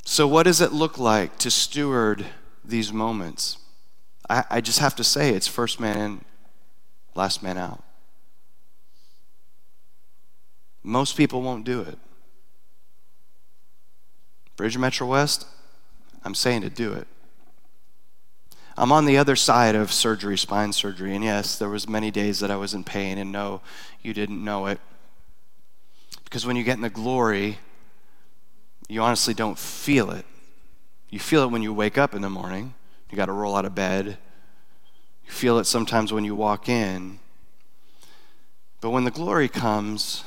So, 0.06 0.28
what 0.28 0.44
does 0.44 0.60
it 0.60 0.74
look 0.74 0.98
like 0.98 1.38
to 1.40 1.50
steward 1.50 2.26
these 2.66 2.92
moments? 2.92 3.58
I, 4.30 4.44
I, 4.50 4.62
just 4.62 4.80
have 4.80 4.96
to 4.98 5.04
say 5.04 5.30
it's 5.30 5.48
first 5.48 5.80
man 5.80 5.98
in, 5.98 6.26
last 7.16 7.42
man 7.42 7.58
out. 7.58 7.84
Most 10.84 11.16
people 11.16 11.42
won't 11.42 11.64
do 11.64 11.82
it. 11.82 11.98
Bridge 14.62 14.78
Metro 14.78 15.08
West, 15.08 15.48
I'm 16.24 16.36
saying 16.36 16.62
to 16.62 16.70
do 16.70 16.94
it. 16.94 17.08
I'm 18.78 18.92
on 18.92 19.06
the 19.06 19.18
other 19.18 19.36
side 19.36 19.74
of 19.74 19.92
surgery, 19.92 20.38
spine 20.38 20.72
surgery, 20.72 21.16
and 21.16 21.24
yes, 21.24 21.58
there 21.58 21.68
was 21.68 21.90
many 21.90 22.12
days 22.12 22.42
that 22.42 22.52
I 22.52 22.58
was 22.58 22.76
in 22.76 22.84
pain, 22.84 23.18
and 23.18 23.32
no, 23.32 23.62
you 24.04 24.14
didn't 24.14 24.44
know 24.44 24.68
it. 24.68 24.80
Because 26.26 26.46
when 26.46 26.56
you 26.56 26.64
get 26.64 26.76
in 26.76 26.84
the 26.84 26.92
glory, 26.92 27.58
you 28.88 29.02
honestly 29.02 29.34
don't 29.34 29.58
feel 29.58 30.12
it. 30.12 30.28
You 31.10 31.18
feel 31.18 31.42
it 31.42 31.50
when 31.50 31.64
you 31.64 31.74
wake 31.74 31.98
up 31.98 32.14
in 32.14 32.22
the 32.22 32.30
morning. 32.30 32.76
You 33.10 33.18
got 33.18 33.26
to 33.26 33.32
roll 33.32 33.56
out 33.56 33.66
of 33.66 33.74
bed. 33.74 34.20
You 35.26 35.32
feel 35.32 35.58
it 35.58 35.66
sometimes 35.66 36.14
when 36.14 36.24
you 36.24 36.36
walk 36.36 36.70
in. 36.70 37.18
But 38.80 38.92
when 38.92 39.06
the 39.06 39.10
glory 39.10 39.50
comes, 39.50 40.24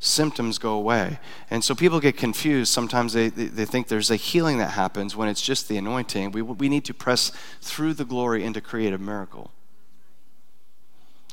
symptoms 0.00 0.58
go 0.58 0.72
away. 0.72 1.20
And 1.50 1.62
so 1.62 1.74
people 1.74 2.00
get 2.00 2.16
confused. 2.16 2.72
Sometimes 2.72 3.12
they, 3.12 3.28
they, 3.28 3.44
they, 3.44 3.64
think 3.66 3.88
there's 3.88 4.10
a 4.10 4.16
healing 4.16 4.58
that 4.58 4.70
happens 4.70 5.14
when 5.14 5.28
it's 5.28 5.42
just 5.42 5.68
the 5.68 5.76
anointing. 5.76 6.32
We, 6.32 6.40
we 6.40 6.70
need 6.70 6.86
to 6.86 6.94
press 6.94 7.30
through 7.60 7.94
the 7.94 8.06
glory 8.06 8.42
into 8.42 8.62
creative 8.62 9.00
miracle. 9.00 9.52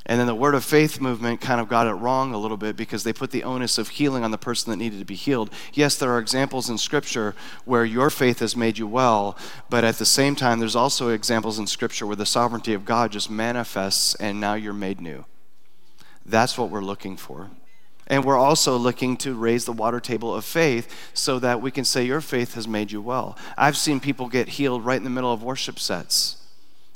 And 0.05 0.19
then 0.19 0.27
the 0.27 0.35
word 0.35 0.55
of 0.55 0.63
faith 0.63 1.01
movement 1.01 1.41
kind 1.41 1.59
of 1.59 1.67
got 1.67 1.87
it 1.87 1.93
wrong 1.93 2.33
a 2.33 2.37
little 2.37 2.55
bit 2.55 2.77
because 2.77 3.03
they 3.03 3.11
put 3.11 3.31
the 3.31 3.43
onus 3.43 3.77
of 3.77 3.89
healing 3.89 4.23
on 4.23 4.31
the 4.31 4.37
person 4.37 4.71
that 4.71 4.77
needed 4.77 4.99
to 4.99 5.05
be 5.05 5.15
healed. 5.15 5.49
Yes, 5.73 5.97
there 5.97 6.11
are 6.11 6.19
examples 6.19 6.69
in 6.69 6.77
Scripture 6.77 7.35
where 7.65 7.83
your 7.83 8.09
faith 8.09 8.39
has 8.39 8.55
made 8.55 8.77
you 8.77 8.87
well, 8.87 9.37
but 9.69 9.83
at 9.83 9.97
the 9.97 10.05
same 10.05 10.33
time, 10.33 10.59
there's 10.59 10.77
also 10.77 11.09
examples 11.09 11.59
in 11.59 11.67
Scripture 11.67 12.07
where 12.07 12.15
the 12.15 12.25
sovereignty 12.25 12.73
of 12.73 12.85
God 12.85 13.11
just 13.11 13.29
manifests 13.29 14.15
and 14.15 14.39
now 14.39 14.53
you're 14.53 14.71
made 14.71 15.01
new. 15.01 15.25
That's 16.25 16.57
what 16.57 16.69
we're 16.69 16.81
looking 16.81 17.17
for. 17.17 17.49
And 18.07 18.23
we're 18.23 18.37
also 18.37 18.77
looking 18.77 19.17
to 19.17 19.33
raise 19.33 19.65
the 19.65 19.73
water 19.73 19.99
table 19.99 20.33
of 20.33 20.45
faith 20.45 21.11
so 21.13 21.39
that 21.39 21.61
we 21.61 21.71
can 21.71 21.83
say, 21.83 22.05
Your 22.05 22.21
faith 22.21 22.53
has 22.55 22.67
made 22.67 22.91
you 22.91 23.01
well. 23.01 23.37
I've 23.57 23.77
seen 23.77 23.99
people 23.99 24.27
get 24.29 24.49
healed 24.49 24.85
right 24.85 24.97
in 24.97 25.03
the 25.03 25.09
middle 25.09 25.31
of 25.31 25.43
worship 25.43 25.77
sets 25.77 26.37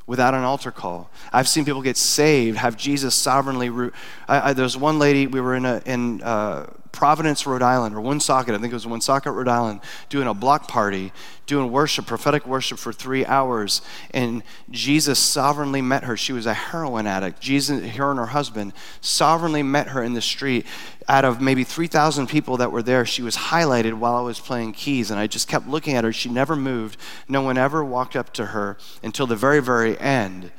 without 0.07 0.33
an 0.33 0.43
altar 0.43 0.71
call. 0.71 1.09
I've 1.31 1.47
seen 1.47 1.65
people 1.65 1.81
get 1.81 1.97
saved, 1.97 2.57
have 2.57 2.75
Jesus 2.75 3.15
sovereignly. 3.15 3.91
I, 4.27 4.49
I, 4.49 4.53
there's 4.53 4.75
one 4.75 4.99
lady, 4.99 5.27
we 5.27 5.41
were 5.41 5.55
in, 5.55 5.65
a, 5.65 5.81
in 5.85 6.21
uh, 6.23 6.67
Providence, 6.91 7.45
Rhode 7.47 7.61
Island, 7.61 7.95
or 7.95 8.01
Woonsocket, 8.01 8.53
I 8.53 8.57
think 8.57 8.71
it 8.71 8.75
was 8.75 8.85
Woonsocket, 8.85 9.33
Rhode 9.33 9.47
Island, 9.47 9.81
doing 10.09 10.27
a 10.27 10.33
block 10.33 10.67
party, 10.67 11.11
doing 11.45 11.71
worship, 11.71 12.05
prophetic 12.05 12.45
worship 12.45 12.77
for 12.77 12.91
three 12.91 13.25
hours. 13.25 13.81
And 14.13 14.43
Jesus 14.69 15.19
sovereignly 15.19 15.81
met 15.81 16.03
her. 16.03 16.17
She 16.17 16.33
was 16.33 16.45
a 16.45 16.53
heroin 16.53 17.07
addict. 17.07 17.39
Jesus, 17.39 17.95
her 17.95 18.11
and 18.11 18.19
her 18.19 18.27
husband, 18.27 18.73
sovereignly 18.99 19.63
met 19.63 19.89
her 19.89 20.03
in 20.03 20.13
the 20.13 20.21
street. 20.21 20.65
Out 21.07 21.25
of 21.25 21.41
maybe 21.41 21.63
3,000 21.63 22.27
people 22.27 22.57
that 22.57 22.71
were 22.71 22.83
there, 22.83 23.05
she 23.05 23.21
was 23.21 23.35
highlighted 23.35 23.93
while 23.93 24.15
I 24.15 24.21
was 24.21 24.39
playing 24.39 24.73
keys. 24.73 25.11
And 25.11 25.19
I 25.19 25.27
just 25.27 25.47
kept 25.47 25.67
looking 25.67 25.95
at 25.95 26.03
her. 26.03 26.13
She 26.13 26.29
never 26.29 26.55
moved. 26.55 26.97
No 27.27 27.41
one 27.41 27.57
ever 27.57 27.83
walked 27.83 28.15
up 28.15 28.33
to 28.33 28.47
her 28.47 28.77
until 29.01 29.27
the 29.27 29.35
very, 29.35 29.61
very 29.61 29.99
end. 29.99 30.51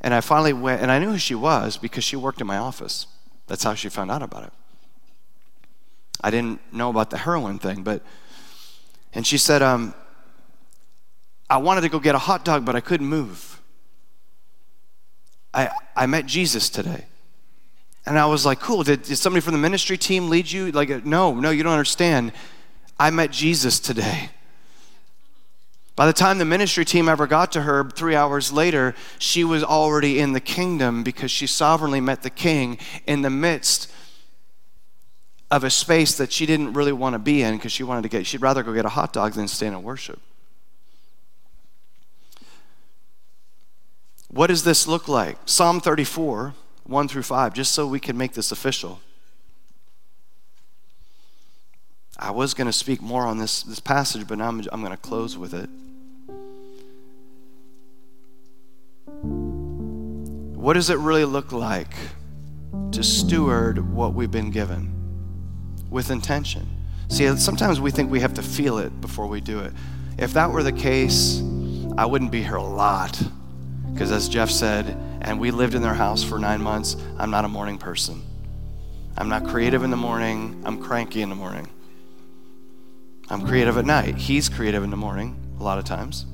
And 0.00 0.14
I 0.14 0.20
finally 0.20 0.52
went, 0.52 0.82
and 0.82 0.90
I 0.90 0.98
knew 0.98 1.10
who 1.10 1.18
she 1.18 1.34
was 1.34 1.76
because 1.76 2.02
she 2.02 2.16
worked 2.16 2.40
in 2.40 2.46
my 2.46 2.58
office. 2.58 3.06
That's 3.46 3.62
how 3.62 3.74
she 3.74 3.88
found 3.88 4.10
out 4.10 4.22
about 4.22 4.44
it. 4.44 4.52
I 6.22 6.30
didn't 6.30 6.60
know 6.72 6.90
about 6.90 7.10
the 7.10 7.18
heroin 7.18 7.58
thing, 7.58 7.82
but, 7.82 8.02
and 9.12 9.26
she 9.26 9.38
said, 9.38 9.62
um, 9.62 9.94
I 11.50 11.58
wanted 11.58 11.82
to 11.82 11.88
go 11.88 11.98
get 11.98 12.14
a 12.14 12.18
hot 12.18 12.44
dog, 12.44 12.64
but 12.64 12.76
I 12.76 12.80
couldn't 12.80 13.06
move. 13.08 13.60
I, 15.52 15.70
I 15.94 16.06
met 16.06 16.26
Jesus 16.26 16.70
today. 16.70 17.04
And 18.06 18.18
I 18.18 18.26
was 18.26 18.44
like, 18.46 18.58
cool, 18.58 18.82
did, 18.82 19.02
did 19.02 19.16
somebody 19.16 19.40
from 19.40 19.52
the 19.52 19.58
ministry 19.58 19.96
team 19.96 20.28
lead 20.28 20.50
you? 20.50 20.72
Like, 20.72 21.04
no, 21.04 21.34
no, 21.34 21.50
you 21.50 21.62
don't 21.62 21.72
understand. 21.72 22.32
I 22.98 23.10
met 23.10 23.30
Jesus 23.30 23.78
today. 23.78 24.30
By 25.94 26.06
the 26.06 26.12
time 26.12 26.38
the 26.38 26.44
ministry 26.44 26.84
team 26.84 27.08
ever 27.08 27.26
got 27.26 27.52
to 27.52 27.62
her, 27.62 27.88
three 27.90 28.16
hours 28.16 28.50
later, 28.50 28.94
she 29.18 29.44
was 29.44 29.62
already 29.62 30.18
in 30.18 30.32
the 30.32 30.40
kingdom 30.40 31.02
because 31.02 31.30
she 31.30 31.46
sovereignly 31.46 32.00
met 32.00 32.22
the 32.22 32.30
king 32.30 32.78
in 33.06 33.22
the 33.22 33.30
midst 33.30 33.92
of 35.52 35.64
a 35.64 35.70
space 35.70 36.16
that 36.16 36.32
she 36.32 36.46
didn't 36.46 36.72
really 36.72 36.92
want 36.92 37.12
to 37.12 37.18
be 37.18 37.42
in 37.42 37.56
because 37.56 37.70
she 37.70 37.82
wanted 37.82 38.02
to 38.02 38.08
get, 38.08 38.26
she'd 38.26 38.40
rather 38.40 38.62
go 38.62 38.72
get 38.72 38.86
a 38.86 38.88
hot 38.88 39.12
dog 39.12 39.34
than 39.34 39.46
stand 39.46 39.74
in 39.74 39.82
worship. 39.82 40.18
What 44.28 44.46
does 44.46 44.64
this 44.64 44.88
look 44.88 45.08
like? 45.08 45.36
Psalm 45.44 45.78
34, 45.78 46.54
1 46.84 47.08
through 47.08 47.22
5, 47.22 47.52
just 47.52 47.72
so 47.72 47.86
we 47.86 48.00
can 48.00 48.16
make 48.16 48.32
this 48.32 48.50
official. 48.50 49.00
I 52.18 52.30
was 52.30 52.54
going 52.54 52.66
to 52.66 52.72
speak 52.72 53.02
more 53.02 53.26
on 53.26 53.36
this, 53.36 53.62
this 53.62 53.78
passage, 53.78 54.26
but 54.26 54.38
now 54.38 54.48
I'm, 54.48 54.62
I'm 54.72 54.80
going 54.80 54.92
to 54.92 54.96
close 54.96 55.36
with 55.36 55.52
it. 55.52 55.68
What 60.56 60.74
does 60.74 60.88
it 60.88 60.96
really 60.96 61.26
look 61.26 61.52
like 61.52 61.92
to 62.92 63.02
steward 63.02 63.92
what 63.92 64.14
we've 64.14 64.30
been 64.30 64.50
given? 64.50 65.01
With 65.92 66.10
intention. 66.10 66.66
See, 67.08 67.36
sometimes 67.36 67.80
we 67.80 67.90
think 67.90 68.10
we 68.10 68.20
have 68.20 68.34
to 68.34 68.42
feel 68.42 68.78
it 68.78 69.00
before 69.00 69.26
we 69.26 69.40
do 69.40 69.60
it. 69.60 69.72
If 70.18 70.32
that 70.32 70.50
were 70.50 70.62
the 70.62 70.72
case, 70.72 71.42
I 71.98 72.06
wouldn't 72.06 72.32
be 72.32 72.42
here 72.42 72.56
a 72.56 72.62
lot. 72.62 73.22
Because 73.92 74.10
as 74.10 74.28
Jeff 74.28 74.50
said, 74.50 74.96
and 75.20 75.38
we 75.38 75.50
lived 75.50 75.74
in 75.74 75.82
their 75.82 75.94
house 75.94 76.24
for 76.24 76.38
nine 76.38 76.62
months, 76.62 76.96
I'm 77.18 77.30
not 77.30 77.44
a 77.44 77.48
morning 77.48 77.76
person. 77.76 78.22
I'm 79.18 79.28
not 79.28 79.46
creative 79.46 79.82
in 79.82 79.90
the 79.90 79.96
morning, 79.96 80.62
I'm 80.64 80.82
cranky 80.82 81.20
in 81.20 81.28
the 81.28 81.34
morning. 81.34 81.68
I'm 83.28 83.46
creative 83.46 83.78
at 83.78 83.84
night. 83.86 84.16
He's 84.16 84.48
creative 84.48 84.82
in 84.82 84.90
the 84.90 84.96
morning, 84.96 85.36
a 85.60 85.62
lot 85.62 85.78
of 85.78 85.84
times. 85.84 86.26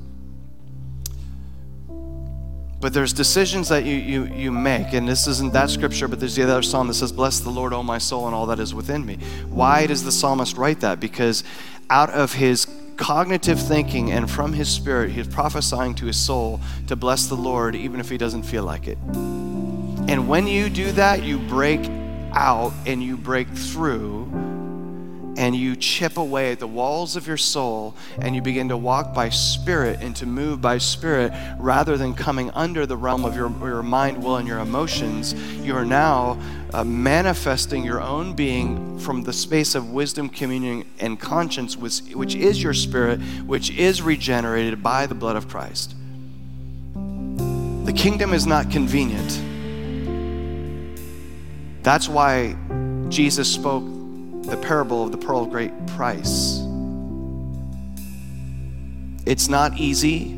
But 2.81 2.95
there's 2.95 3.13
decisions 3.13 3.69
that 3.71 3.85
you, 3.85 3.97
you, 3.97 4.25
you 4.27 4.53
make, 4.53 4.93
and 4.93 5.09
this 5.09 5.27
isn't 5.27 5.53
that 5.53 5.69
scripture, 5.69 6.07
but 6.07 6.21
there's 6.21 6.37
the 6.37 6.45
other 6.45 6.63
psalm 6.63 6.87
that 6.87 6.95
says, 6.95 7.11
Bless 7.11 7.41
the 7.41 7.51
Lord, 7.51 7.73
O 7.73 7.83
my 7.83 7.99
soul, 7.99 8.27
and 8.27 8.35
all 8.35 8.47
that 8.47 8.61
is 8.61 8.73
within 8.73 9.05
me. 9.05 9.19
Why 9.49 9.87
does 9.87 10.05
the 10.05 10.13
psalmist 10.13 10.57
write 10.57 10.81
that? 10.81 11.01
Because 11.01 11.43
out 11.91 12.11
of 12.11 12.35
his 12.35 12.69
cognitive 12.97 13.61
thinking 13.61 14.13
and 14.13 14.31
from 14.31 14.53
his 14.53 14.69
spirit, 14.69 15.11
he's 15.11 15.27
prophesying 15.27 15.95
to 15.97 16.07
his 16.07 16.17
soul 16.17 16.61
to 16.87 16.95
bless 16.95 17.27
the 17.27 17.35
Lord, 17.35 17.75
even 17.75 17.99
if 17.99 18.09
he 18.09 18.19
doesn't 18.19 18.45
feel 18.45 18.65
like 18.65 18.87
it. 18.87 18.99
And 20.09 20.29
when 20.29 20.47
you 20.47 20.71
do 20.71 20.93
that, 20.93 21.23
you 21.25 21.39
break 21.39 21.81
out 22.33 22.73
and 22.87 23.03
you 23.03 23.17
break 23.17 23.49
through, 23.49 24.25
and 25.39 25.55
you 25.55 25.77
chip 25.77 26.17
away 26.17 26.51
at 26.51 26.59
the 26.59 26.67
walls 26.67 27.15
of 27.15 27.29
your 27.29 27.37
soul 27.37 27.95
and 28.19 28.35
you 28.35 28.43
begin 28.43 28.69
to 28.69 28.77
walk 28.77 29.15
by 29.15 29.29
spirit 29.29 30.01
and 30.03 30.17
to 30.17 30.27
move 30.27 30.61
by 30.61 30.79
spirit 30.79 31.33
rather 31.61 31.97
than 31.97 32.13
coming 32.13 32.51
under 32.51 32.85
the 32.85 32.97
realm 32.97 33.25
of 33.25 33.37
your, 33.37 33.49
your 33.61 33.85
mind, 33.85 34.23
will, 34.23 34.37
and 34.37 34.49
your 34.49 34.59
emotions, 34.59 35.35
you 35.65 35.77
are 35.77 35.85
now 35.85 36.37
uh, 36.75 36.83
manifesting 36.83 37.85
your 37.85 38.01
own 38.01 38.35
being 38.35 38.99
from 38.99 39.23
the 39.23 39.33
space 39.33 39.77
of 39.77 39.93
wisdom, 39.93 40.29
communion, 40.29 40.85
and 40.99 41.21
conscience, 41.21 41.77
which, 41.77 42.01
which 42.15 42.35
is 42.35 42.61
your 42.61 42.75
spirit, 42.75 43.21
which 43.47 43.71
is 43.71 44.03
regenerated 44.03 44.83
by 44.83 45.07
the 45.07 45.15
blood 45.15 45.37
of 45.37 45.49
Christ. 45.49 45.95
The 46.95 47.93
kingdom 47.95 48.35
is 48.35 48.45
not 48.45 48.73
convenient. 48.73 49.41
That's 51.85 52.09
why 52.09 52.57
Jesus 53.09 53.49
spoke 53.51 53.98
the 54.49 54.57
parable 54.57 55.05
of 55.05 55.13
the 55.13 55.19
pearl 55.19 55.43
of 55.43 55.51
great 55.51 55.73
price. 55.89 56.61
It's 59.27 59.49
not 59.49 59.77
easy, 59.79 60.35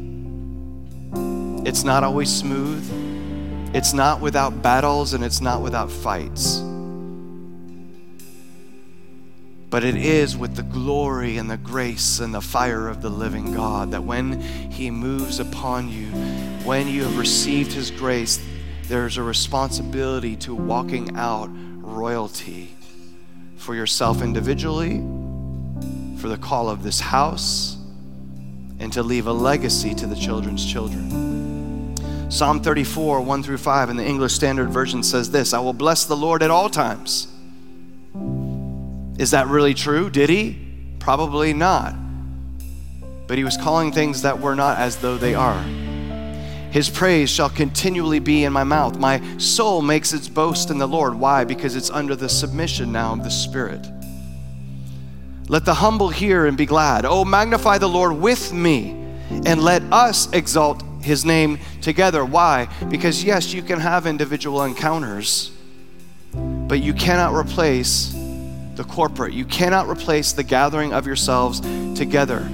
it's 1.64 1.84
not 1.84 2.02
always 2.02 2.28
smooth, 2.28 2.84
it's 3.72 3.92
not 3.92 4.20
without 4.20 4.62
battles, 4.62 5.12
and 5.12 5.22
it's 5.22 5.40
not 5.40 5.62
without 5.62 5.92
fights. 5.92 6.58
But 9.70 9.84
it 9.84 9.94
is 9.94 10.36
with 10.36 10.56
the 10.56 10.64
glory 10.64 11.36
and 11.36 11.48
the 11.48 11.56
grace 11.56 12.18
and 12.18 12.34
the 12.34 12.40
fire 12.40 12.88
of 12.88 13.02
the 13.02 13.10
living 13.10 13.54
God 13.54 13.92
that 13.92 14.02
when 14.02 14.40
He 14.40 14.90
moves 14.90 15.38
upon 15.38 15.88
you, 15.88 16.06
when 16.64 16.88
you 16.88 17.04
have 17.04 17.16
received 17.16 17.70
His 17.70 17.92
grace, 17.92 18.44
there's 18.88 19.18
a 19.18 19.22
responsibility 19.22 20.34
to 20.38 20.52
walking 20.52 21.16
out 21.16 21.48
royalty 21.52 22.74
for 23.60 23.74
yourself 23.74 24.22
individually, 24.22 24.96
for 26.18 26.28
the 26.28 26.38
call 26.38 26.70
of 26.70 26.82
this 26.82 26.98
house, 26.98 27.76
and 28.78 28.90
to 28.92 29.02
leave 29.02 29.26
a 29.26 29.32
legacy 29.32 29.94
to 29.94 30.06
the 30.06 30.16
children's 30.16 30.64
children. 30.64 31.94
Psalm 32.30 32.62
34, 32.62 33.20
1 33.20 33.42
through 33.42 33.58
5 33.58 33.90
in 33.90 33.96
the 33.96 34.04
English 34.04 34.32
Standard 34.32 34.70
Version 34.70 35.02
says 35.02 35.30
this 35.30 35.52
I 35.52 35.58
will 35.58 35.74
bless 35.74 36.06
the 36.06 36.16
Lord 36.16 36.42
at 36.42 36.50
all 36.50 36.70
times. 36.70 37.28
Is 39.18 39.32
that 39.32 39.48
really 39.48 39.74
true? 39.74 40.08
Did 40.08 40.30
he? 40.30 40.58
Probably 40.98 41.52
not. 41.52 41.94
But 43.26 43.36
he 43.36 43.44
was 43.44 43.58
calling 43.58 43.92
things 43.92 44.22
that 44.22 44.40
were 44.40 44.54
not 44.54 44.78
as 44.78 44.96
though 44.96 45.18
they 45.18 45.34
are. 45.34 45.62
His 46.70 46.88
praise 46.88 47.28
shall 47.28 47.50
continually 47.50 48.20
be 48.20 48.44
in 48.44 48.52
my 48.52 48.64
mouth. 48.64 48.98
My 48.98 49.20
soul 49.38 49.82
makes 49.82 50.12
its 50.12 50.28
boast 50.28 50.70
in 50.70 50.78
the 50.78 50.86
Lord. 50.86 51.14
Why? 51.14 51.44
Because 51.44 51.74
it's 51.74 51.90
under 51.90 52.14
the 52.14 52.28
submission 52.28 52.92
now 52.92 53.12
of 53.12 53.24
the 53.24 53.30
Spirit. 53.30 53.86
Let 55.48 55.64
the 55.64 55.74
humble 55.74 56.10
hear 56.10 56.46
and 56.46 56.56
be 56.56 56.66
glad. 56.66 57.04
Oh, 57.04 57.24
magnify 57.24 57.78
the 57.78 57.88
Lord 57.88 58.12
with 58.12 58.52
me, 58.52 58.90
and 59.46 59.60
let 59.62 59.82
us 59.92 60.32
exalt 60.32 60.84
his 61.02 61.24
name 61.24 61.58
together. 61.80 62.24
Why? 62.24 62.68
Because, 62.88 63.24
yes, 63.24 63.52
you 63.52 63.62
can 63.62 63.80
have 63.80 64.06
individual 64.06 64.62
encounters, 64.62 65.50
but 66.32 66.80
you 66.80 66.94
cannot 66.94 67.34
replace 67.34 68.14
the 68.76 68.84
corporate. 68.84 69.32
You 69.32 69.44
cannot 69.44 69.88
replace 69.88 70.32
the 70.32 70.44
gathering 70.44 70.92
of 70.92 71.04
yourselves 71.04 71.60
together. 71.98 72.48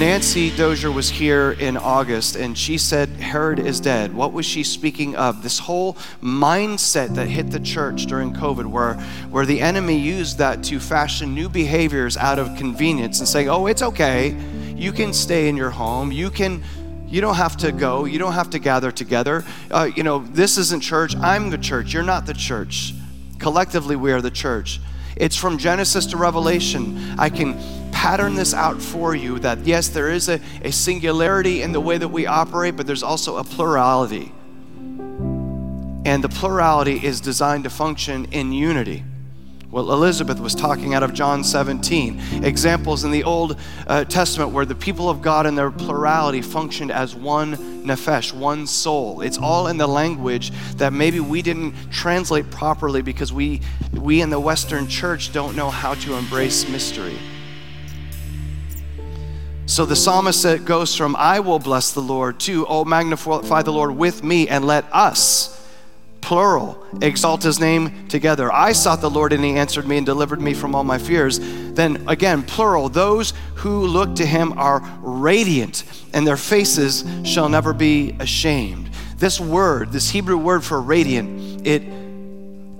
Nancy 0.00 0.48
Dozier 0.56 0.90
was 0.90 1.10
here 1.10 1.50
in 1.60 1.76
August 1.76 2.34
and 2.34 2.56
she 2.56 2.78
said, 2.78 3.10
Herod 3.10 3.58
is 3.58 3.80
dead. 3.80 4.14
What 4.14 4.32
was 4.32 4.46
she 4.46 4.62
speaking 4.62 5.14
of? 5.14 5.42
This 5.42 5.58
whole 5.58 5.92
mindset 6.22 7.14
that 7.16 7.28
hit 7.28 7.50
the 7.50 7.60
church 7.60 8.06
during 8.06 8.32
COVID, 8.32 8.64
where, 8.64 8.94
where 9.28 9.44
the 9.44 9.60
enemy 9.60 9.98
used 9.98 10.38
that 10.38 10.64
to 10.64 10.80
fashion 10.80 11.34
new 11.34 11.50
behaviors 11.50 12.16
out 12.16 12.38
of 12.38 12.56
convenience 12.56 13.18
and 13.18 13.28
saying, 13.28 13.50
oh, 13.50 13.66
it's 13.66 13.82
okay. 13.82 14.34
You 14.74 14.90
can 14.90 15.12
stay 15.12 15.50
in 15.50 15.56
your 15.58 15.68
home. 15.68 16.10
You 16.10 16.30
can. 16.30 16.64
You 17.06 17.20
don't 17.20 17.34
have 17.34 17.58
to 17.58 17.70
go. 17.70 18.06
You 18.06 18.18
don't 18.18 18.32
have 18.32 18.48
to 18.50 18.58
gather 18.58 18.90
together. 18.90 19.44
Uh, 19.70 19.90
you 19.94 20.02
know, 20.02 20.20
this 20.20 20.56
isn't 20.56 20.80
church. 20.80 21.14
I'm 21.16 21.50
the 21.50 21.58
church. 21.58 21.92
You're 21.92 22.04
not 22.04 22.24
the 22.24 22.32
church. 22.32 22.94
Collectively, 23.38 23.96
we 23.96 24.12
are 24.12 24.22
the 24.22 24.30
church. 24.30 24.80
It's 25.16 25.36
from 25.36 25.58
Genesis 25.58 26.06
to 26.06 26.16
Revelation. 26.16 27.16
I 27.18 27.28
can 27.28 27.58
pattern 28.00 28.34
this 28.34 28.54
out 28.54 28.80
for 28.80 29.14
you 29.14 29.38
that 29.38 29.58
yes, 29.66 29.88
there 29.88 30.08
is 30.08 30.30
a, 30.30 30.40
a 30.62 30.72
singularity 30.72 31.60
in 31.60 31.72
the 31.72 31.80
way 31.80 31.98
that 31.98 32.08
we 32.08 32.24
operate, 32.24 32.74
but 32.74 32.86
there's 32.86 33.02
also 33.02 33.36
a 33.36 33.44
plurality. 33.44 34.32
And 36.06 36.24
the 36.24 36.30
plurality 36.30 37.04
is 37.04 37.20
designed 37.20 37.64
to 37.64 37.70
function 37.70 38.24
in 38.32 38.52
unity. 38.52 39.04
Well, 39.70 39.92
Elizabeth 39.92 40.40
was 40.40 40.54
talking 40.54 40.94
out 40.94 41.02
of 41.02 41.12
John 41.12 41.44
17. 41.44 42.42
Examples 42.42 43.04
in 43.04 43.10
the 43.10 43.22
Old 43.22 43.60
uh, 43.86 44.04
Testament 44.04 44.52
where 44.52 44.64
the 44.64 44.74
people 44.74 45.10
of 45.10 45.20
God 45.20 45.44
in 45.44 45.54
their 45.54 45.70
plurality 45.70 46.40
functioned 46.40 46.90
as 46.90 47.14
one 47.14 47.84
nephesh, 47.84 48.32
one 48.32 48.66
soul. 48.66 49.20
It's 49.20 49.36
all 49.36 49.66
in 49.66 49.76
the 49.76 49.86
language 49.86 50.52
that 50.76 50.94
maybe 50.94 51.20
we 51.20 51.42
didn't 51.42 51.74
translate 51.90 52.50
properly 52.50 53.02
because 53.02 53.30
we, 53.30 53.60
we 53.92 54.22
in 54.22 54.30
the 54.30 54.40
Western 54.40 54.88
church 54.88 55.34
don't 55.34 55.54
know 55.54 55.68
how 55.68 55.92
to 55.96 56.14
embrace 56.14 56.66
mystery. 56.66 57.18
So 59.70 59.86
the 59.86 59.94
psalmist 59.94 60.64
goes 60.64 60.96
from, 60.96 61.14
I 61.14 61.38
will 61.38 61.60
bless 61.60 61.92
the 61.92 62.00
Lord, 62.00 62.40
to, 62.40 62.66
Oh, 62.66 62.84
magnify 62.84 63.62
the 63.62 63.72
Lord 63.72 63.92
with 63.92 64.24
me, 64.24 64.48
and 64.48 64.64
let 64.64 64.84
us, 64.92 65.64
plural, 66.20 66.84
exalt 67.00 67.44
his 67.44 67.60
name 67.60 68.08
together. 68.08 68.52
I 68.52 68.72
sought 68.72 69.00
the 69.00 69.08
Lord, 69.08 69.32
and 69.32 69.44
he 69.44 69.54
answered 69.54 69.86
me 69.86 69.96
and 69.96 70.04
delivered 70.04 70.40
me 70.40 70.54
from 70.54 70.74
all 70.74 70.82
my 70.82 70.98
fears. 70.98 71.38
Then 71.38 72.02
again, 72.08 72.42
plural, 72.42 72.88
those 72.88 73.32
who 73.54 73.86
look 73.86 74.16
to 74.16 74.26
him 74.26 74.58
are 74.58 74.82
radiant, 75.02 75.84
and 76.12 76.26
their 76.26 76.36
faces 76.36 77.04
shall 77.22 77.48
never 77.48 77.72
be 77.72 78.16
ashamed. 78.18 78.90
This 79.18 79.38
word, 79.38 79.92
this 79.92 80.10
Hebrew 80.10 80.36
word 80.36 80.64
for 80.64 80.82
radiant, 80.82 81.64
it 81.64 81.84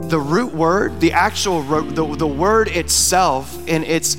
the 0.09 0.18
root 0.18 0.53
word, 0.53 0.99
the 0.99 1.12
actual 1.12 1.62
the, 1.62 2.16
the 2.16 2.26
word 2.26 2.66
itself 2.68 3.68
in 3.68 3.84
its 3.84 4.16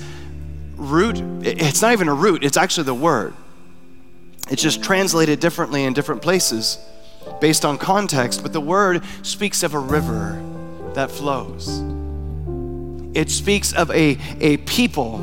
root, 0.82 1.20
it's 1.46 1.82
not 1.82 1.94
even 1.94 2.08
a 2.08 2.14
root, 2.14 2.44
it's 2.44 2.58
actually 2.58 2.86
the 2.86 2.94
word. 2.94 3.34
It's 4.50 4.62
just 4.62 4.84
translated 4.84 5.40
differently 5.40 5.86
in 5.86 5.94
different 5.94 6.22
places 6.22 6.78
based 7.40 7.64
on 7.64 7.78
context, 7.78 8.42
but 8.42 8.52
the 8.52 8.62
word 8.62 9.04
speaks 9.22 9.64
of 9.64 9.74
a 9.74 9.80
river 9.80 10.44
that 10.94 11.12
flows. 11.12 11.82
It 13.14 13.30
speaks 13.30 13.74
of 13.74 13.92
a, 13.92 14.18
a 14.40 14.58
people 14.58 15.20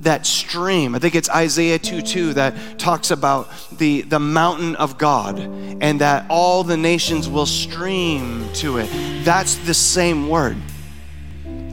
that 0.00 0.26
stream. 0.26 0.94
I 0.94 0.98
think 0.98 1.14
it's 1.14 1.30
Isaiah 1.30 1.78
2 1.78 2.02
2 2.02 2.34
that 2.34 2.78
talks 2.78 3.10
about 3.10 3.48
the, 3.78 4.02
the 4.02 4.18
mountain 4.18 4.74
of 4.76 4.98
God 4.98 5.38
and 5.38 6.00
that 6.00 6.26
all 6.28 6.64
the 6.64 6.76
nations 6.76 7.28
will 7.28 7.46
stream 7.46 8.48
to 8.54 8.78
it. 8.78 8.88
That's 9.24 9.56
the 9.56 9.74
same 9.74 10.28
word 10.28 10.56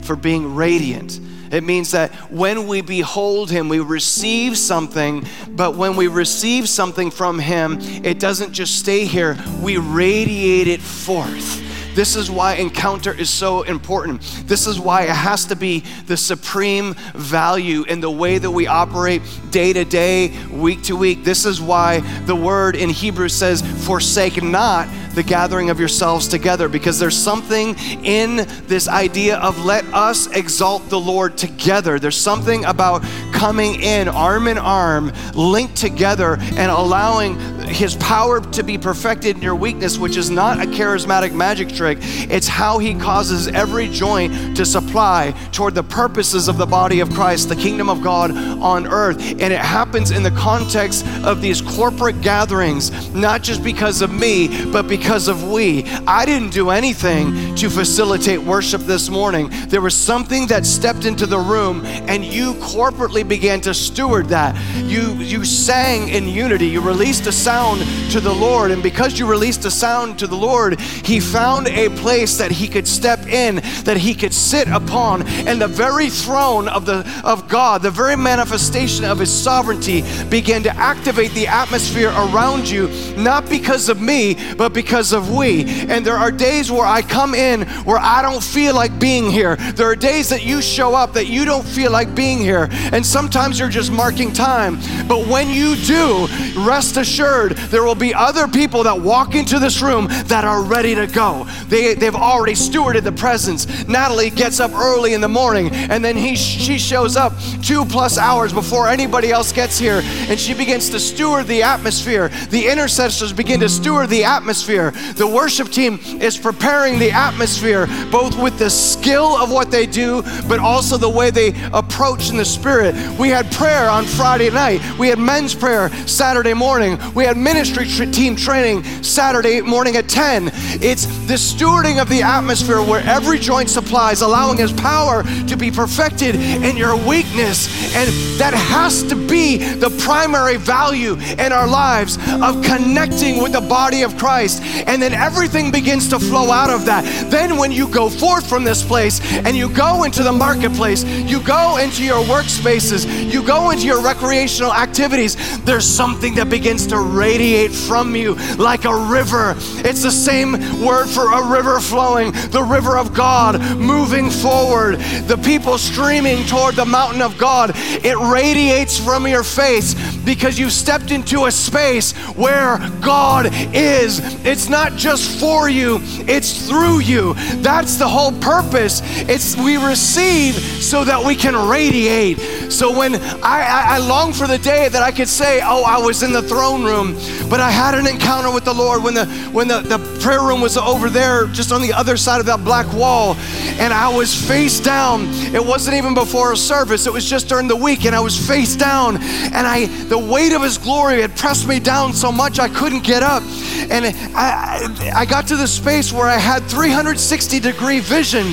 for 0.02 0.14
being 0.14 0.54
radiant 0.54 1.20
it 1.50 1.64
means 1.64 1.90
that 1.92 2.12
when 2.30 2.66
we 2.66 2.80
behold 2.80 3.50
Him, 3.50 3.68
we 3.68 3.80
receive 3.80 4.56
something, 4.56 5.26
but 5.50 5.76
when 5.76 5.96
we 5.96 6.06
receive 6.06 6.68
something 6.68 7.10
from 7.10 7.38
Him, 7.38 7.78
it 8.04 8.20
doesn't 8.20 8.52
just 8.52 8.78
stay 8.78 9.04
here, 9.04 9.36
we 9.60 9.76
radiate 9.76 10.68
it 10.68 10.80
forth. 10.80 11.69
This 12.00 12.16
is 12.16 12.30
why 12.30 12.54
encounter 12.54 13.12
is 13.12 13.28
so 13.28 13.60
important. 13.60 14.22
This 14.46 14.66
is 14.66 14.80
why 14.80 15.02
it 15.02 15.10
has 15.10 15.44
to 15.44 15.54
be 15.54 15.80
the 16.06 16.16
supreme 16.16 16.94
value 17.14 17.82
in 17.82 18.00
the 18.00 18.10
way 18.10 18.38
that 18.38 18.50
we 18.50 18.66
operate 18.66 19.20
day 19.50 19.74
to 19.74 19.84
day, 19.84 20.34
week 20.48 20.82
to 20.84 20.96
week. 20.96 21.24
This 21.24 21.44
is 21.44 21.60
why 21.60 22.00
the 22.24 22.34
word 22.34 22.74
in 22.74 22.88
Hebrew 22.88 23.28
says, 23.28 23.60
Forsake 23.84 24.42
not 24.42 24.88
the 25.14 25.22
gathering 25.22 25.70
of 25.70 25.78
yourselves 25.78 26.28
together 26.28 26.68
because 26.68 26.98
there's 26.98 27.16
something 27.16 27.76
in 28.04 28.46
this 28.66 28.88
idea 28.88 29.36
of 29.38 29.64
let 29.64 29.84
us 29.92 30.28
exalt 30.28 30.88
the 30.88 31.00
Lord 31.00 31.36
together. 31.36 31.98
There's 31.98 32.16
something 32.16 32.64
about 32.64 33.02
coming 33.32 33.82
in 33.82 34.08
arm 34.08 34.46
in 34.46 34.58
arm, 34.58 35.12
linked 35.34 35.76
together, 35.76 36.36
and 36.40 36.70
allowing 36.70 37.38
His 37.68 37.96
power 37.96 38.40
to 38.40 38.62
be 38.62 38.78
perfected 38.78 39.36
in 39.36 39.42
your 39.42 39.56
weakness, 39.56 39.98
which 39.98 40.16
is 40.16 40.30
not 40.30 40.58
a 40.58 40.66
charismatic 40.66 41.34
magic 41.34 41.68
trick. 41.68 41.89
It's 42.00 42.48
how 42.48 42.78
He 42.78 42.94
causes 42.94 43.48
every 43.48 43.88
joint 43.88 44.56
to 44.56 44.64
supply 44.64 45.34
toward 45.52 45.74
the 45.74 45.82
purposes 45.82 46.48
of 46.48 46.58
the 46.58 46.66
body 46.66 47.00
of 47.00 47.10
Christ, 47.10 47.48
the 47.48 47.56
kingdom 47.56 47.88
of 47.88 48.02
God 48.02 48.30
on 48.30 48.86
earth. 48.86 49.18
And 49.20 49.52
it 49.52 49.60
happens 49.60 50.10
in 50.10 50.22
the 50.22 50.30
context 50.30 51.06
of 51.24 51.40
these 51.40 51.60
corporate 51.60 52.20
gatherings, 52.20 53.12
not 53.14 53.42
just 53.42 53.62
because 53.62 54.02
of 54.02 54.12
me, 54.12 54.70
but 54.72 54.88
because 54.88 55.28
of 55.28 55.50
we. 55.50 55.84
I 56.06 56.24
didn't 56.24 56.50
do 56.50 56.70
anything 56.70 57.54
to 57.56 57.70
facilitate 57.70 58.40
worship 58.40 58.82
this 58.82 59.08
morning. 59.08 59.50
There 59.68 59.80
was 59.80 59.96
something 59.96 60.46
that 60.48 60.66
stepped 60.66 61.04
into 61.04 61.26
the 61.26 61.38
room 61.38 61.84
and 61.84 62.24
you 62.24 62.54
corporately 62.54 63.26
began 63.26 63.60
to 63.62 63.74
steward 63.74 64.28
that. 64.28 64.56
You 64.84 65.14
you 65.14 65.44
sang 65.44 66.08
in 66.08 66.28
unity. 66.28 66.66
You 66.66 66.80
released 66.80 67.26
a 67.26 67.32
sound 67.32 67.80
to 68.12 68.20
the 68.20 68.32
Lord. 68.32 68.70
And 68.70 68.82
because 68.82 69.18
you 69.18 69.26
released 69.26 69.64
a 69.64 69.70
sound 69.70 70.18
to 70.18 70.26
the 70.26 70.36
Lord, 70.36 70.80
he 70.80 71.20
found 71.20 71.68
a 71.70 71.88
place 72.00 72.38
that 72.38 72.50
he 72.50 72.68
could 72.68 72.86
step 72.86 73.26
in, 73.26 73.56
that 73.84 73.96
he 73.96 74.14
could 74.14 74.34
sit 74.34 74.68
upon. 74.68 75.26
And 75.46 75.60
the 75.60 75.68
very 75.68 76.10
throne 76.10 76.68
of, 76.68 76.86
the, 76.86 77.06
of 77.24 77.48
God, 77.48 77.82
the 77.82 77.90
very 77.90 78.16
manifestation 78.16 79.04
of 79.04 79.18
his 79.18 79.32
sovereignty, 79.32 80.04
began 80.28 80.62
to 80.64 80.76
activate 80.76 81.32
the 81.32 81.46
atmosphere 81.46 82.10
around 82.10 82.68
you, 82.68 82.88
not 83.16 83.48
because 83.48 83.88
of 83.88 84.00
me, 84.00 84.36
but 84.56 84.72
because 84.72 85.12
of 85.12 85.30
we. 85.30 85.64
And 85.88 86.04
there 86.04 86.16
are 86.16 86.30
days 86.30 86.70
where 86.70 86.86
I 86.86 87.02
come 87.02 87.34
in 87.34 87.62
where 87.84 87.98
I 87.98 88.22
don't 88.22 88.42
feel 88.42 88.74
like 88.74 88.98
being 88.98 89.30
here. 89.30 89.56
There 89.56 89.86
are 89.86 89.96
days 89.96 90.28
that 90.30 90.44
you 90.44 90.62
show 90.62 90.94
up 90.94 91.12
that 91.14 91.26
you 91.26 91.44
don't 91.44 91.66
feel 91.66 91.90
like 91.90 92.14
being 92.14 92.38
here. 92.38 92.68
And 92.92 93.04
sometimes 93.04 93.58
you're 93.58 93.68
just 93.68 93.92
marking 93.92 94.32
time. 94.32 94.78
But 95.06 95.26
when 95.26 95.48
you 95.48 95.76
do, 95.76 96.26
rest 96.56 96.96
assured 96.96 97.52
there 97.52 97.84
will 97.84 97.94
be 97.94 98.14
other 98.14 98.48
people 98.48 98.82
that 98.84 99.00
walk 99.00 99.34
into 99.34 99.58
this 99.58 99.82
room 99.82 100.06
that 100.26 100.44
are 100.44 100.62
ready 100.62 100.94
to 100.94 101.06
go. 101.06 101.46
They, 101.70 101.94
they've 101.94 102.14
already 102.14 102.54
stewarded 102.54 103.04
the 103.04 103.12
presence. 103.12 103.86
Natalie 103.88 104.30
gets 104.30 104.60
up 104.60 104.72
early 104.72 105.14
in 105.14 105.20
the 105.20 105.28
morning 105.28 105.70
and 105.70 106.04
then 106.04 106.16
he, 106.16 106.36
she 106.36 106.78
shows 106.78 107.16
up 107.16 107.32
two 107.62 107.84
plus 107.84 108.18
hours 108.18 108.52
before 108.52 108.88
anybody 108.88 109.30
else 109.30 109.52
gets 109.52 109.78
here 109.78 110.02
and 110.04 110.38
she 110.38 110.52
begins 110.52 110.90
to 110.90 111.00
steward 111.00 111.46
the 111.46 111.62
atmosphere. 111.62 112.28
The 112.50 112.66
intercessors 112.66 113.32
begin 113.32 113.60
to 113.60 113.68
steward 113.68 114.08
the 114.08 114.24
atmosphere. 114.24 114.90
The 115.14 115.26
worship 115.26 115.68
team 115.68 115.98
is 116.20 116.36
preparing 116.36 116.98
the 116.98 117.12
atmosphere 117.12 117.86
both 118.10 118.40
with 118.40 118.58
the 118.58 118.68
skill 118.68 119.36
of 119.36 119.50
what 119.50 119.70
they 119.70 119.86
do, 119.86 120.22
but 120.48 120.58
also 120.58 120.96
the 120.96 121.08
way 121.08 121.30
they 121.30 121.54
approach 121.72 122.30
in 122.30 122.36
the 122.36 122.44
spirit. 122.44 122.94
We 123.18 123.28
had 123.28 123.50
prayer 123.52 123.88
on 123.88 124.04
Friday 124.04 124.50
night. 124.50 124.80
We 124.98 125.08
had 125.08 125.18
men's 125.18 125.54
prayer 125.54 125.88
Saturday 126.06 126.54
morning. 126.54 126.98
We 127.14 127.24
had 127.24 127.36
ministry 127.36 127.86
team 127.86 128.36
training 128.36 128.82
Saturday 129.02 129.60
morning 129.60 129.96
at 129.96 130.08
10. 130.08 130.50
It's 130.82 131.06
the 131.26 131.38
stewarding 131.60 132.00
of 132.00 132.08
the 132.08 132.22
atmosphere 132.22 132.80
where 132.80 133.06
every 133.06 133.38
joint 133.38 133.68
supplies, 133.68 134.22
allowing 134.22 134.56
His 134.56 134.72
power 134.72 135.22
to 135.46 135.56
be 135.58 135.70
perfected 135.70 136.34
in 136.34 136.74
your 136.74 136.96
weakness. 136.96 137.68
And 137.94 138.08
that 138.40 138.54
has 138.54 139.02
to 139.04 139.14
be 139.14 139.58
the 139.58 139.90
primary 140.02 140.56
value 140.56 141.16
in 141.16 141.52
our 141.52 141.68
lives 141.68 142.16
of 142.40 142.64
connecting 142.64 143.42
with 143.42 143.52
the 143.52 143.60
body 143.60 144.04
of 144.04 144.16
Christ. 144.16 144.62
And 144.62 145.02
then 145.02 145.12
everything 145.12 145.70
begins 145.70 146.08
to 146.08 146.18
flow 146.18 146.50
out 146.50 146.70
of 146.70 146.86
that. 146.86 147.04
Then 147.30 147.58
when 147.58 147.72
you 147.72 147.88
go 147.88 148.08
forth 148.08 148.48
from 148.48 148.64
this 148.64 148.82
place 148.82 149.20
and 149.20 149.54
you 149.54 149.68
go 149.68 150.04
into 150.04 150.22
the 150.22 150.32
marketplace, 150.32 151.04
you 151.04 151.42
go 151.42 151.76
into 151.76 152.02
your 152.02 152.24
workspaces, 152.24 153.30
you 153.30 153.42
go 153.46 153.70
into 153.70 153.84
your 153.84 154.02
recreational 154.02 154.72
activities, 154.72 155.36
there's 155.64 155.86
something 155.86 156.36
that 156.36 156.48
begins 156.48 156.86
to 156.86 156.98
radiate 156.98 157.70
from 157.70 158.16
you 158.16 158.34
like 158.56 158.86
a 158.86 158.96
river. 158.96 159.54
It's 159.84 160.02
the 160.02 160.10
same 160.10 160.52
word 160.82 161.06
for 161.06 161.32
a 161.32 161.49
river 161.50 161.80
flowing, 161.80 162.32
the 162.50 162.62
river 162.62 162.96
of 162.96 163.14
God 163.14 163.60
moving 163.76 164.30
forward, 164.30 164.96
the 165.26 165.40
people 165.44 165.78
streaming 165.78 166.46
toward 166.46 166.76
the 166.76 166.84
mountain 166.84 167.22
of 167.22 167.36
God. 167.38 167.72
It 167.74 168.16
radiates 168.16 168.98
from 168.98 169.26
your 169.26 169.42
face 169.42 169.94
because 170.24 170.58
you've 170.58 170.72
stepped 170.72 171.10
into 171.10 171.46
a 171.46 171.50
space 171.50 172.12
where 172.36 172.78
God 173.00 173.48
is. 173.74 174.20
It's 174.44 174.68
not 174.68 174.96
just 174.96 175.40
for 175.40 175.68
you, 175.68 175.98
it's 176.28 176.68
through 176.68 177.00
you. 177.00 177.34
That's 177.62 177.96
the 177.96 178.08
whole 178.08 178.32
purpose. 178.32 179.00
It's 179.28 179.56
we 179.56 179.76
receive 179.76 180.54
so 180.54 181.04
that 181.04 181.24
we 181.24 181.34
can 181.34 181.68
radiate. 181.68 182.38
So 182.70 182.96
when 182.96 183.16
I, 183.42 183.62
I, 183.62 183.84
I 183.94 183.98
long 183.98 184.32
for 184.32 184.46
the 184.46 184.58
day 184.58 184.88
that 184.88 185.02
I 185.02 185.10
could 185.10 185.28
say, 185.28 185.60
Oh, 185.62 185.84
I 185.84 185.98
was 185.98 186.22
in 186.22 186.32
the 186.32 186.42
throne 186.42 186.84
room, 186.84 187.14
but 187.48 187.60
I 187.60 187.70
had 187.70 187.94
an 187.94 188.06
encounter 188.06 188.52
with 188.52 188.64
the 188.64 188.74
Lord 188.74 189.02
when 189.02 189.14
the 189.14 189.26
when 189.52 189.68
the, 189.68 189.80
the 189.80 189.98
prayer 190.20 190.42
room 190.42 190.60
was 190.60 190.76
over 190.76 191.08
there, 191.08 191.46
just 191.46 191.72
on 191.72 191.80
the 191.80 191.92
other 191.92 192.16
side 192.16 192.40
of 192.40 192.46
that 192.46 192.64
black 192.64 192.92
wall, 192.92 193.36
and 193.78 193.92
I 193.92 194.08
was 194.14 194.34
face 194.34 194.80
down. 194.80 195.26
It 195.54 195.64
wasn't 195.64 195.96
even 195.96 196.14
before 196.14 196.52
a 196.52 196.56
service, 196.56 197.06
it 197.06 197.12
was 197.12 197.28
just 197.28 197.48
during 197.48 197.68
the 197.68 197.76
week, 197.76 198.04
and 198.04 198.14
I 198.14 198.20
was 198.20 198.36
face 198.36 198.76
down, 198.76 199.16
and 199.16 199.66
I 199.66 199.86
the 199.86 200.18
weight 200.18 200.52
of 200.52 200.62
his 200.62 200.78
glory 200.78 201.22
had 201.22 201.36
pressed 201.36 201.66
me 201.66 201.80
down 201.80 202.12
so 202.12 202.30
much 202.30 202.58
I 202.58 202.68
couldn't 202.68 203.02
get 203.02 203.22
up. 203.22 203.42
And 203.90 204.06
I, 204.36 205.12
I 205.14 205.24
got 205.24 205.48
to 205.48 205.56
the 205.56 205.66
space 205.66 206.12
where 206.12 206.26
I 206.26 206.36
had 206.36 206.62
360 206.64 207.60
degree 207.60 208.00
vision, 208.00 208.46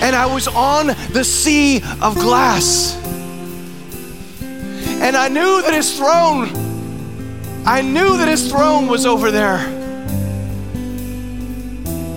and 0.00 0.16
I 0.16 0.26
was 0.26 0.48
on 0.48 0.88
the 1.12 1.24
sea 1.24 1.82
of 2.00 2.14
glass. 2.14 2.96
And 5.02 5.16
I 5.16 5.28
knew 5.28 5.62
that 5.62 5.72
his 5.72 5.96
throne, 5.96 6.50
I 7.66 7.82
knew 7.82 8.18
that 8.18 8.28
his 8.28 8.50
throne 8.50 8.86
was 8.86 9.06
over 9.06 9.30
there. 9.30 9.79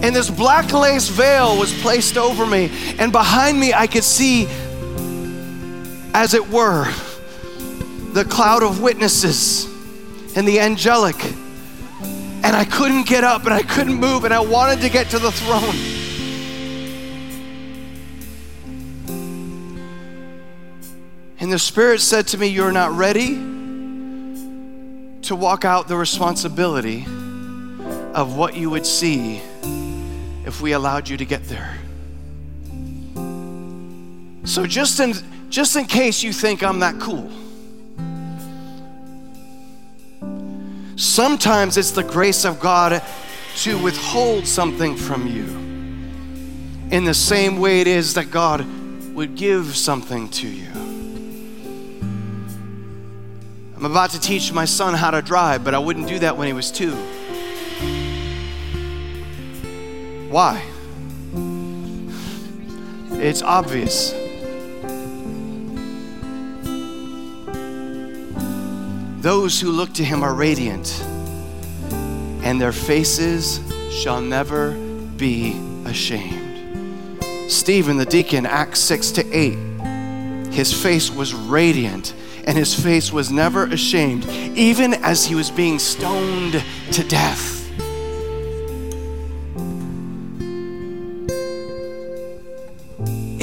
And 0.04 0.14
this 0.14 0.30
black 0.30 0.74
lace 0.74 1.08
veil 1.08 1.58
was 1.58 1.74
placed 1.82 2.18
over 2.18 2.46
me, 2.46 2.70
and 3.00 3.14
behind 3.14 3.58
me 3.58 3.74
I 3.74 3.88
could 3.88 4.04
see, 4.04 4.48
as 6.14 6.34
it 6.34 6.50
were, 6.50 6.92
the 8.12 8.26
cloud 8.26 8.64
of 8.64 8.82
witnesses 8.82 9.66
and 10.36 10.46
the 10.46 10.60
angelic. 10.60 11.16
And 11.24 12.54
I 12.54 12.66
couldn't 12.66 13.08
get 13.08 13.24
up 13.24 13.46
and 13.46 13.54
I 13.54 13.62
couldn't 13.62 13.94
move, 13.94 14.26
and 14.26 14.34
I 14.34 14.42
wanted 14.42 14.82
to 14.82 14.90
get 14.90 15.10
to 15.12 15.20
the 15.20 15.32
throne. 15.32 15.74
And 21.40 21.50
the 21.50 21.58
Spirit 21.58 22.02
said 22.02 22.28
to 22.28 22.38
me, 22.38 22.48
You're 22.48 22.74
not 22.74 22.92
ready 22.92 23.36
to 25.22 25.36
walk 25.38 25.64
out 25.64 25.88
the 25.88 25.96
responsibility 25.96 27.06
of 28.14 28.36
what 28.36 28.58
you 28.58 28.70
would 28.70 28.86
see 28.86 29.42
if 30.54 30.62
we 30.62 30.74
allowed 30.74 31.10
you 31.10 31.18
to 31.18 31.26
get 31.26 31.44
there. 31.46 31.76
So, 34.46 34.68
just 34.68 35.00
in, 35.00 35.16
just 35.50 35.76
in 35.76 35.86
case 35.86 36.22
you 36.22 36.32
think 36.32 36.62
I'm 36.62 36.80
that 36.80 37.00
cool, 37.00 37.32
sometimes 40.96 41.76
it's 41.76 41.90
the 41.90 42.04
grace 42.04 42.46
of 42.46 42.60
God 42.60 43.02
to 43.64 43.82
withhold 43.82 44.46
something 44.46 44.96
from 44.96 45.26
you 45.26 45.46
in 46.96 47.04
the 47.04 47.16
same 47.16 47.60
way 47.60 47.82
it 47.82 47.88
is 47.88 48.14
that 48.14 48.30
God 48.30 48.64
would 49.16 49.36
give 49.36 49.76
something 49.76 50.30
to 50.30 50.48
you. 50.48 50.70
I'm 53.76 53.86
about 53.86 54.12
to 54.12 54.20
teach 54.20 54.54
my 54.54 54.66
son 54.66 54.94
how 54.94 55.10
to 55.10 55.24
drive, 55.24 55.64
but 55.64 55.74
I 55.74 55.80
wouldn't 55.80 56.08
do 56.08 56.20
that 56.20 56.38
when 56.38 56.46
he 56.46 56.54
was 56.54 56.70
two. 56.70 56.96
Why? 60.34 60.64
It's 63.22 63.44
obvious. 63.44 64.14
Those 69.22 69.62
who 69.62 69.72
look 69.72 69.94
to 69.94 70.04
him 70.04 70.24
are 70.24 70.34
radiant, 70.34 71.00
and 72.44 72.60
their 72.60 72.72
faces 72.72 73.60
shall 73.92 74.22
never 74.22 74.72
be 75.18 75.56
ashamed. 75.86 77.22
Stephen 77.48 77.98
the 77.98 78.06
deacon, 78.06 78.48
Acts 78.48 78.80
6 78.80 79.12
to 79.12 79.32
8, 79.32 80.52
his 80.52 80.74
face 80.74 81.12
was 81.12 81.36
radiant 81.36 82.16
and 82.46 82.58
his 82.58 82.74
face 82.74 83.14
was 83.14 83.30
never 83.30 83.68
ashamed, 83.68 84.26
even 84.58 84.96
as 84.96 85.26
he 85.26 85.36
was 85.36 85.52
being 85.52 85.78
stoned 85.78 86.64
to 86.92 87.04
death. 87.04 87.63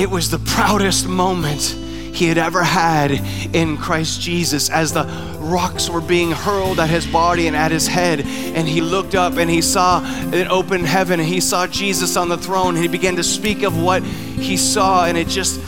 It 0.01 0.09
was 0.09 0.31
the 0.31 0.39
proudest 0.39 1.07
moment 1.07 1.61
he 1.61 2.25
had 2.25 2.39
ever 2.39 2.63
had 2.63 3.11
in 3.55 3.77
Christ 3.77 4.23
Jesus 4.23 4.71
as 4.71 4.95
the 4.95 5.05
rocks 5.39 5.91
were 5.91 6.01
being 6.01 6.31
hurled 6.31 6.81
at 6.81 6.89
his 6.89 7.07
body 7.07 7.49
and 7.49 7.55
at 7.55 7.71
his 7.71 7.87
head. 7.87 8.21
And 8.23 8.67
he 8.67 8.81
looked 8.81 9.15
up 9.15 9.37
and 9.37 9.51
he 9.51 9.61
saw 9.61 10.03
an 10.33 10.49
open 10.49 10.87
heaven 10.87 11.21
and 11.21 11.29
he 11.29 11.39
saw 11.39 11.67
Jesus 11.67 12.17
on 12.17 12.31
the 12.31 12.39
throne. 12.39 12.77
And 12.77 12.83
he 12.83 12.89
began 12.89 13.17
to 13.17 13.23
speak 13.23 13.63
of 13.63 13.79
what 13.79 14.03
he 14.03 14.57
saw, 14.57 15.05
and 15.05 15.19
it 15.19 15.29
just 15.29 15.61